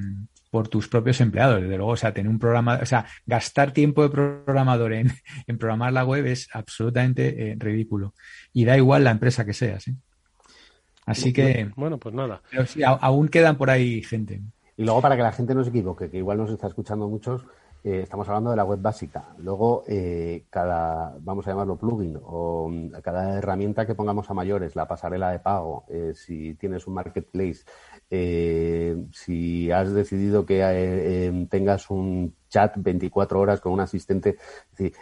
por 0.49 0.67
tus 0.67 0.87
propios 0.87 1.21
empleados. 1.21 1.61
Desde 1.61 1.77
luego, 1.77 1.91
o 1.91 1.97
sea, 1.97 2.13
tener 2.13 2.29
un 2.29 2.39
programa, 2.39 2.79
o 2.81 2.85
sea, 2.85 3.05
gastar 3.25 3.71
tiempo 3.71 4.03
de 4.03 4.09
programador 4.09 4.93
en, 4.93 5.11
programar 5.59 5.93
la 5.93 6.05
web 6.05 6.25
es 6.25 6.49
absolutamente 6.53 7.51
eh, 7.51 7.55
ridículo. 7.57 8.13
Y 8.53 8.65
da 8.65 8.77
igual 8.77 9.03
la 9.03 9.11
empresa 9.11 9.45
que 9.45 9.53
seas. 9.53 9.85
Así 11.05 11.33
que. 11.33 11.71
Bueno, 11.75 11.97
pues 11.97 12.13
nada. 12.13 12.41
Pero 12.51 12.65
sí, 12.65 12.81
aún 12.83 13.29
quedan 13.29 13.57
por 13.57 13.69
ahí 13.69 14.03
gente. 14.03 14.41
Y 14.77 14.83
luego, 14.83 15.01
para 15.01 15.17
que 15.17 15.23
la 15.23 15.31
gente 15.31 15.53
no 15.53 15.63
se 15.63 15.71
equivoque, 15.71 16.09
que 16.09 16.17
igual 16.17 16.37
nos 16.37 16.51
está 16.51 16.67
escuchando 16.67 17.07
muchos, 17.07 17.43
eh, 17.83 18.01
estamos 18.03 18.27
hablando 18.27 18.49
de 18.49 18.57
la 18.57 18.65
web 18.65 18.79
básica. 18.81 19.29
Luego, 19.37 19.83
eh, 19.87 20.43
cada, 20.49 21.15
vamos 21.21 21.47
a 21.47 21.51
llamarlo 21.51 21.77
plugin, 21.77 22.19
o 22.23 22.67
mm, 22.69 22.89
cada 23.01 23.37
herramienta 23.37 23.85
que 23.85 23.95
pongamos 23.95 24.29
a 24.29 24.33
mayores, 24.33 24.75
la 24.75 24.87
pasarela 24.87 25.31
de 25.31 25.39
pago, 25.39 25.85
eh, 25.87 26.11
si 26.13 26.55
tienes 26.55 26.87
un 26.87 26.95
marketplace, 26.95 27.63
si 29.13 29.71
has 29.71 29.93
decidido 29.93 30.45
que 30.45 30.61
em, 31.27 31.47
tengas 31.47 31.89
un 31.89 32.33
chat 32.49 32.73
24 32.77 33.39
horas 33.39 33.61
con 33.61 33.71
un 33.71 33.79
asistente, 33.79 34.37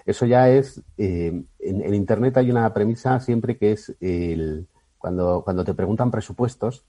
eso 0.06 0.26
ya 0.26 0.50
es, 0.50 0.82
en, 0.98 1.48
en, 1.60 1.94
Internet 1.94 2.38
hay 2.38 2.52
una 2.52 2.74
premisa 2.74 3.20
siempre 3.22 3.58
que 3.58 3.72
es 3.72 3.96
el, 4.02 4.68
cuando, 4.98 5.42
cuando 5.44 5.64
te 5.64 5.74
preguntan 5.74 6.12
presupuestos, 6.12 6.86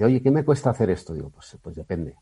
oye, 0.00 0.20
¿qué 0.20 0.30
me 0.32 0.44
cuesta 0.44 0.70
hacer 0.70 0.90
esto? 0.90 1.14
Digo, 1.14 1.30
pues, 1.30 1.56
pues 1.62 1.76
depende 1.76 2.16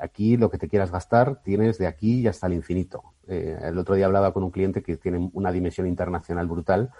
aquí 0.00 0.36
lo 0.36 0.50
que 0.50 0.58
te 0.58 0.68
quieras 0.68 0.90
gastar 0.90 1.42
tienes 1.42 1.78
de 1.78 1.86
aquí 1.86 2.20
y 2.20 2.26
hasta 2.26 2.46
el 2.46 2.54
infinito. 2.54 3.02
Eh, 3.26 3.58
el 3.62 3.78
otro 3.78 3.94
día 3.94 4.06
hablaba 4.06 4.32
con 4.32 4.42
un 4.42 4.50
cliente 4.50 4.82
que 4.82 4.96
tiene 4.96 5.30
una 5.32 5.52
dimensión 5.52 5.86
internacional 5.86 6.46
brutal 6.46 6.90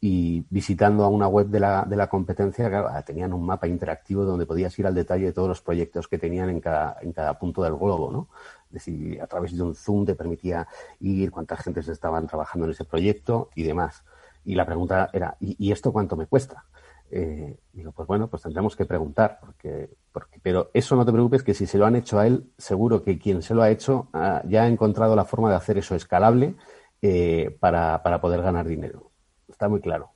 y 0.00 0.46
visitando 0.48 1.04
a 1.04 1.08
una 1.08 1.28
web 1.28 1.48
de 1.48 1.60
la, 1.60 1.84
de 1.86 1.96
la 1.96 2.08
competencia, 2.08 3.02
tenían 3.04 3.34
un 3.34 3.44
mapa 3.44 3.66
interactivo 3.66 4.24
donde 4.24 4.46
podías 4.46 4.78
ir 4.78 4.86
al 4.86 4.94
detalle 4.94 5.26
de 5.26 5.32
todos 5.32 5.48
los 5.48 5.60
proyectos 5.60 6.08
que 6.08 6.16
tenían 6.16 6.48
en 6.48 6.60
cada, 6.60 6.96
en 7.02 7.12
cada 7.12 7.38
punto 7.38 7.62
del 7.62 7.76
globo, 7.76 8.10
¿no? 8.10 8.28
Es 8.68 8.74
decir, 8.84 9.20
a 9.20 9.26
través 9.26 9.54
de 9.54 9.62
un 9.62 9.74
Zoom 9.74 10.06
te 10.06 10.14
permitía 10.14 10.66
ir 11.00 11.30
cuántas 11.30 11.60
gentes 11.60 11.88
estaban 11.88 12.26
trabajando 12.26 12.64
en 12.64 12.70
ese 12.70 12.86
proyecto 12.86 13.50
y 13.54 13.64
demás. 13.64 14.02
Y 14.44 14.54
la 14.54 14.64
pregunta 14.64 15.10
era, 15.12 15.36
¿y, 15.38 15.70
esto 15.70 15.92
cuánto 15.92 16.16
me 16.16 16.26
cuesta? 16.26 16.64
Eh, 17.12 17.56
digo, 17.72 17.92
pues 17.92 18.06
bueno, 18.06 18.28
pues 18.28 18.42
tendremos 18.42 18.76
que 18.76 18.84
preguntar, 18.84 19.38
porque 19.40 19.90
pero 20.42 20.70
eso 20.74 20.96
no 20.96 21.04
te 21.04 21.12
preocupes, 21.12 21.42
que 21.42 21.54
si 21.54 21.66
se 21.66 21.78
lo 21.78 21.86
han 21.86 21.96
hecho 21.96 22.18
a 22.18 22.26
él, 22.26 22.44
seguro 22.58 23.02
que 23.02 23.18
quien 23.18 23.42
se 23.42 23.54
lo 23.54 23.62
ha 23.62 23.70
hecho 23.70 24.08
ah, 24.12 24.42
ya 24.46 24.64
ha 24.64 24.68
encontrado 24.68 25.14
la 25.14 25.24
forma 25.24 25.50
de 25.50 25.56
hacer 25.56 25.78
eso 25.78 25.94
escalable 25.94 26.54
eh, 27.02 27.56
para, 27.60 28.00
poder 28.20 28.42
ganar 28.42 28.66
dinero. 28.66 29.10
Está 29.48 29.68
muy 29.68 29.80
claro. 29.80 30.12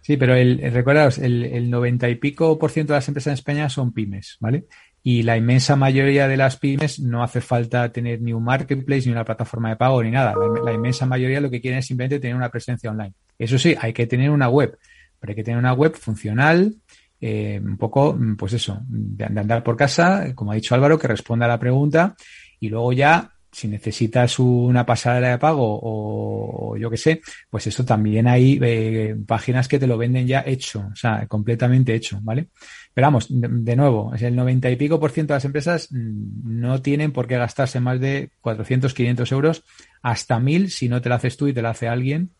Sí, 0.00 0.16
pero 0.16 0.34
el, 0.34 0.58
recordaos, 0.72 1.18
el, 1.18 1.70
90 1.70 2.08
y 2.08 2.14
pico 2.16 2.58
por 2.58 2.70
ciento 2.70 2.92
de 2.92 2.98
las 2.98 3.08
empresas 3.08 3.28
en 3.28 3.34
España 3.34 3.68
son 3.68 3.92
pymes, 3.92 4.38
¿vale? 4.40 4.66
Y 5.02 5.22
la 5.22 5.36
inmensa 5.36 5.76
mayoría 5.76 6.26
de 6.26 6.36
las 6.36 6.56
pymes 6.56 7.00
no 7.00 7.22
hace 7.22 7.40
falta 7.40 7.90
tener 7.92 8.20
ni 8.20 8.32
un 8.32 8.44
marketplace, 8.44 9.06
ni 9.06 9.12
una 9.12 9.24
plataforma 9.24 9.70
de 9.70 9.76
pago, 9.76 10.02
ni 10.02 10.10
nada. 10.10 10.34
La, 10.34 10.62
la, 10.62 10.72
inmensa 10.72 11.06
mayoría 11.06 11.40
lo 11.40 11.50
que 11.50 11.60
quieren 11.60 11.78
es 11.78 11.86
simplemente 11.86 12.18
tener 12.18 12.36
una 12.36 12.50
presencia 12.50 12.90
online. 12.90 13.14
Eso 13.38 13.58
sí, 13.58 13.74
hay 13.78 13.92
que 13.92 14.06
tener 14.06 14.30
una 14.30 14.48
web, 14.48 14.78
pero 15.20 15.32
hay 15.32 15.36
que 15.36 15.44
tener 15.44 15.58
una 15.58 15.74
web 15.74 15.94
funcional, 15.94 16.74
eh, 17.20 17.60
un 17.62 17.76
poco, 17.76 18.14
mm, 18.14 18.36
pues 18.36 18.54
eso, 18.54 18.80
de, 18.88 19.24
andar 19.26 19.62
por 19.62 19.76
casa, 19.76 20.34
como 20.34 20.52
ha 20.52 20.54
dicho 20.54 20.74
Álvaro, 20.74 20.98
que 20.98 21.06
responda 21.06 21.44
a 21.44 21.48
la 21.48 21.60
pregunta 21.60 22.16
y 22.58 22.68
luego 22.70 22.92
ya, 22.92 23.30
si 23.52 23.68
necesitas 23.68 24.38
una 24.38 24.86
pasarela 24.86 25.30
de 25.30 25.38
pago 25.38 25.80
o, 25.82 26.76
yo 26.76 26.88
qué 26.88 26.96
sé, 26.96 27.20
pues 27.50 27.66
eso 27.66 27.84
también 27.84 28.26
hay 28.28 28.58
eh, 28.62 29.16
páginas 29.26 29.68
que 29.68 29.78
te 29.78 29.86
lo 29.86 29.98
venden 29.98 30.26
ya 30.26 30.42
hecho, 30.46 30.88
o 30.92 30.96
sea, 30.96 31.26
completamente 31.26 31.94
hecho, 31.94 32.20
¿vale? 32.22 32.48
Pero 32.94 33.06
vamos, 33.08 33.26
de, 33.28 33.76
nuevo, 33.76 34.14
es 34.14 34.22
el 34.22 34.34
90 34.36 34.70
y 34.70 34.76
pico 34.76 34.98
por 34.98 35.10
ciento 35.10 35.32
de 35.32 35.36
las 35.36 35.44
empresas 35.44 35.88
mm, 35.90 36.60
no 36.60 36.80
tienen 36.80 37.12
por 37.12 37.26
qué 37.26 37.36
gastarse 37.36 37.80
más 37.80 38.00
de 38.00 38.30
400, 38.40 38.94
500 38.94 39.32
euros 39.32 39.64
hasta 40.02 40.40
1000 40.40 40.70
si 40.70 40.88
no 40.88 41.00
te 41.02 41.08
lo 41.08 41.16
haces 41.16 41.36
tú 41.36 41.48
y 41.48 41.52
te 41.52 41.60
lo 41.60 41.68
hace 41.68 41.88
alguien 41.88 42.30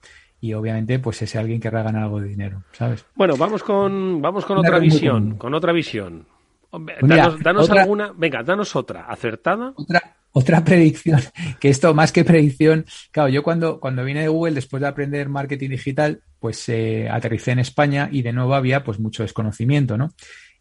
y 0.40 0.54
obviamente 0.54 0.98
pues 0.98 1.20
ese 1.22 1.38
alguien 1.38 1.60
querrá 1.60 1.82
ganar 1.82 2.04
algo 2.04 2.20
de 2.20 2.28
dinero, 2.28 2.62
¿sabes? 2.72 3.04
Bueno, 3.14 3.36
vamos 3.36 3.62
con 3.62 4.20
vamos 4.22 4.44
con 4.44 4.58
otra 4.58 4.78
visión, 4.78 5.36
con 5.36 5.54
otra 5.54 5.72
visión. 5.72 6.26
Danos, 7.02 7.42
danos 7.42 7.70
alguna, 7.70 8.12
venga, 8.16 8.42
danos 8.44 8.76
otra, 8.76 9.06
acertada. 9.06 9.72
Otra, 9.74 10.16
otra 10.32 10.64
predicción, 10.64 11.20
que 11.58 11.68
esto 11.68 11.92
más 11.94 12.12
que 12.12 12.24
predicción, 12.24 12.86
claro, 13.10 13.28
yo 13.28 13.42
cuando, 13.42 13.80
cuando 13.80 14.04
vine 14.04 14.22
de 14.22 14.28
Google, 14.28 14.54
después 14.54 14.80
de 14.80 14.86
aprender 14.86 15.28
marketing 15.28 15.70
digital, 15.70 16.22
pues 16.38 16.68
eh, 16.68 17.08
aterricé 17.10 17.50
en 17.50 17.58
España 17.58 18.08
y 18.10 18.22
de 18.22 18.32
nuevo 18.32 18.54
había 18.54 18.84
pues 18.84 19.00
mucho 19.00 19.24
desconocimiento, 19.24 19.98
¿no? 19.98 20.12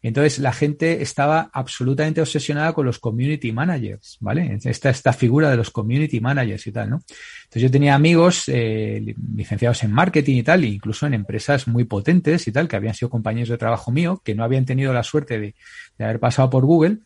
Entonces 0.02 0.38
la 0.38 0.52
gente 0.52 1.02
estaba 1.02 1.50
absolutamente 1.52 2.22
obsesionada 2.22 2.72
con 2.72 2.86
los 2.86 2.98
community 2.98 3.52
managers, 3.52 4.16
¿vale? 4.20 4.58
Esta, 4.64 4.88
esta 4.88 5.12
figura 5.12 5.50
de 5.50 5.56
los 5.56 5.70
community 5.70 6.20
managers 6.20 6.66
y 6.66 6.72
tal, 6.72 6.90
¿no? 6.90 7.02
Entonces 7.44 7.62
yo 7.62 7.70
tenía 7.70 7.94
amigos 7.94 8.44
eh, 8.48 9.14
licenciados 9.36 9.82
en 9.84 9.92
marketing 9.92 10.36
y 10.36 10.42
tal, 10.42 10.64
incluso 10.64 11.06
en 11.06 11.14
empresas 11.14 11.68
muy 11.68 11.84
potentes 11.84 12.48
y 12.48 12.52
tal, 12.52 12.66
que 12.66 12.76
habían 12.76 12.94
sido 12.94 13.10
compañeros 13.10 13.50
de 13.50 13.58
trabajo 13.58 13.92
mío, 13.92 14.22
que 14.24 14.34
no 14.34 14.42
habían 14.42 14.64
tenido 14.64 14.94
la 14.94 15.02
suerte 15.02 15.38
de, 15.38 15.54
haber 15.98 16.18
pasado 16.18 16.48
por 16.48 16.64
Google 16.64 17.00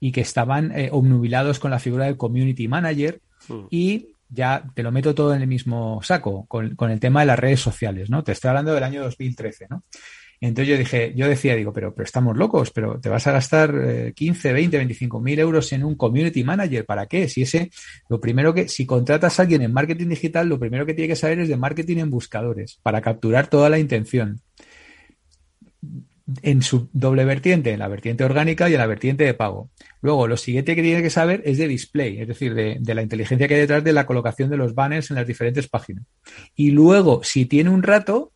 y 0.00 0.12
que 0.12 0.22
estaban 0.22 0.72
eh, 0.72 0.88
obnubilados 0.90 1.58
con 1.58 1.70
la 1.70 1.78
figura 1.78 2.06
del 2.06 2.16
community 2.16 2.66
manager 2.66 3.20
hmm. 3.48 3.66
y 3.68 4.14
ya 4.30 4.64
te 4.74 4.82
lo 4.82 4.92
meto 4.92 5.14
todo 5.14 5.34
en 5.34 5.42
el 5.42 5.48
mismo 5.48 6.00
saco 6.02 6.46
con, 6.46 6.76
con, 6.76 6.90
el 6.90 7.00
tema 7.00 7.20
de 7.20 7.26
las 7.26 7.38
redes 7.38 7.60
sociales, 7.60 8.08
¿no? 8.10 8.22
Te 8.22 8.32
estoy 8.32 8.48
hablando 8.48 8.74
del 8.74 8.84
año 8.84 9.02
2013, 9.02 9.66
¿no? 9.70 9.82
Entonces 10.40 10.68
yo 10.68 10.78
dije, 10.78 11.12
yo 11.16 11.28
decía, 11.28 11.56
digo, 11.56 11.72
pero, 11.72 11.92
pero 11.94 12.04
estamos 12.04 12.36
locos, 12.36 12.70
pero 12.70 13.00
te 13.00 13.08
vas 13.08 13.26
a 13.26 13.32
gastar 13.32 14.12
15, 14.14 14.52
20, 14.52 14.76
25 14.76 15.20
mil 15.20 15.38
euros 15.38 15.72
en 15.72 15.84
un 15.84 15.96
community 15.96 16.44
manager, 16.44 16.84
¿para 16.84 17.06
qué? 17.06 17.28
Si 17.28 17.42
ese, 17.42 17.70
lo 18.08 18.20
primero 18.20 18.54
que, 18.54 18.68
si 18.68 18.86
contratas 18.86 19.38
a 19.38 19.42
alguien 19.42 19.62
en 19.62 19.72
marketing 19.72 20.08
digital, 20.08 20.48
lo 20.48 20.58
primero 20.58 20.86
que 20.86 20.94
tiene 20.94 21.08
que 21.08 21.16
saber 21.16 21.40
es 21.40 21.48
de 21.48 21.56
marketing 21.56 21.98
en 21.98 22.10
buscadores, 22.10 22.78
para 22.82 23.00
capturar 23.00 23.48
toda 23.48 23.68
la 23.68 23.78
intención. 23.78 24.40
En 26.42 26.60
su 26.60 26.90
doble 26.92 27.24
vertiente, 27.24 27.72
en 27.72 27.78
la 27.78 27.88
vertiente 27.88 28.22
orgánica 28.22 28.68
y 28.68 28.74
en 28.74 28.78
la 28.78 28.86
vertiente 28.86 29.24
de 29.24 29.32
pago. 29.32 29.70
Luego, 30.02 30.28
lo 30.28 30.36
siguiente 30.36 30.76
que 30.76 30.82
tiene 30.82 31.02
que 31.02 31.08
saber 31.08 31.42
es 31.46 31.56
de 31.56 31.66
display, 31.66 32.20
es 32.20 32.28
decir, 32.28 32.54
de, 32.54 32.76
de 32.78 32.94
la 32.94 33.02
inteligencia 33.02 33.48
que 33.48 33.54
hay 33.54 33.60
detrás 33.60 33.82
de 33.82 33.94
la 33.94 34.04
colocación 34.04 34.50
de 34.50 34.58
los 34.58 34.74
banners 34.74 35.10
en 35.10 35.16
las 35.16 35.26
diferentes 35.26 35.68
páginas. 35.68 36.04
Y 36.54 36.70
luego, 36.70 37.24
si 37.24 37.46
tiene 37.46 37.70
un 37.70 37.82
rato, 37.82 38.32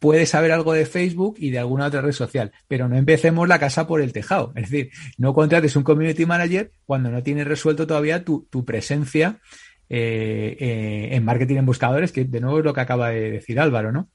puede 0.00 0.26
saber 0.26 0.50
algo 0.50 0.72
de 0.72 0.86
Facebook 0.86 1.36
y 1.38 1.50
de 1.50 1.60
alguna 1.60 1.86
otra 1.86 2.00
red 2.00 2.12
social, 2.12 2.50
pero 2.66 2.88
no 2.88 2.96
empecemos 2.96 3.46
la 3.46 3.60
casa 3.60 3.86
por 3.86 4.00
el 4.00 4.12
tejado. 4.12 4.52
Es 4.56 4.70
decir, 4.70 4.90
no 5.18 5.32
contrates 5.34 5.76
un 5.76 5.84
community 5.84 6.26
manager 6.26 6.72
cuando 6.86 7.10
no 7.10 7.22
tienes 7.22 7.46
resuelto 7.46 7.86
todavía 7.86 8.24
tu, 8.24 8.48
presencia 8.64 9.38
eh, 9.88 10.56
eh, 10.58 11.08
en 11.12 11.24
marketing 11.24 11.56
en 11.56 11.66
buscadores, 11.66 12.10
que 12.10 12.24
de 12.24 12.40
nuevo 12.40 12.58
es 12.58 12.64
lo 12.64 12.74
que 12.74 12.80
acaba 12.80 13.10
de 13.10 13.30
decir 13.30 13.60
Álvaro, 13.60 13.92
¿no? 13.92 14.08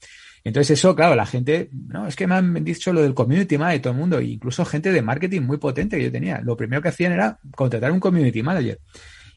Entonces 0.44 0.78
eso, 0.78 0.96
claro, 0.96 1.16
la 1.16 1.26
gente, 1.26 1.70
no, 1.72 2.08
es 2.08 2.16
que 2.16 2.28
me 2.28 2.36
han 2.36 2.64
dicho 2.64 2.94
lo 2.94 3.02
del 3.02 3.16
community 3.16 3.58
manager, 3.58 3.82
todo 3.82 3.94
el 3.94 4.00
mundo, 4.00 4.22
incluso 4.22 4.64
gente 4.64 4.92
de 4.92 5.02
marketing 5.02 5.42
muy 5.42 5.58
potente 5.58 5.98
que 5.98 6.04
yo 6.04 6.12
tenía. 6.12 6.40
Lo 6.42 6.56
primero 6.56 6.84
que 6.84 6.90
hacían 6.90 7.14
era 7.14 7.40
contratar 7.56 7.92
un 7.92 8.00
community 8.00 8.44
manager. 8.44 8.80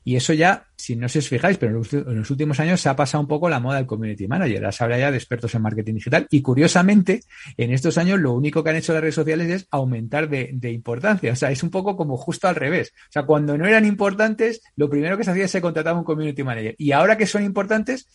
Y 0.05 0.17
eso 0.17 0.35
ya, 0.35 0.68
si 0.79 0.95
no 0.95 1.07
os 1.07 1.29
fijáis, 1.29 1.59
pero 1.59 1.83
en 1.93 2.17
los 2.17 2.31
últimos 2.31 2.61
años 2.61 2.81
se 2.81 2.89
ha 2.89 2.95
pasado 2.95 3.21
un 3.21 3.27
poco 3.27 3.49
la 3.49 3.59
moda 3.59 3.79
del 3.79 3.87
community 3.87 4.29
manager. 4.29 4.59
Ahora 4.59 4.73
se 4.73 4.85
habla 4.85 4.99
ya 4.99 5.11
de 5.11 5.17
expertos 5.17 5.53
en 5.57 5.63
marketing 5.63 5.95
digital. 5.95 6.29
Y 6.31 6.41
curiosamente, 6.41 7.25
en 7.57 7.73
estos 7.73 7.99
años 7.99 8.21
lo 8.21 8.33
único 8.33 8.63
que 8.63 8.71
han 8.71 8.77
hecho 8.77 8.93
las 8.93 9.03
redes 9.03 9.17
sociales 9.17 9.51
es 9.51 9.67
aumentar 9.73 10.29
de, 10.29 10.71
importancia. 10.71 11.33
O 11.33 11.37
sea, 11.37 11.51
es 11.51 11.65
un 11.65 11.71
poco 11.71 11.97
como 11.97 12.17
justo 12.17 12.47
al 12.47 12.55
revés. 12.55 12.93
O 13.09 13.13
sea, 13.13 13.25
cuando 13.25 13.59
no 13.59 13.67
eran 13.67 13.85
importantes, 13.85 14.63
lo 14.77 14.89
primero 14.89 15.19
que 15.19 15.25
se 15.25 15.33
hacía 15.33 15.47
es 15.47 15.51
se 15.51 15.61
contrataba 15.61 15.99
un 15.99 16.05
community 16.05 16.45
manager. 16.45 16.77
Y 16.79 16.93
ahora 16.93 17.19
que 17.19 17.27
son 17.27 17.43
importantes, 17.43 18.09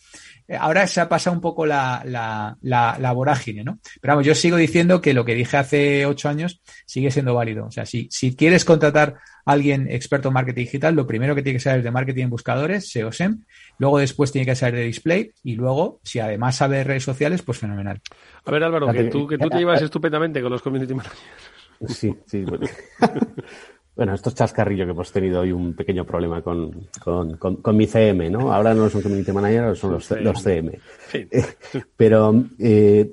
eh, 0.48 0.56
ahora 0.58 0.86
se 0.86 1.02
ha 1.02 1.08
pasado 1.08 1.36
un 1.36 1.42
poco 1.42 1.66
la, 1.66 2.02
la, 2.06 2.56
la, 2.62 3.12
vorágine, 3.12 3.62
¿no? 3.62 3.78
Pero 4.00 4.12
vamos, 4.12 4.26
yo 4.26 4.34
sigo 4.34 4.56
diciendo 4.56 5.02
que 5.02 5.12
lo 5.12 5.26
que 5.26 5.34
dije 5.34 5.58
hace 5.58 6.06
ocho 6.06 6.30
años 6.30 6.62
sigue 6.86 7.10
siendo 7.10 7.34
válido. 7.34 7.66
O 7.66 7.70
sea, 7.70 7.84
si, 7.84 8.08
si 8.10 8.34
quieres 8.34 8.64
contratar 8.64 9.16
alguien 9.44 9.88
experto 9.90 10.28
en 10.28 10.34
marketing 10.34 10.64
digital, 10.64 10.94
lo 10.94 11.06
primero 11.06 11.34
que 11.34 11.42
tiene 11.42 11.58
que 11.58 11.62
saber 11.62 11.80
es 11.80 11.84
de 11.84 11.90
marketing 11.90 12.24
en 12.24 12.30
buscadores, 12.54 12.90
SEO 12.90 13.12
SEM, 13.12 13.44
luego 13.78 13.98
después 13.98 14.32
tiene 14.32 14.46
que 14.46 14.54
saber 14.54 14.76
de 14.76 14.84
display 14.84 15.32
y 15.42 15.54
luego, 15.54 16.00
si 16.02 16.20
además 16.20 16.56
sabe 16.56 16.78
de 16.78 16.84
redes 16.84 17.04
sociales, 17.04 17.42
pues 17.42 17.58
fenomenal. 17.58 18.00
A 18.44 18.50
ver, 18.50 18.64
Álvaro, 18.64 18.90
que 18.92 19.04
tú, 19.04 19.26
que 19.26 19.38
tú 19.38 19.48
te 19.48 19.58
llevas 19.58 19.82
estupendamente 19.82 20.40
con 20.40 20.52
los 20.52 20.62
community 20.62 20.94
managers. 20.94 21.18
Sí, 21.88 22.14
sí. 22.26 22.44
Bueno. 22.44 22.66
bueno, 23.96 24.14
esto 24.14 24.28
es 24.28 24.34
chascarrillo 24.36 24.84
que 24.84 24.92
hemos 24.92 25.10
tenido 25.10 25.40
hoy 25.40 25.52
un 25.52 25.74
pequeño 25.74 26.04
problema 26.04 26.42
con, 26.42 26.88
con, 27.02 27.76
mi 27.76 27.86
CM, 27.86 28.30
¿no? 28.30 28.52
Ahora 28.52 28.74
no 28.74 28.88
son 28.88 29.02
community 29.02 29.32
managers, 29.32 29.78
son 29.78 29.92
los, 29.92 30.10
los 30.10 30.42
CM. 30.42 30.78
Pero 31.96 32.44
eh, 32.58 33.10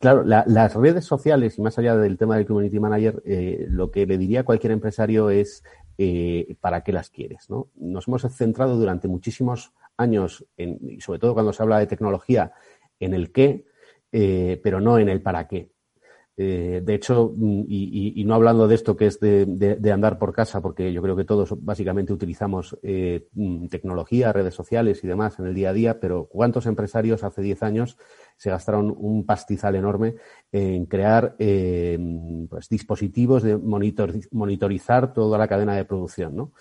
Claro, 0.00 0.24
las 0.24 0.74
redes 0.76 1.04
sociales, 1.04 1.58
y 1.58 1.60
más 1.60 1.78
allá 1.78 1.94
del 1.94 2.16
tema 2.16 2.34
del 2.34 2.46
Community 2.46 2.80
Manager, 2.80 3.22
eh, 3.26 3.66
lo 3.68 3.90
que 3.90 4.06
le 4.06 4.16
diría 4.16 4.40
a 4.40 4.44
cualquier 4.44 4.72
empresario 4.72 5.28
es 5.28 5.62
eh, 6.02 6.56
para 6.62 6.82
qué 6.82 6.92
las 6.92 7.10
quieres. 7.10 7.50
¿no? 7.50 7.68
Nos 7.74 8.08
hemos 8.08 8.22
centrado 8.34 8.78
durante 8.78 9.06
muchísimos 9.06 9.74
años, 9.98 10.46
en, 10.56 10.78
y 10.80 11.02
sobre 11.02 11.18
todo 11.18 11.34
cuando 11.34 11.52
se 11.52 11.62
habla 11.62 11.78
de 11.78 11.86
tecnología, 11.86 12.52
en 12.98 13.12
el 13.12 13.30
qué, 13.32 13.66
eh, 14.10 14.58
pero 14.64 14.80
no 14.80 14.98
en 14.98 15.10
el 15.10 15.20
para 15.20 15.46
qué. 15.46 15.72
Eh, 16.38 16.80
de 16.82 16.94
hecho, 16.94 17.34
mm, 17.36 17.64
y, 17.68 18.24
no 18.24 18.34
hablando 18.34 18.66
de 18.66 18.76
esto 18.76 18.96
que 18.96 19.08
es 19.08 19.20
de, 19.20 19.92
andar 19.92 20.18
por 20.18 20.32
casa, 20.32 20.62
porque 20.62 20.90
yo 20.90 21.02
creo 21.02 21.16
que 21.16 21.26
todos 21.26 21.52
básicamente 21.62 22.14
utilizamos 22.14 22.78
mm, 22.82 23.66
tecnología, 23.66 24.32
redes 24.32 24.54
sociales 24.54 25.04
y 25.04 25.06
demás 25.06 25.38
en 25.38 25.48
el 25.48 25.54
día 25.54 25.68
a 25.68 25.74
día, 25.74 26.00
pero 26.00 26.28
¿cuántos 26.30 26.64
empresarios 26.64 27.24
hace 27.24 27.42
10 27.42 27.62
años 27.62 27.98
se 28.40 28.48
gastaron 28.48 28.94
un 28.96 29.26
pastizal 29.26 29.74
enorme 29.74 30.14
en 30.50 30.86
crear 30.86 31.36
eh, 31.38 31.98
pues, 32.48 32.70
dispositivos 32.70 33.42
de 33.42 33.58
monitorizar 33.58 35.12
toda 35.12 35.36
la 35.36 35.46
cadena 35.46 35.74
de 35.76 35.84
producción? 35.84 36.34
¿no? 36.34 36.52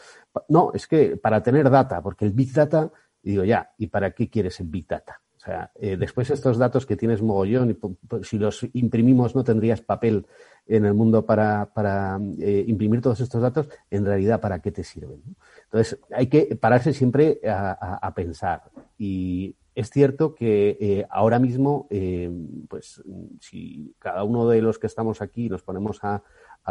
no, 0.50 0.72
es 0.74 0.88
que 0.88 1.16
para 1.16 1.42
tener 1.42 1.70
data, 1.70 2.02
porque 2.02 2.26
el 2.26 2.34
Big 2.34 2.52
Data, 2.52 2.92
digo 3.24 3.46
ya, 3.46 3.72
¿y 3.78 3.88
para 3.88 4.12
qué 4.12 4.30
quieres 4.30 4.60
el 4.60 4.68
Big 4.68 4.88
Data? 4.88 5.22
O 5.38 5.40
sea, 5.40 5.72
eh, 5.76 5.96
después 5.96 6.30
estos 6.32 6.58
datos 6.58 6.86
que 6.86 6.98
tienes 6.98 7.22
mogollón, 7.22 7.72
y 7.72 8.26
si 8.26 8.38
los 8.38 8.68
imprimimos 8.74 9.34
no 9.34 9.46
tendrías 9.46 9.80
papel 9.80 10.28
en 10.68 10.84
el 10.84 10.94
mundo 10.94 11.26
para, 11.26 11.72
para 11.74 12.20
eh, 12.40 12.66
imprimir 12.68 13.00
todos 13.00 13.22
estos 13.22 13.42
datos, 13.42 13.70
en 13.90 14.06
realidad, 14.06 14.42
¿para 14.42 14.62
qué 14.62 14.74
te 14.74 14.84
sirven? 14.84 15.24
Entonces, 15.64 15.98
hay 16.12 16.28
que 16.28 16.58
pararse 16.58 16.92
siempre 16.92 17.40
a, 17.48 18.14
pensar. 18.14 18.64
Y 18.98 19.56
es 19.80 19.90
cierto 19.90 20.36
que 20.36 20.78
eh, 20.82 21.06
ahora 21.10 21.40
mismo, 21.40 21.88
pues, 22.68 23.02
si 23.40 23.96
cada 23.98 24.26
uno 24.26 24.48
de 24.50 24.62
los 24.62 24.78
que 24.78 24.88
estamos 24.88 25.22
aquí 25.22 25.48
nos 25.48 25.64
ponemos 25.64 26.04
a, 26.04 26.22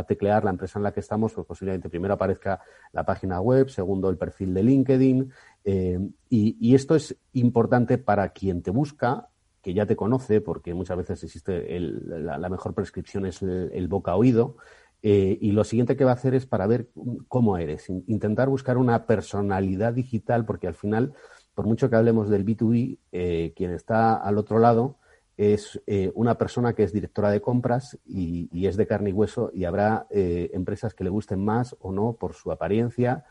teclear 0.06 0.44
la 0.44 0.50
empresa 0.50 0.78
en 0.78 0.84
la 0.84 0.92
que 0.92 1.00
estamos, 1.00 1.32
pues 1.32 1.44
posiblemente 1.44 1.88
primero 1.88 2.14
aparezca 2.14 2.60
la 2.92 3.04
página 3.04 3.40
web, 3.40 3.68
segundo 3.68 4.10
el 4.10 4.16
perfil 4.16 4.54
de 4.54 4.62
LinkedIn, 4.62 5.32
eh, 5.64 5.98
y, 6.28 6.74
esto 6.74 6.94
es 6.94 7.16
importante 7.32 7.98
para 7.98 8.28
quien 8.28 8.62
te 8.62 8.70
busca, 8.70 9.28
que 9.62 9.74
ya 9.74 9.86
te 9.86 9.96
conoce, 9.96 10.40
porque 10.40 10.72
muchas 10.72 10.98
veces 10.98 11.24
existe 11.24 11.80
la, 11.80 12.48
mejor 12.48 12.74
prescripción 12.74 13.26
es 13.26 13.42
el, 13.42 13.88
boca-oído. 13.88 14.56
Eh, 15.02 15.38
y 15.40 15.52
lo 15.52 15.64
siguiente 15.64 15.96
que 15.96 16.04
va 16.04 16.10
a 16.10 16.14
hacer 16.14 16.34
es 16.34 16.46
para 16.46 16.66
ver 16.66 16.90
cómo 17.28 17.56
eres, 17.56 17.88
intentar 17.88 18.48
buscar 18.48 18.78
una 18.78 19.06
personalidad 19.06 19.94
digital, 19.94 20.44
porque 20.44 20.66
al 20.66 20.74
final, 20.74 21.14
por 21.58 21.66
mucho 21.66 21.90
que 21.90 21.96
hablemos 21.96 22.28
del 22.28 22.46
B2B, 22.46 22.98
eh, 23.10 23.52
quien 23.56 23.72
está 23.72 24.14
al 24.14 24.38
otro 24.38 24.60
lado 24.60 25.00
es 25.36 25.80
una 26.14 26.36
persona 26.36 26.72
que 26.72 26.82
es 26.82 26.92
directora 26.92 27.30
de 27.30 27.40
compras 27.40 27.96
y, 28.04 28.48
y, 28.52 28.66
es 28.66 28.76
de 28.76 28.88
carne 28.88 29.10
y 29.10 29.12
hueso 29.12 29.52
y 29.54 29.66
habrá 29.66 30.08
empresas 30.10 30.94
que 30.94 31.04
le 31.04 31.10
gusten 31.10 31.44
más 31.44 31.76
o 31.78 31.92
no 31.92 32.14
por 32.14 32.34
su 32.34 32.50
apariencia, 32.50 33.24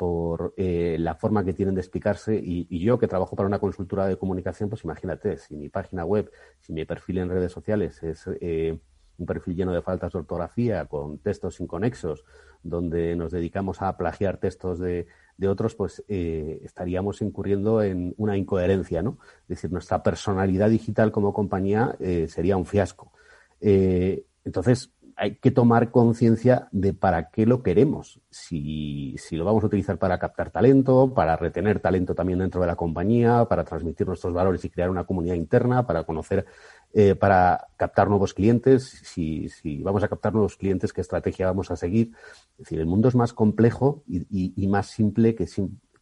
por 0.00 0.54
eh, 0.56 0.96
la 0.98 1.14
forma 1.14 1.44
que 1.44 1.52
tienen 1.52 1.74
de 1.74 1.82
explicarse 1.82 2.34
y, 2.34 2.78
yo 2.78 2.98
que 2.98 3.06
trabajo 3.06 3.36
para 3.36 3.46
una 3.46 3.58
consultora 3.58 4.06
de 4.06 4.16
comunicación, 4.16 4.70
pues 4.70 4.82
imagínate, 4.82 5.36
si 5.36 5.54
mi 5.58 5.68
página 5.68 6.06
web, 6.06 6.32
si 6.58 6.72
mi 6.72 6.86
perfil 6.86 7.18
en 7.18 7.28
redes 7.28 7.52
sociales 7.52 8.02
es 8.02 8.26
eh, 8.40 8.80
un 9.18 9.26
perfil 9.26 9.56
lleno 9.56 9.74
de 9.74 9.82
faltas 9.82 10.14
de 10.14 10.20
ortografía, 10.20 10.86
con 10.86 11.18
textos 11.18 11.60
inconexos, 11.60 12.24
donde 12.62 13.14
nos 13.14 13.30
dedicamos 13.30 13.82
a 13.82 13.94
plagiar 13.98 14.38
textos 14.38 14.78
de, 14.78 15.06
otros, 15.48 15.74
pues 15.74 16.04
eh, 16.08 16.60
estaríamos 16.64 17.22
incurriendo 17.22 17.82
en 17.82 18.14
una 18.16 18.36
incoherencia, 18.36 19.02
¿no? 19.02 19.18
Es 19.42 19.48
decir, 19.48 19.72
nuestra 19.72 20.02
personalidad 20.02 20.70
digital 20.70 21.12
como 21.12 21.32
compañía 21.32 21.96
sería 22.26 22.56
un 22.56 22.66
fiasco. 22.66 23.12
entonces, 23.60 24.92
hay 25.20 25.36
que 25.36 25.50
tomar 25.50 25.90
conciencia 25.90 26.68
de 26.72 26.94
para 26.94 27.28
qué 27.28 27.44
lo 27.44 27.62
queremos. 27.62 28.22
Si, 28.30 29.14
si, 29.18 29.36
lo 29.36 29.44
vamos 29.44 29.62
a 29.62 29.66
utilizar 29.66 29.98
para 29.98 30.18
captar 30.18 30.50
talento, 30.50 31.12
para 31.12 31.36
retener 31.36 31.78
talento 31.78 32.14
también 32.14 32.38
dentro 32.38 32.62
de 32.62 32.66
la 32.66 32.74
compañía, 32.74 33.44
para 33.44 33.62
transmitir 33.62 34.06
nuestros 34.06 34.32
valores 34.32 34.64
y 34.64 34.70
crear 34.70 34.88
una 34.88 35.04
comunidad 35.04 35.34
interna, 35.34 35.86
para 35.86 36.04
conocer, 36.04 36.46
eh, 36.92 37.14
para 37.14 37.68
captar 37.76 38.08
nuevos 38.08 38.34
clientes, 38.34 39.00
si, 39.04 39.48
si, 39.48 39.82
vamos 39.82 40.02
a 40.02 40.08
captar 40.08 40.32
nuevos 40.32 40.56
clientes, 40.56 40.92
qué 40.92 41.00
estrategia 41.00 41.46
vamos 41.46 41.70
a 41.70 41.76
seguir. 41.76 42.12
Es 42.52 42.58
decir, 42.58 42.80
el 42.80 42.86
mundo 42.86 43.08
es 43.08 43.14
más 43.14 43.32
complejo 43.32 44.02
y, 44.08 44.66
más 44.66 44.88
simple 44.88 45.34
que, 45.34 45.46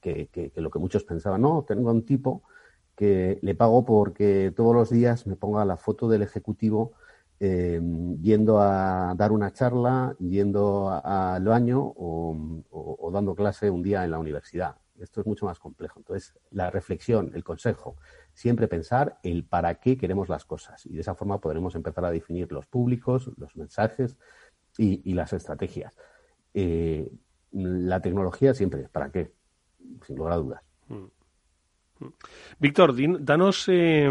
que, 0.01 0.28
que, 0.28 0.53
lo 0.61 0.70
que 0.70 0.78
muchos 0.78 1.05
pensaban. 1.05 1.43
No, 1.43 1.64
tengo 1.66 1.91
un 1.91 2.05
tipo 2.05 2.43
que 2.97 3.39
le 3.43 3.55
pago 3.55 3.84
porque 3.84 4.53
todos 4.57 4.74
los 4.74 4.91
días 4.91 5.26
me 5.26 5.36
ponga 5.36 5.64
la 5.64 5.76
foto 5.76 6.09
del 6.09 6.22
ejecutivo 6.22 6.95
eh, 7.41 7.80
yendo 8.20 8.61
a 8.61 9.14
dar 9.16 9.30
una 9.30 9.53
charla, 9.53 10.16
yendo 10.18 10.91
al 10.91 11.45
baño 11.45 11.80
o, 11.97 13.11
dando 13.12 13.34
clase 13.34 13.70
un 13.70 13.82
día 13.82 14.05
en 14.05 14.11
la 14.11 14.18
universidad. 14.18 14.76
Esto 14.99 15.20
es 15.20 15.26
mucho 15.26 15.47
más 15.47 15.61
complejo. 15.61 16.01
Entonces, 16.01 16.34
la 16.51 16.70
reflexión, 16.70 17.30
el 17.34 17.45
consejo, 17.45 17.97
siempre 18.39 18.68
pensar 18.68 19.18
el 19.22 19.45
para 19.45 19.74
qué 19.76 19.97
queremos 19.97 20.28
las 20.28 20.45
cosas. 20.45 20.86
Y 20.86 20.95
de 20.95 21.01
esa 21.01 21.14
forma 21.14 21.41
podremos 21.41 21.74
empezar 21.74 22.05
a 22.05 22.11
definir 22.11 22.53
los 22.53 22.66
públicos, 22.66 23.30
los 23.36 23.57
mensajes 23.57 24.16
y, 24.76 25.12
las 25.12 25.32
estrategias. 25.32 25.97
Eh, 26.55 27.11
la 27.51 28.01
tecnología 28.01 28.55
siempre, 28.55 28.89
¿para 28.89 29.11
qué? 29.11 29.32
Sin 30.07 30.16
lugar 30.16 30.34
a 30.34 30.36
dudas. 30.36 30.62
Mm. 30.86 32.05
Mm. 32.05 32.12
Víctor, 32.61 32.95
danos 33.24 33.64
eh, 33.68 34.09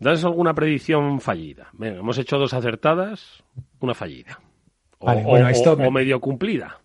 ¿Das 0.00 0.24
alguna 0.24 0.54
predicción 0.54 1.20
fallida? 1.20 1.68
hemos 1.78 2.16
hecho 2.16 2.38
dos 2.38 2.54
acertadas, 2.54 3.44
una 3.80 3.92
fallida. 3.92 4.40
O, 4.98 5.90
medio 5.90 6.20
cumplida. 6.20 6.80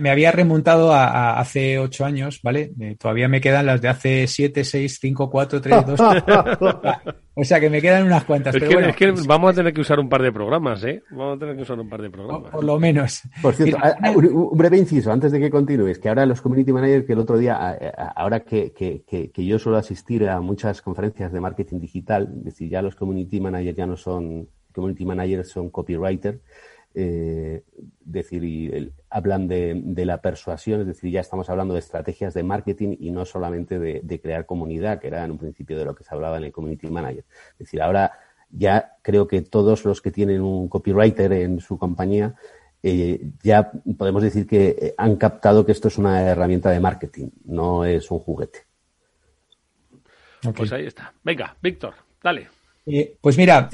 Me, 0.00 0.08
había 0.08 0.32
remontado 0.32 0.94
a, 0.94 1.38
hace 1.38 1.78
ocho 1.78 2.06
años, 2.06 2.40
¿vale? 2.42 2.72
Eh, 2.80 2.96
todavía 2.98 3.28
me 3.28 3.42
quedan 3.42 3.66
las 3.66 3.82
de 3.82 3.88
hace 3.88 4.26
siete, 4.26 4.64
seis, 4.64 4.98
cinco, 4.98 5.28
cuatro, 5.28 5.60
tres, 5.60 5.84
dos. 5.84 6.00
o 7.34 7.44
sea 7.44 7.60
que 7.60 7.68
me 7.68 7.82
quedan 7.82 8.06
unas 8.06 8.24
cuantas. 8.24 8.54
Es, 8.54 8.62
que, 8.62 8.74
es 8.74 8.96
que 8.96 9.12
vamos 9.26 9.52
a 9.52 9.54
tener 9.54 9.74
que 9.74 9.82
usar 9.82 10.00
un 10.00 10.08
par 10.08 10.22
de 10.22 10.32
programas, 10.32 10.82
¿eh? 10.84 11.02
Vamos 11.10 11.36
a 11.36 11.38
tener 11.38 11.56
que 11.56 11.62
usar 11.62 11.78
un 11.78 11.90
par 11.90 12.00
de 12.00 12.08
programas. 12.08 12.50
Por, 12.50 12.64
lo 12.64 12.80
menos. 12.80 13.20
Por 13.42 13.54
cierto, 13.54 13.76
un 14.32 14.56
breve 14.56 14.78
inciso 14.78 15.12
antes 15.12 15.30
de 15.30 15.38
que 15.38 15.50
continúes, 15.50 15.98
que 15.98 16.08
ahora 16.08 16.24
los 16.24 16.40
community 16.40 16.72
managers, 16.72 17.04
que 17.04 17.12
el 17.12 17.18
otro 17.18 17.36
día, 17.36 17.76
ahora 18.16 18.40
que, 18.40 18.72
que, 18.72 19.02
que, 19.04 19.44
yo 19.44 19.58
suelo 19.58 19.76
asistir 19.76 20.26
a 20.26 20.40
muchas 20.40 20.80
conferencias 20.80 21.30
de 21.30 21.40
marketing 21.40 21.80
digital, 21.80 22.32
es 22.38 22.44
decir, 22.44 22.70
ya 22.70 22.80
los 22.80 22.94
community 22.94 23.38
managers 23.38 23.76
ya 23.76 23.86
no 23.86 23.98
son 23.98 24.48
community 24.72 25.04
managers, 25.04 25.50
son 25.50 25.68
copywriters 25.68 26.38
eh, 26.94 27.64
decir, 28.04 28.44
y 28.44 28.92
hablan 29.10 29.48
de, 29.48 30.04
la 30.04 30.20
persuasión, 30.20 30.80
es 30.82 30.86
decir, 30.86 31.10
ya 31.10 31.20
estamos 31.20 31.50
hablando 31.50 31.74
de 31.74 31.80
estrategias 31.80 32.34
de 32.34 32.42
marketing 32.42 32.96
y 33.00 33.10
no 33.10 33.24
solamente 33.24 33.78
de, 33.78 34.20
crear 34.20 34.46
comunidad, 34.46 35.00
que 35.00 35.08
era 35.08 35.24
en 35.24 35.32
un 35.32 35.38
principio 35.38 35.76
de 35.76 35.84
lo 35.84 35.94
que 35.94 36.04
se 36.04 36.14
hablaba 36.14 36.36
en 36.38 36.44
el 36.44 36.52
Community 36.52 36.88
Manager. 36.88 37.24
Es 37.52 37.58
decir, 37.58 37.82
ahora 37.82 38.12
ya 38.50 38.96
creo 39.02 39.26
que 39.26 39.42
todos 39.42 39.84
los 39.84 40.00
que 40.00 40.12
tienen 40.12 40.40
un 40.40 40.68
copywriter 40.68 41.32
en 41.32 41.60
su 41.60 41.76
compañía 41.76 42.34
eh, 42.86 43.30
ya 43.42 43.72
podemos 43.96 44.22
decir 44.22 44.46
que 44.46 44.76
eh, 44.78 44.94
han 44.98 45.16
captado 45.16 45.64
que 45.64 45.72
esto 45.72 45.88
es 45.88 45.96
una 45.96 46.20
herramienta 46.20 46.70
de 46.70 46.80
marketing, 46.80 47.30
no 47.46 47.82
es 47.82 48.10
un 48.10 48.18
juguete. 48.18 48.58
Pues 50.54 50.70
ahí 50.70 50.84
está. 50.84 51.10
Venga, 51.22 51.56
Víctor, 51.62 51.94
dale. 52.22 52.46
Eh, 52.84 53.16
pues 53.18 53.38
mira, 53.38 53.70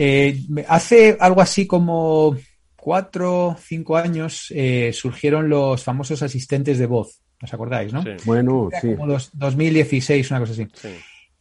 hace 0.69 1.17
algo 1.19 1.41
así 1.41 1.67
como 1.67 2.37
cuatro, 2.81 3.57
cinco 3.61 3.97
años 3.97 4.47
eh, 4.51 4.91
surgieron 4.93 5.49
los 5.49 5.85
famosos 5.85 6.23
asistentes 6.23 6.79
de 6.79 6.87
voz. 6.87 7.21
¿Os 7.43 7.53
acordáis, 7.55 7.93
no? 7.93 8.05
Bueno, 8.25 8.69
sí. 8.81 8.95
Como 8.97 9.17
2016, 9.33 10.31
una 10.31 10.41
cosa 10.41 10.53
así. 10.53 10.67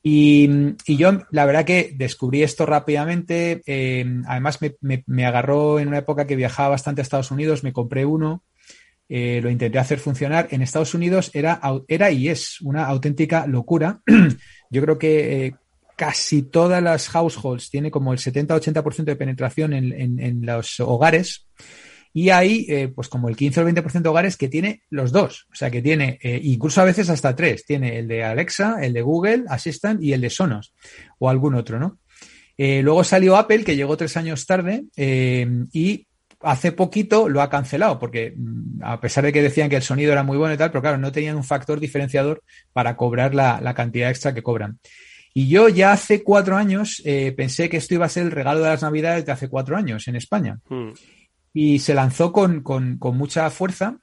Y, 0.01 0.49
yo, 0.95 1.23
la 1.31 1.45
verdad 1.45 1.65
que 1.65 1.93
descubrí 1.95 2.41
esto 2.41 2.65
rápidamente. 2.65 3.61
Eh, 3.65 4.05
además, 4.27 4.59
me, 4.81 5.25
agarró 5.25 5.79
en 5.79 5.89
una 5.89 5.97
época 5.97 6.25
que 6.25 6.37
viajaba 6.37 6.69
bastante 6.69 7.01
a 7.01 7.03
Estados 7.03 7.31
Unidos, 7.31 7.63
me 7.63 7.73
compré 7.73 8.05
uno, 8.05 8.43
eh, 9.09 9.41
lo 9.43 9.49
intenté 9.49 9.77
hacer 9.77 9.99
funcionar. 9.99 10.47
En 10.51 10.61
Estados 10.61 10.93
Unidos 10.93 11.31
era, 11.33 11.59
era 11.87 12.11
y 12.11 12.29
es 12.29 12.61
una 12.61 12.85
auténtica 12.85 13.45
locura. 13.45 13.99
yo 14.69 14.81
creo 14.81 14.97
que 14.97 15.53
casi 15.99 16.43
todas 16.43 16.81
las 16.81 17.09
households, 17.09 17.69
tiene 17.69 17.91
como 17.91 18.13
el 18.13 18.19
70-80% 18.19 19.03
de 19.03 19.17
penetración 19.17 19.73
en, 19.73 20.45
los 20.45 20.79
hogares. 20.79 21.45
Y 22.13 22.29
hay, 22.29 22.65
eh, 22.69 22.87
pues 22.87 23.09
como 23.09 23.27
el 23.27 23.35
15 23.35 23.59
o 23.59 23.67
el 23.67 23.75
20% 23.75 24.01
de 24.01 24.07
hogares 24.07 24.37
que 24.37 24.47
tiene 24.47 24.83
los 24.89 25.11
dos. 25.11 25.45
O 25.51 25.55
sea, 25.55 25.69
que 25.69 25.81
tiene, 25.81 26.17
eh, 26.23 26.39
incluso 26.41 26.79
a 26.79 26.85
veces 26.85 27.09
hasta 27.09 27.35
tres. 27.35 27.65
Tiene 27.65 27.99
el 27.99 28.07
de 28.07 28.23
Alexa, 28.23 28.77
el 28.81 28.93
de 28.93 29.01
Google 29.01 29.43
Assistant 29.49 30.01
y 30.01 30.13
el 30.13 30.21
de 30.21 30.29
Sonos. 30.29 30.73
O 31.17 31.29
algún 31.29 31.55
otro, 31.55 31.79
¿no? 31.79 31.99
Eh, 32.57 32.81
luego 32.81 33.03
salió 33.03 33.35
Apple, 33.35 33.65
que 33.65 33.75
llegó 33.75 33.97
tres 33.97 34.15
años 34.15 34.45
tarde, 34.45 34.85
y 34.95 36.07
hace 36.39 36.71
poquito 36.71 37.27
lo 37.27 37.41
ha 37.41 37.49
cancelado, 37.49 37.99
porque 37.99 38.33
mm, 38.37 38.83
a 38.83 39.01
pesar 39.01 39.25
de 39.25 39.33
que 39.33 39.41
decían 39.41 39.69
que 39.69 39.75
el 39.75 39.81
sonido 39.81 40.13
era 40.13 40.23
muy 40.23 40.37
bueno 40.37 40.53
y 40.53 40.57
tal, 40.57 40.71
pero 40.71 40.81
claro, 40.81 40.97
no 40.97 41.11
tenían 41.11 41.35
un 41.35 41.43
factor 41.43 41.81
diferenciador 41.81 42.41
para 42.71 42.95
cobrar 42.95 43.35
la, 43.35 43.59
la 43.61 43.73
cantidad 43.73 44.09
extra 44.09 44.33
que 44.33 44.43
cobran. 44.43 44.79
Y 45.39 45.47
yo 45.47 45.69
ya 45.69 45.93
hace 45.93 46.21
cuatro 46.21 46.57
años 46.57 47.01
eh, 47.05 47.31
pensé 47.31 47.69
que 47.69 47.77
esto 47.77 47.93
iba 47.93 48.05
a 48.05 48.09
ser 48.09 48.23
el 48.23 48.31
regalo 48.31 48.59
de 48.59 48.71
las 48.71 48.81
Navidades 48.81 49.25
de 49.25 49.31
hace 49.31 49.47
cuatro 49.47 49.77
años 49.77 50.05
en 50.09 50.17
España. 50.17 50.59
Hmm. 50.67 50.89
Y 51.53 51.79
se 51.79 51.93
lanzó 51.93 52.33
con, 52.33 52.61
mucha 52.99 53.49
fuerza, 53.49 53.97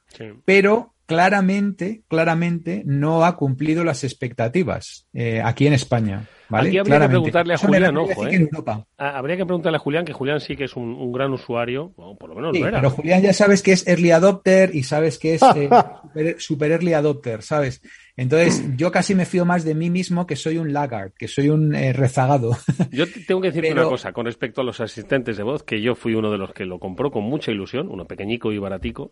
pero 0.45 0.95
claramente, 1.07 2.03
claramente 2.07 2.83
no 2.85 3.25
ha 3.25 3.35
cumplido 3.35 3.83
las 3.83 4.03
expectativas 4.03 5.07
eh, 5.13 5.41
aquí 5.43 5.65
en 5.65 5.73
España. 5.73 6.27
¿vale? 6.49 6.69
Aquí 6.69 6.77
habría 6.77 6.99
que 7.01 7.07
preguntarle 7.09 7.53
a 7.55 7.57
Julián, 7.57 7.97
ojo, 7.97 8.25
¿eh? 8.25 8.29
que 8.29 8.35
en 8.35 8.41
Europa. 8.43 8.85
Ah, 8.97 9.17
Habría 9.17 9.35
que 9.35 9.45
preguntarle 9.45 9.77
a 9.77 9.79
Julián, 9.79 10.05
que 10.05 10.13
Julián 10.13 10.39
sí 10.39 10.55
que 10.55 10.65
es 10.65 10.75
un, 10.75 10.89
un 10.93 11.11
gran 11.11 11.33
usuario, 11.33 11.91
o 11.97 12.17
por 12.17 12.29
lo 12.29 12.35
menos 12.35 12.51
Sí, 12.55 12.61
lo 12.61 12.67
era. 12.67 12.77
pero 12.79 12.91
Julián 12.91 13.21
ya 13.23 13.33
sabes 13.33 13.61
que 13.63 13.71
es 13.73 13.87
early 13.87 14.11
adopter 14.11 14.75
y 14.75 14.83
sabes 14.83 15.17
que 15.17 15.33
es 15.35 15.41
eh, 15.41 15.69
super, 16.13 16.35
super 16.39 16.71
early 16.71 16.93
adopter, 16.93 17.41
¿sabes? 17.41 17.81
Entonces, 18.15 18.63
yo 18.77 18.91
casi 18.91 19.13
me 19.15 19.25
fío 19.25 19.45
más 19.45 19.63
de 19.63 19.75
mí 19.75 19.89
mismo 19.89 20.25
que 20.27 20.35
soy 20.35 20.57
un 20.57 20.71
laggard, 20.73 21.11
que 21.17 21.27
soy 21.27 21.49
un 21.49 21.75
eh, 21.75 21.93
rezagado. 21.93 22.57
Yo 22.91 23.05
te- 23.05 23.19
tengo 23.21 23.41
que 23.41 23.47
decirte 23.49 23.69
Pero- 23.69 23.81
una 23.81 23.89
cosa 23.89 24.11
con 24.13 24.25
respecto 24.25 24.61
a 24.61 24.63
los 24.63 24.79
asistentes 24.81 25.37
de 25.37 25.43
voz, 25.43 25.63
que 25.63 25.81
yo 25.81 25.95
fui 25.95 26.15
uno 26.15 26.31
de 26.31 26.37
los 26.37 26.51
que 26.53 26.65
lo 26.65 26.79
compró 26.79 27.11
con 27.11 27.23
mucha 27.23 27.51
ilusión, 27.51 27.87
uno 27.89 28.05
pequeñico 28.07 28.51
y 28.51 28.57
baratico, 28.57 29.11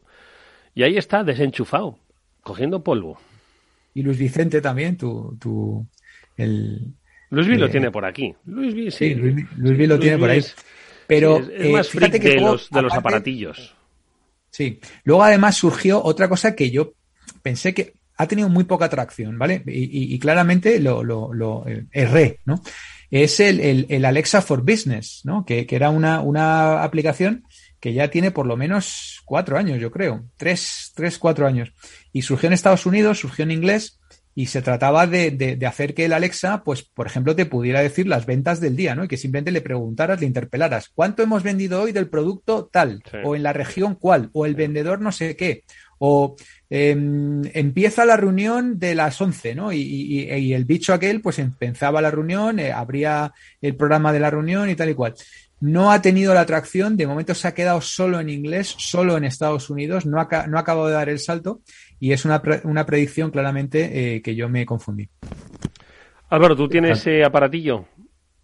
y 0.76 0.84
ahí 0.84 0.98
está, 0.98 1.24
desenchufado, 1.24 1.98
cogiendo 2.44 2.84
polvo. 2.84 3.18
Y 3.96 4.04
Luis 4.04 4.18
Vicente 4.20 4.62
también, 4.62 4.98
tu, 4.98 5.36
tu 5.40 5.88
el, 6.38 6.94
Luis 7.32 7.48
V 7.48 7.58
lo 7.58 7.66
Eh, 7.68 7.70
tiene 7.70 7.90
por 7.92 8.06
aquí. 8.06 8.36
Luis 8.46 8.74
V, 8.74 8.92
sí. 8.92 9.10
Sí, 9.10 9.16
Luis, 9.16 9.46
Luis 9.58 9.88
lo 9.90 9.98
tiene 9.98 10.18
por 10.18 10.30
ahí. 10.30 10.40
es- 10.40 10.56
Pero 11.08 11.38
sí, 11.38 11.44
es, 11.54 11.60
es 11.62 11.66
eh, 11.68 11.72
más 11.72 11.88
fíjate 11.90 12.20
que 12.20 12.28
de, 12.30 12.34
luego, 12.36 12.52
los, 12.54 12.70
de 12.70 12.82
los 12.82 12.94
aparatillos. 12.94 13.76
Sí. 14.52 14.80
Luego 15.04 15.24
además 15.24 15.56
surgió 15.58 16.04
otra 16.04 16.28
cosa 16.30 16.56
que 16.56 16.72
yo 16.72 16.94
pensé 17.42 17.74
que 17.74 17.94
ha 18.18 18.28
tenido 18.28 18.48
muy 18.50 18.64
poca 18.64 18.86
atracción, 18.86 19.38
¿vale? 19.38 19.62
Y, 19.68 19.84
y- 19.84 20.14
y 20.16 20.20
claramente 20.20 20.80
lo, 20.80 21.04
lo, 21.04 21.34
lo 21.34 21.68
eh, 21.68 21.86
erré, 21.92 22.40
¿no? 22.46 22.62
Es 23.12 23.40
el, 23.40 23.60
el- 23.60 23.86
el 23.90 24.04
Alexa 24.06 24.42
for 24.42 24.62
Business, 24.62 25.22
¿no? 25.26 25.46
Que, 25.46 25.66
que 25.66 25.76
era 25.76 25.90
una, 25.90 26.22
una 26.22 26.84
aplicación 26.84 27.44
que 27.86 27.94
ya 27.94 28.08
tiene 28.10 28.32
por 28.32 28.48
lo 28.48 28.58
menos 28.58 29.22
cuatro 29.26 29.60
años, 29.60 29.80
yo 29.80 29.92
creo. 29.92 30.26
Tres, 30.38 30.92
tres, 30.96 31.20
cuatro 31.20 31.46
años. 31.46 31.72
Y 32.12 32.24
surgió 32.24 32.48
en 32.48 32.54
Estados 32.54 32.88
Unidos, 32.88 33.20
surgió 33.20 33.44
en 33.44 33.52
inglés, 33.52 34.00
y 34.34 34.48
se 34.48 34.64
trataba 34.64 35.06
de, 35.06 35.30
de- 35.30 35.56
de 35.56 35.66
hacer 35.68 35.94
que 35.94 36.06
el 36.06 36.14
Alexa, 36.14 36.64
pues, 36.64 36.82
por 36.82 37.06
ejemplo, 37.06 37.36
te 37.36 37.46
pudiera 37.46 37.82
decir 37.82 38.08
las 38.08 38.26
ventas 38.26 38.60
del 38.60 38.76
día, 38.76 38.96
¿no? 38.96 39.04
Y 39.04 39.08
que 39.08 39.18
simplemente 39.18 39.52
le 39.52 39.62
preguntaras, 39.62 40.20
le 40.20 40.26
interpelaras, 40.26 40.90
¿cuánto 40.96 41.22
hemos 41.22 41.44
vendido 41.44 41.80
hoy 41.84 41.92
del 41.92 42.10
producto 42.10 42.68
tal? 42.74 43.04
Sí. 43.10 43.18
O 43.24 43.36
en 43.36 43.44
la 43.44 43.54
región 43.54 43.94
cuál? 43.94 44.32
O 44.34 44.48
el 44.48 44.56
vendedor 44.56 45.00
no 45.00 45.12
sé 45.12 45.36
qué. 45.36 45.64
O 46.00 46.36
em, 46.70 47.44
empieza 47.54 48.04
la 48.04 48.18
reunión 48.18 48.78
de 48.80 48.96
las 48.96 49.22
11, 49.22 49.56
¿no? 49.56 49.72
Y, 49.72 49.80
y- 49.80 50.30
y 50.34 50.54
el 50.54 50.66
bicho 50.66 50.94
aquel, 50.94 51.22
pues 51.22 51.40
empezaba 51.40 52.02
la 52.02 52.12
reunión, 52.12 52.60
eh, 52.60 52.72
abría 52.74 53.32
el 53.62 53.76
programa 53.78 54.12
de 54.12 54.20
la 54.20 54.30
reunión 54.32 54.70
y 54.70 54.76
tal 54.76 54.90
y 54.90 54.94
cual. 54.96 55.14
No 55.68 55.92
ha 55.92 56.00
tenido 56.00 56.34
la 56.36 56.42
atracción, 56.42 56.96
de 56.96 57.08
momento 57.08 57.34
se 57.34 57.48
ha 57.48 57.54
quedado 57.56 57.82
solo 57.82 58.20
en 58.20 58.30
inglés, 58.30 58.76
solo 58.78 59.18
en 59.18 59.24
Estados 59.24 59.72
Unidos, 59.72 60.06
no 60.06 60.20
ha, 60.20 60.28
no 60.48 60.58
ha 60.58 60.62
acabado 60.62 60.86
de 60.88 60.94
dar 60.94 61.10
el 61.10 61.18
salto 61.18 61.62
y 62.00 62.12
es 62.12 62.24
una, 62.24 62.40
pre- 62.44 62.62
una 62.66 62.86
predicción 62.86 63.32
claramente 63.32 64.16
eh, 64.16 64.22
que 64.22 64.36
yo 64.36 64.48
me 64.48 64.64
confundí. 64.64 65.10
Álvaro, 66.30 66.56
¿tú 66.56 66.70
tienes 66.70 67.00
ese 67.00 67.24
aparatillo? 67.24 67.86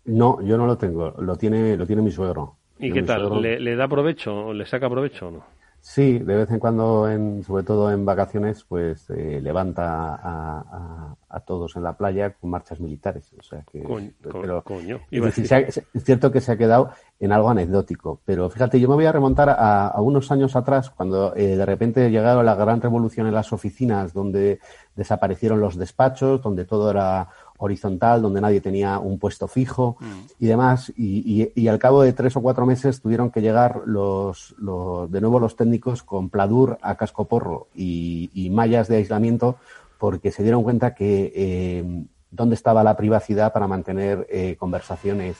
No, 0.06 0.42
yo 0.42 0.58
no 0.58 0.66
lo 0.66 0.78
tengo. 0.80 1.14
Lo 1.20 1.36
tiene, 1.36 1.78
lo 1.78 1.86
tiene 1.86 2.02
mi 2.02 2.10
suegro. 2.10 2.58
¿Y 2.80 2.92
qué 2.92 3.04
tal? 3.04 3.40
¿Le, 3.40 3.60
le 3.60 3.76
da 3.76 3.88
provecho? 3.88 4.52
¿Le 4.52 4.66
saca 4.66 4.90
provecho 4.90 5.28
o 5.28 5.32
no? 5.32 5.46
Sí, 5.84 6.20
de 6.20 6.36
vez 6.36 6.52
en 6.52 6.60
cuando, 6.60 7.10
en, 7.10 7.44
sobre 7.44 7.64
todo 7.64 7.92
en 7.92 8.06
vacaciones, 8.06 8.64
pues 8.70 9.10
eh, 9.10 9.40
levanta 9.42 10.14
a, 10.16 10.60
a- 10.60 11.16
a 11.34 11.40
todos 11.40 11.76
en 11.76 11.84
la 11.84 11.94
playa 11.98 12.34
con 12.34 12.50
marchas 12.52 12.80
militares. 12.80 13.32
O 13.40 13.42
sea 13.42 13.64
que, 13.72 13.82
Coño, 13.82 14.12
pero- 14.22 14.62
coño, 14.64 15.00
es, 15.10 15.24
decir. 15.24 15.48
se 15.48 15.56
ha- 15.56 15.60
es 15.60 15.82
cierto 16.04 16.32
que 16.32 16.40
se 16.40 16.52
ha 16.52 16.58
quedado 16.58 16.92
en 17.20 17.32
algo 17.32 17.50
anecdótico. 17.50 18.20
Pero 18.26 18.50
fíjate, 18.50 18.80
yo 18.80 18.88
me 18.90 18.96
voy 18.96 19.06
a 19.06 19.12
remontar 19.12 19.50
a, 19.50 19.88
a 19.88 20.02
unos 20.02 20.32
años 20.32 20.56
atrás, 20.56 20.92
cuando 20.92 21.36
eh, 21.36 21.56
de 21.56 21.66
repente 21.66 22.12
llegaron 22.12 22.46
la 22.46 22.54
gran 22.56 22.80
revolución 22.80 23.26
en 23.28 23.34
las 23.34 23.52
oficinas, 23.52 24.14
donde 24.14 24.60
desaparecieron 24.96 25.60
los 25.60 25.78
despachos, 25.78 26.42
donde 26.44 26.66
todo 26.66 26.92
era 26.92 27.28
horizontal, 27.64 28.22
donde 28.22 28.42
nadie 28.42 28.60
tenía 28.62 29.00
un 29.00 29.20
puesto 29.20 29.48
fijo 29.48 29.98
y 30.40 30.48
demás. 30.48 30.92
Y, 30.98 31.42
y- 31.56 31.62
y 31.64 31.68
al 31.68 31.78
cabo 31.80 32.02
de 32.02 32.14
tres 32.14 32.36
o 32.36 32.42
cuatro 32.42 32.66
meses 32.66 33.02
tuvieron 33.02 33.30
que 33.32 33.42
llegar 33.42 33.82
los, 33.86 34.56
los- 34.58 35.12
de 35.12 35.22
nuevo 35.22 35.40
los 35.40 35.56
técnicos 35.56 36.04
con 36.04 36.30
pladur 36.30 36.78
a 36.82 36.96
cascoporro 36.96 37.68
y, 37.76 38.30
y 38.34 38.50
mallas 38.50 38.88
de 38.88 38.98
aislamiento 38.98 39.58
porque 40.00 40.32
se 40.32 40.42
dieron 40.44 40.64
cuenta 40.64 40.96
que 40.96 41.32
eh, 41.36 42.04
dónde 42.32 42.56
estaba 42.56 42.84
la 42.84 42.98
privacidad 42.98 43.54
para 43.54 43.68
mantener 43.68 44.26
eh, 44.32 44.56
conversaciones 44.58 45.38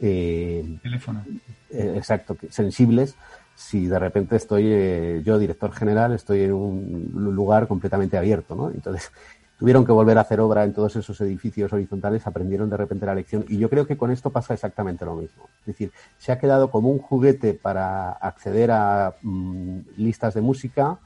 eh, 0.00 0.78
Teléfono. 0.82 1.24
eh, 1.70 1.94
exacto, 1.96 2.36
sensibles 2.50 3.16
si 3.54 3.86
de 3.88 3.98
repente 3.98 4.36
estoy, 4.36 4.62
eh, 4.66 5.20
yo, 5.24 5.36
director 5.36 5.72
general, 5.72 6.12
estoy 6.12 6.42
en 6.42 6.52
un 6.52 7.10
lu- 7.12 7.32
lugar 7.32 7.66
completamente 7.66 8.16
abierto, 8.16 8.54
¿no? 8.54 8.70
Entonces, 8.70 9.10
tuvieron 9.58 9.84
que 9.84 9.92
volver 9.92 10.16
a 10.18 10.22
hacer 10.22 10.40
obra 10.40 10.64
en 10.64 10.72
todos 10.72 10.94
esos 10.96 11.20
edificios 11.20 11.72
horizontales, 11.72 12.26
aprendieron 12.26 12.70
de 12.70 12.76
repente 12.76 13.06
la 13.06 13.14
lección 13.14 13.44
y 13.48 13.58
yo 13.58 13.68
creo 13.68 13.86
que 13.86 13.96
con 13.96 14.10
esto 14.10 14.30
pasa 14.30 14.54
exactamente 14.54 15.04
lo 15.04 15.16
mismo. 15.16 15.48
Es 15.60 15.66
decir, 15.66 15.90
se 16.16 16.32
ha 16.32 16.38
quedado 16.38 16.70
como 16.70 16.90
un 16.90 16.98
juguete 16.98 17.54
para 17.54 18.12
acceder 18.12 18.70
a 18.70 19.16
mm, 19.20 19.78
listas 19.96 20.34
de 20.34 20.40
música, 20.40 20.98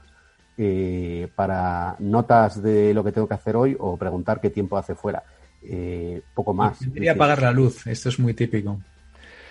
eh, 0.55 1.27
para 1.35 1.95
notas 1.97 2.61
de 2.61 2.93
lo 2.93 3.03
que 3.03 3.11
tengo 3.11 3.27
que 3.27 3.33
hacer 3.33 3.55
hoy 3.55 3.75
o 3.79 3.97
preguntar 3.97 4.39
qué 4.39 4.51
tiempo 4.51 4.77
hace 4.77 4.93
fuera. 4.93 5.23
Eh, 5.63 6.21
poco 6.33 6.53
más. 6.53 6.79
Decir, 6.79 7.09
apagar 7.09 7.41
la 7.41 7.51
luz, 7.51 7.87
esto 7.87 8.09
es 8.09 8.19
muy 8.19 8.33
típico. 8.33 8.79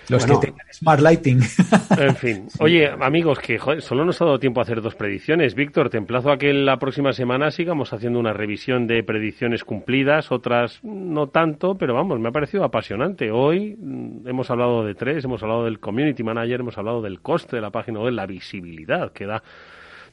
Los 0.08 0.26
Bueno. 0.26 0.40
que 0.40 0.46
tengan 0.48 0.66
Smart 0.72 1.00
Lighting. 1.00 1.40
En 1.98 2.16
fin. 2.16 2.48
Oye, 2.58 2.88
amigos, 2.88 3.38
que 3.38 3.58
joder, 3.58 3.82
solo 3.82 4.04
nos 4.04 4.20
ha 4.20 4.24
dado 4.24 4.38
tiempo 4.38 4.60
a 4.60 4.64
hacer 4.64 4.80
dos 4.82 4.94
predicciones. 4.94 5.54
Víctor, 5.54 5.90
te 5.90 5.98
emplazo 5.98 6.30
a 6.30 6.38
que 6.38 6.52
la 6.52 6.78
próxima 6.78 7.12
semana 7.12 7.50
sigamos 7.50 7.92
haciendo 7.92 8.18
una 8.18 8.32
revisión 8.32 8.86
de 8.86 9.02
predicciones 9.02 9.64
cumplidas, 9.64 10.32
otras 10.32 10.80
no 10.82 11.28
tanto, 11.28 11.76
pero 11.76 11.94
vamos, 11.94 12.18
me 12.18 12.28
ha 12.28 12.32
parecido 12.32 12.64
apasionante. 12.64 13.30
Hoy 13.30 13.76
mm, 13.78 14.28
hemos 14.28 14.50
hablado 14.50 14.84
de 14.84 14.94
tres, 14.94 15.24
hemos 15.24 15.42
hablado 15.42 15.64
del 15.64 15.78
community 15.80 16.22
manager, 16.22 16.60
hemos 16.60 16.78
hablado 16.78 17.02
del 17.02 17.20
coste 17.20 17.56
de 17.56 17.62
la 17.62 17.70
página 17.70 18.00
web, 18.00 18.12
la 18.12 18.26
visibilidad 18.26 19.12
que 19.12 19.26
da 19.26 19.42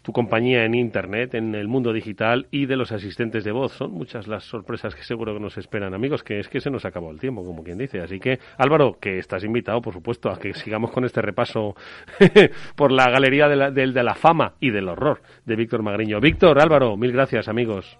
tu 0.01 0.11
compañía 0.13 0.63
en 0.65 0.75
Internet, 0.75 1.33
en 1.35 1.53
el 1.55 1.67
mundo 1.67 1.91
digital 1.93 2.47
y 2.51 2.65
de 2.65 2.75
los 2.77 2.91
asistentes 2.91 3.43
de 3.43 3.51
voz. 3.51 3.73
Son 3.73 3.91
muchas 3.91 4.27
las 4.27 4.43
sorpresas 4.45 4.95
que 4.95 5.03
seguro 5.03 5.33
que 5.33 5.39
nos 5.39 5.57
esperan, 5.57 5.93
amigos, 5.93 6.23
que 6.23 6.39
es 6.39 6.47
que 6.47 6.61
se 6.61 6.69
nos 6.71 6.85
acabó 6.85 7.11
el 7.11 7.19
tiempo, 7.19 7.43
como 7.45 7.63
quien 7.63 7.77
dice. 7.77 7.99
Así 8.01 8.19
que, 8.19 8.39
Álvaro, 8.57 8.97
que 8.99 9.19
estás 9.19 9.43
invitado, 9.43 9.81
por 9.81 9.93
supuesto, 9.93 10.29
a 10.29 10.39
que 10.39 10.53
sigamos 10.53 10.91
con 10.91 11.05
este 11.05 11.21
repaso 11.21 11.75
por 12.75 12.91
la 12.91 13.09
galería 13.09 13.47
de 13.47 13.55
la, 13.55 13.71
del- 13.71 13.93
de 13.93 14.03
la 14.03 14.15
fama 14.15 14.53
y 14.59 14.69
del 14.71 14.87
horror 14.89 15.21
de 15.45 15.55
Víctor 15.55 15.83
Magriño. 15.83 16.19
Víctor, 16.19 16.59
Álvaro, 16.59 16.95
mil 16.97 17.11
gracias, 17.11 17.47
amigos. 17.47 17.97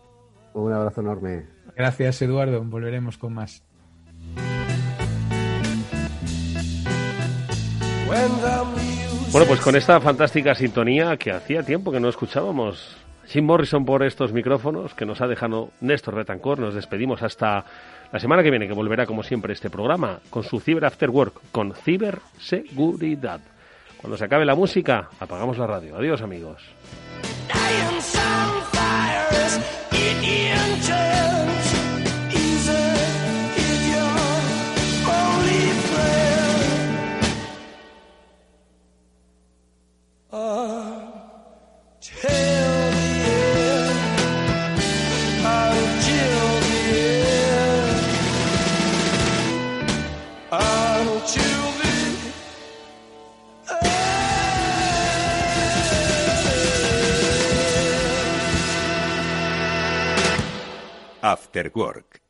Un 0.53 0.73
abrazo 0.73 1.01
enorme. 1.01 1.45
Gracias, 1.75 2.21
Eduardo. 2.21 2.63
Volveremos 2.63 3.17
con 3.17 3.33
más. 3.33 3.63
Bueno, 9.31 9.45
pues 9.45 9.61
con 9.61 9.75
esta 9.75 9.99
fantástica 10.01 10.55
sintonía 10.55 11.15
que 11.17 11.31
hacía 11.31 11.61
tiempo 11.61 11.91
que 11.91 11.99
no 11.99 12.09
escuchábamos. 12.09 12.97
Jim 13.27 13.45
Morrison 13.45 13.85
por 13.85 14.03
estos 14.03 14.33
micrófonos 14.33 14.95
que 14.95 15.05
nos 15.05 15.21
ha 15.21 15.27
dejado 15.27 15.69
Néstor 15.81 16.15
Retancor. 16.15 16.57
Nos 16.57 16.73
despedimos 16.73 17.21
hasta 17.21 17.63
la 18.11 18.19
semana 18.19 18.41
que 18.41 18.49
viene, 18.49 18.67
que 18.67 18.73
volverá 18.73 19.05
como 19.05 19.21
siempre 19.21 19.53
este 19.53 19.69
programa 19.69 20.19
con 20.31 20.41
su 20.41 20.59
Cyber 20.59 20.85
After 20.85 21.11
Work, 21.11 21.41
con 21.51 21.75
ciberseguridad. 21.75 23.39
Cuando 23.97 24.17
se 24.17 24.25
acabe 24.25 24.45
la 24.45 24.55
música, 24.55 25.09
apagamos 25.19 25.59
la 25.59 25.67
radio. 25.67 25.97
Adiós, 25.97 26.23
amigos. 26.23 26.63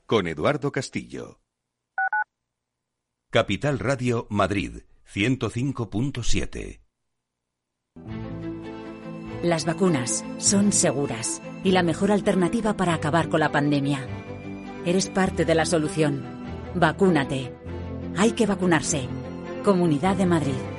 Con 0.07 0.27
Eduardo 0.27 0.71
Castillo. 0.71 1.39
Capital 3.29 3.77
Radio 3.77 4.25
Madrid 4.31 4.81
105.7. 5.13 6.81
Las 9.43 9.65
vacunas 9.65 10.25
son 10.39 10.71
seguras 10.71 11.43
y 11.63 11.73
la 11.73 11.83
mejor 11.83 12.11
alternativa 12.11 12.73
para 12.73 12.95
acabar 12.95 13.29
con 13.29 13.41
la 13.41 13.51
pandemia. 13.51 13.99
Eres 14.83 15.09
parte 15.09 15.45
de 15.45 15.53
la 15.53 15.65
solución. 15.65 16.23
Vacúnate. 16.73 17.53
Hay 18.17 18.31
que 18.31 18.47
vacunarse. 18.47 19.07
Comunidad 19.63 20.15
de 20.15 20.25
Madrid. 20.25 20.78